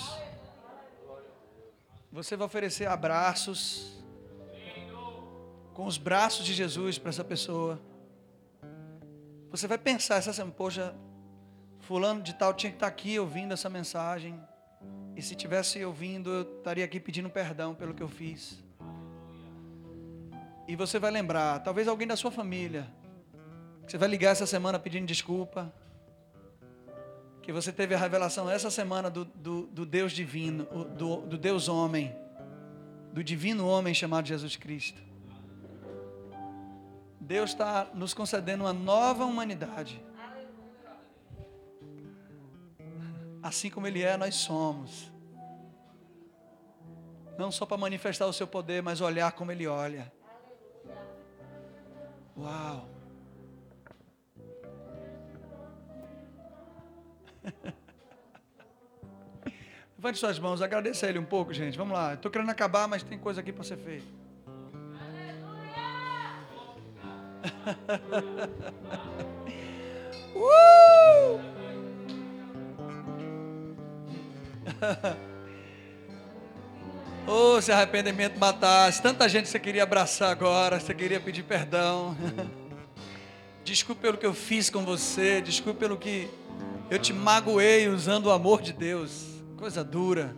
Você 2.13 2.37
vai 2.37 2.47
oferecer 2.47 2.87
abraços, 2.87 4.03
com 5.73 5.87
os 5.87 5.97
braços 5.97 6.45
de 6.45 6.53
Jesus 6.53 6.99
para 6.99 7.11
essa 7.11 7.23
pessoa. 7.23 7.81
Você 9.51 9.69
vai 9.69 9.79
pensar 9.79 10.17
essa 10.17 10.33
semana, 10.33 10.55
poxa, 10.57 10.95
fulano 11.79 12.21
de 12.21 12.35
tal 12.35 12.53
tinha 12.53 12.71
que 12.71 12.77
estar 12.77 12.89
aqui 12.89 13.19
ouvindo 13.19 13.53
essa 13.53 13.71
mensagem. 13.71 14.39
E 15.17 15.23
se 15.23 15.35
tivesse 15.35 15.85
ouvindo, 15.85 16.31
eu 16.31 16.59
estaria 16.59 16.85
aqui 16.85 16.99
pedindo 16.99 17.31
perdão 17.31 17.75
pelo 17.75 17.95
que 17.95 18.03
eu 18.03 18.09
fiz. 18.09 18.63
E 20.67 20.75
você 20.75 20.99
vai 20.99 21.11
lembrar, 21.11 21.61
talvez 21.61 21.87
alguém 21.89 22.07
da 22.07 22.17
sua 22.17 22.31
família, 22.31 22.89
você 23.87 23.99
vai 23.99 24.09
ligar 24.09 24.31
essa 24.31 24.47
semana 24.47 24.79
pedindo 24.79 25.07
desculpa. 25.07 25.73
Que 27.51 27.53
você 27.53 27.73
teve 27.73 27.97
a 27.97 27.99
revelação 27.99 28.49
essa 28.49 28.71
semana 28.71 29.11
do, 29.11 29.25
do, 29.25 29.67
do 29.67 29.85
Deus 29.85 30.13
divino, 30.13 30.67
do, 30.97 31.23
do 31.23 31.37
Deus 31.37 31.69
homem, 31.69 32.17
do 33.13 33.25
divino 33.25 33.67
homem 33.67 33.93
chamado 33.93 34.29
Jesus 34.29 34.55
Cristo. 34.55 35.03
Deus 37.21 37.51
está 37.51 37.91
nos 37.93 38.15
concedendo 38.15 38.63
uma 38.63 38.73
nova 38.73 39.25
humanidade. 39.25 40.01
Assim 43.43 43.69
como 43.69 43.89
Ele 43.89 44.05
é, 44.05 44.17
nós 44.17 44.37
somos. 44.37 45.11
Não 47.37 47.51
só 47.51 47.67
para 47.67 47.77
manifestar 47.77 48.27
o 48.27 48.33
seu 48.33 48.47
poder, 48.47 48.81
mas 48.81 49.01
olhar 49.01 49.33
como 49.33 49.51
Ele 49.51 49.67
olha. 49.67 50.13
Uau! 52.39 53.00
Levante 59.99 60.18
suas 60.18 60.38
mãos, 60.38 60.62
agradeça 60.62 61.07
a 61.07 61.09
Ele 61.09 61.18
um 61.18 61.24
pouco, 61.24 61.53
gente. 61.53 61.76
Vamos 61.76 61.93
lá. 61.93 62.14
Estou 62.14 62.30
querendo 62.30 62.51
acabar, 62.51 62.86
mas 62.88 63.03
tem 63.03 63.18
coisa 63.18 63.41
aqui 63.41 63.53
para 63.53 63.64
ser 63.64 63.76
feita. 63.76 64.07
uh! 70.34 71.41
oh, 77.26 77.61
se 77.61 77.72
arrependimento 77.72 78.38
matasse, 78.38 79.03
tanta 79.03 79.28
gente 79.28 79.49
você 79.49 79.59
queria 79.59 79.82
abraçar 79.82 80.30
agora, 80.30 80.78
você 80.80 80.95
queria 80.95 81.20
pedir 81.20 81.43
perdão. 81.43 82.16
Desculpe 83.64 84.01
pelo 84.01 84.16
que 84.16 84.26
eu 84.26 84.34
fiz 84.34 84.70
com 84.70 84.84
você, 84.84 85.41
desculpe 85.41 85.78
pelo 85.78 85.97
que 85.97 86.28
eu 86.91 86.99
te 86.99 87.12
magoei 87.12 87.86
usando 87.86 88.26
o 88.26 88.30
amor 88.32 88.61
de 88.61 88.72
Deus. 88.72 89.41
Coisa 89.57 89.84
dura. 89.84 90.36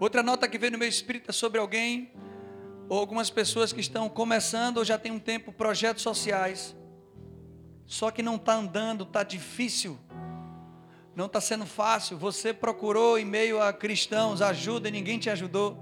Outra 0.00 0.22
nota 0.22 0.48
que 0.48 0.56
veio 0.56 0.72
no 0.72 0.78
meu 0.78 0.88
espírito 0.88 1.28
é 1.28 1.32
sobre 1.32 1.60
alguém 1.60 2.10
ou 2.88 2.98
algumas 2.98 3.28
pessoas 3.28 3.70
que 3.70 3.80
estão 3.80 4.08
começando 4.08 4.78
ou 4.78 4.84
já 4.84 4.96
tem 4.96 5.12
um 5.12 5.18
tempo 5.18 5.52
projetos 5.52 6.02
sociais, 6.02 6.74
só 7.84 8.10
que 8.10 8.22
não 8.22 8.36
está 8.36 8.54
andando, 8.54 9.04
está 9.04 9.22
difícil, 9.22 9.98
não 11.14 11.26
está 11.26 11.40
sendo 11.40 11.66
fácil. 11.66 12.16
Você 12.16 12.54
procurou 12.54 13.18
em 13.18 13.26
meio 13.26 13.60
a 13.60 13.74
cristãos 13.74 14.40
ajuda 14.40 14.88
e 14.88 14.92
ninguém 14.92 15.18
te 15.18 15.28
ajudou. 15.28 15.76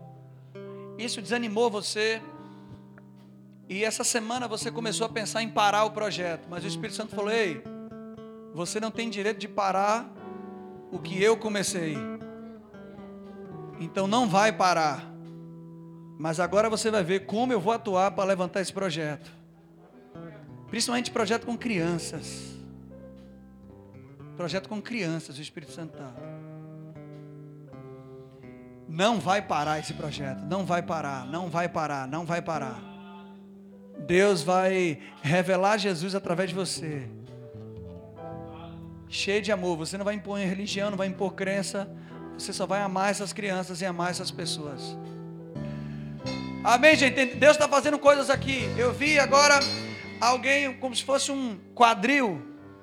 Isso 0.98 1.22
desanimou 1.22 1.70
você. 1.70 2.20
E 3.68 3.84
essa 3.84 4.02
semana 4.02 4.48
você 4.48 4.70
começou 4.70 5.06
a 5.06 5.10
pensar 5.10 5.42
em 5.42 5.48
parar 5.48 5.84
o 5.84 5.90
projeto, 5.92 6.48
mas 6.48 6.64
o 6.64 6.66
Espírito 6.66 6.94
Santo 6.94 7.14
falou: 7.14 7.30
Ei, 7.30 7.62
você 8.56 8.80
não 8.80 8.90
tem 8.90 9.10
direito 9.10 9.38
de 9.38 9.46
parar 9.46 10.10
o 10.90 10.98
que 10.98 11.22
eu 11.22 11.36
comecei. 11.36 11.94
Então 13.78 14.06
não 14.06 14.26
vai 14.26 14.50
parar. 14.50 15.12
Mas 16.18 16.40
agora 16.40 16.70
você 16.70 16.90
vai 16.90 17.04
ver 17.04 17.26
como 17.26 17.52
eu 17.52 17.60
vou 17.60 17.74
atuar 17.74 18.12
para 18.12 18.24
levantar 18.24 18.62
esse 18.62 18.72
projeto. 18.72 19.30
Principalmente 20.70 21.10
projeto 21.10 21.44
com 21.44 21.54
crianças. 21.54 22.56
Projeto 24.38 24.70
com 24.70 24.80
crianças, 24.80 25.36
o 25.36 25.42
Espírito 25.42 25.72
Santo 25.72 25.92
está. 25.92 26.14
Não 28.88 29.20
vai 29.20 29.42
parar 29.42 29.80
esse 29.80 29.92
projeto. 29.92 30.40
Não 30.46 30.64
vai 30.64 30.80
parar, 30.80 31.26
não 31.26 31.50
vai 31.50 31.68
parar, 31.68 32.08
não 32.08 32.24
vai 32.24 32.40
parar. 32.40 32.82
Deus 34.06 34.42
vai 34.42 34.98
revelar 35.22 35.76
Jesus 35.76 36.14
através 36.14 36.48
de 36.48 36.54
você. 36.54 37.06
Cheio 39.08 39.42
de 39.42 39.52
amor. 39.52 39.76
Você 39.76 39.96
não 39.96 40.04
vai 40.04 40.14
impor 40.14 40.38
religião, 40.38 40.90
não 40.90 40.98
vai 40.98 41.06
impor 41.06 41.34
crença. 41.34 41.88
Você 42.38 42.52
só 42.52 42.66
vai 42.66 42.82
amar 42.82 43.10
essas 43.10 43.32
crianças 43.32 43.80
e 43.80 43.86
amar 43.86 44.10
essas 44.10 44.30
pessoas. 44.30 44.96
Amém, 46.62 46.96
gente? 46.96 47.36
Deus 47.36 47.52
está 47.52 47.68
fazendo 47.68 47.98
coisas 47.98 48.28
aqui. 48.28 48.68
Eu 48.76 48.92
vi 48.92 49.18
agora 49.18 49.60
alguém 50.20 50.74
como 50.78 50.94
se 50.94 51.04
fosse 51.04 51.30
um 51.30 51.58
quadril. 51.74 52.42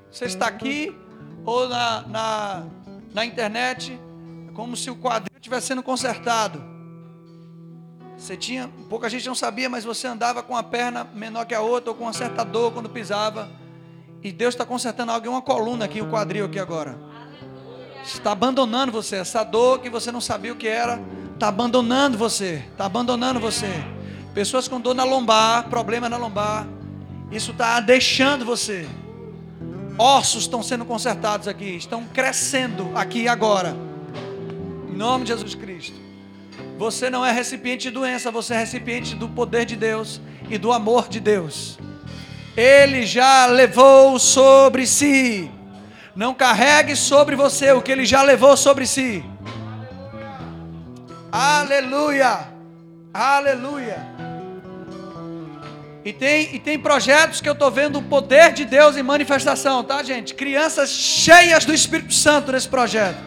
Você 0.10 0.26
está 0.26 0.48
aqui 0.48 0.96
ou 1.46 1.68
na, 1.68 2.02
na, 2.08 2.64
na 3.14 3.26
internet, 3.26 4.00
como 4.54 4.78
se 4.78 4.90
o 4.90 4.96
quadril 4.96 5.36
estivesse 5.36 5.68
sendo 5.68 5.84
consertado. 5.84 6.64
Você 8.18 8.38
tinha, 8.38 8.70
pouca 8.90 9.10
gente 9.10 9.28
não 9.28 9.36
sabia, 9.36 9.70
mas 9.70 9.84
você 9.84 10.08
andava 10.08 10.42
com 10.42 10.56
a 10.56 10.64
perna 10.64 11.04
menor 11.04 11.46
que 11.46 11.54
a 11.54 11.60
outra, 11.60 11.92
ou 11.92 11.96
com 11.98 12.06
uma 12.06 12.14
certa 12.14 12.46
dor 12.46 12.72
quando 12.72 12.90
pisava. 12.90 13.50
E 14.24 14.32
Deus 14.32 14.54
está 14.54 14.66
consertando 14.66 15.12
alguém, 15.12 15.30
uma 15.30 15.42
coluna 15.42 15.86
aqui, 15.86 16.02
o 16.02 16.10
quadril 16.10 16.46
aqui 16.46 16.60
agora. 16.60 16.98
Está 18.04 18.32
abandonando 18.32 18.92
você, 18.92 19.18
essa 19.18 19.44
dor 19.44 19.80
que 19.80 19.90
você 19.90 20.12
não 20.12 20.22
sabia 20.22 20.54
o 20.54 20.56
que 20.56 20.68
era 20.68 21.00
Está 21.44 21.50
abandonando 21.50 22.18
você. 22.18 22.64
Está 22.72 22.86
abandonando 22.86 23.38
você. 23.38 23.68
Pessoas 24.34 24.68
com 24.68 24.80
dor 24.80 24.96
na 24.96 25.04
lombar, 25.04 25.68
problema 25.68 26.08
na 26.08 26.16
lombar. 26.16 26.66
Isso 27.32 27.52
está 27.52 27.82
deixando 27.82 28.46
você. 28.46 28.88
Ossos 29.98 30.44
estão 30.44 30.64
sendo 30.64 30.86
consertados 30.86 31.48
aqui. 31.48 31.76
Estão 31.76 32.06
crescendo 32.06 32.92
aqui 32.96 33.28
agora. 33.28 33.76
Em 34.90 34.96
nome 34.96 35.26
de 35.26 35.32
Jesus 35.32 35.54
Cristo. 35.54 35.98
Você 36.78 37.10
não 37.10 37.26
é 37.26 37.32
recipiente 37.34 37.84
de 37.84 37.92
doença, 37.92 38.32
você 38.32 38.54
é 38.54 38.60
recipiente 38.60 39.14
do 39.14 39.28
poder 39.28 39.66
de 39.66 39.76
Deus 39.76 40.22
e 40.50 40.58
do 40.58 40.72
amor 40.72 41.10
de 41.10 41.20
Deus. 41.20 41.78
Ele 42.56 43.06
já 43.06 43.48
levou 43.48 44.20
sobre 44.20 44.86
si. 44.86 45.50
Não 46.16 46.34
carregue 46.34 46.96
sobre 46.96 47.36
você 47.36 47.72
o 47.72 47.82
que 47.82 47.92
ele 47.92 48.06
já 48.06 48.22
levou 48.22 48.56
sobre 48.56 48.86
si. 48.86 49.24
Aleluia! 51.32 52.48
Aleluia! 53.12 53.98
E 56.06 56.14
tem, 56.14 56.54
e 56.54 56.60
tem 56.60 56.78
projetos 56.78 57.42
que 57.42 57.50
eu 57.50 57.54
estou 57.54 57.72
vendo 57.72 57.98
o 57.98 58.04
poder 58.04 58.52
de 58.54 58.66
Deus 58.66 58.98
em 58.98 59.02
manifestação, 59.02 59.84
tá, 59.84 60.04
gente? 60.04 60.36
Crianças 60.36 60.90
cheias 60.90 61.66
do 61.66 61.74
Espírito 61.74 62.14
Santo 62.14 62.52
nesse 62.52 62.68
projeto. 62.68 63.18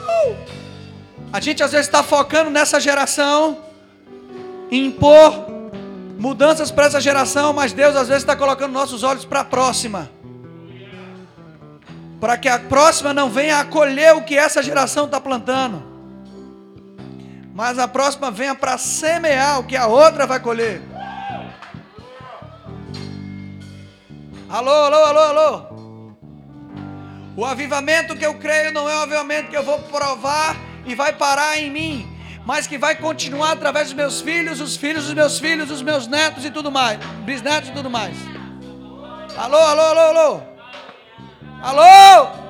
Uh! 0.00 0.36
A 1.32 1.40
gente 1.40 1.62
às 1.62 1.72
vezes 1.72 1.86
está 1.86 2.02
focando 2.02 2.50
nessa 2.50 2.78
geração, 2.78 3.58
em 4.70 4.86
impor 4.86 5.43
mudanças 6.18 6.70
para 6.70 6.86
essa 6.86 7.00
geração, 7.00 7.52
mas 7.52 7.72
Deus 7.72 7.96
às 7.96 8.08
vezes 8.08 8.22
está 8.22 8.36
colocando 8.36 8.72
nossos 8.72 9.02
olhos 9.02 9.24
para 9.24 9.40
a 9.40 9.44
próxima. 9.44 10.10
Para 12.20 12.38
que 12.38 12.48
a 12.48 12.58
próxima 12.58 13.12
não 13.12 13.28
venha 13.28 13.58
acolher 13.58 14.14
o 14.14 14.22
que 14.22 14.36
essa 14.36 14.62
geração 14.62 15.06
está 15.06 15.20
plantando. 15.20 15.82
Mas 17.54 17.78
a 17.78 17.86
próxima 17.86 18.30
venha 18.30 18.54
para 18.54 18.78
semear 18.78 19.60
o 19.60 19.64
que 19.64 19.76
a 19.76 19.86
outra 19.86 20.26
vai 20.26 20.40
colher. 20.40 20.82
Alô, 24.48 24.70
alô, 24.70 24.96
alô, 24.96 25.20
alô. 25.20 25.74
O 27.36 27.44
avivamento 27.44 28.16
que 28.16 28.24
eu 28.24 28.34
creio 28.34 28.72
não 28.72 28.88
é 28.88 28.96
um 28.96 29.02
avivamento 29.02 29.50
que 29.50 29.56
eu 29.56 29.64
vou 29.64 29.80
provar 29.80 30.56
e 30.86 30.94
vai 30.94 31.12
parar 31.12 31.58
em 31.58 31.70
mim, 31.70 32.13
mas 32.44 32.66
que 32.66 32.76
vai 32.76 32.94
continuar 32.94 33.52
através 33.52 33.86
dos 33.86 33.94
meus 33.94 34.20
filhos, 34.20 34.60
os 34.60 34.76
filhos 34.76 35.04
dos 35.04 35.14
meus 35.14 35.38
filhos, 35.38 35.70
os 35.70 35.82
meus 35.82 36.06
netos 36.06 36.44
e 36.44 36.50
tudo 36.50 36.70
mais, 36.70 36.98
bisnetos 37.24 37.70
e 37.70 37.72
tudo 37.72 37.88
mais. 37.90 38.16
Alô, 39.36 39.58
alô, 39.58 39.82
alô, 39.82 40.00
alô. 40.00 40.42
Alô! 41.62 42.43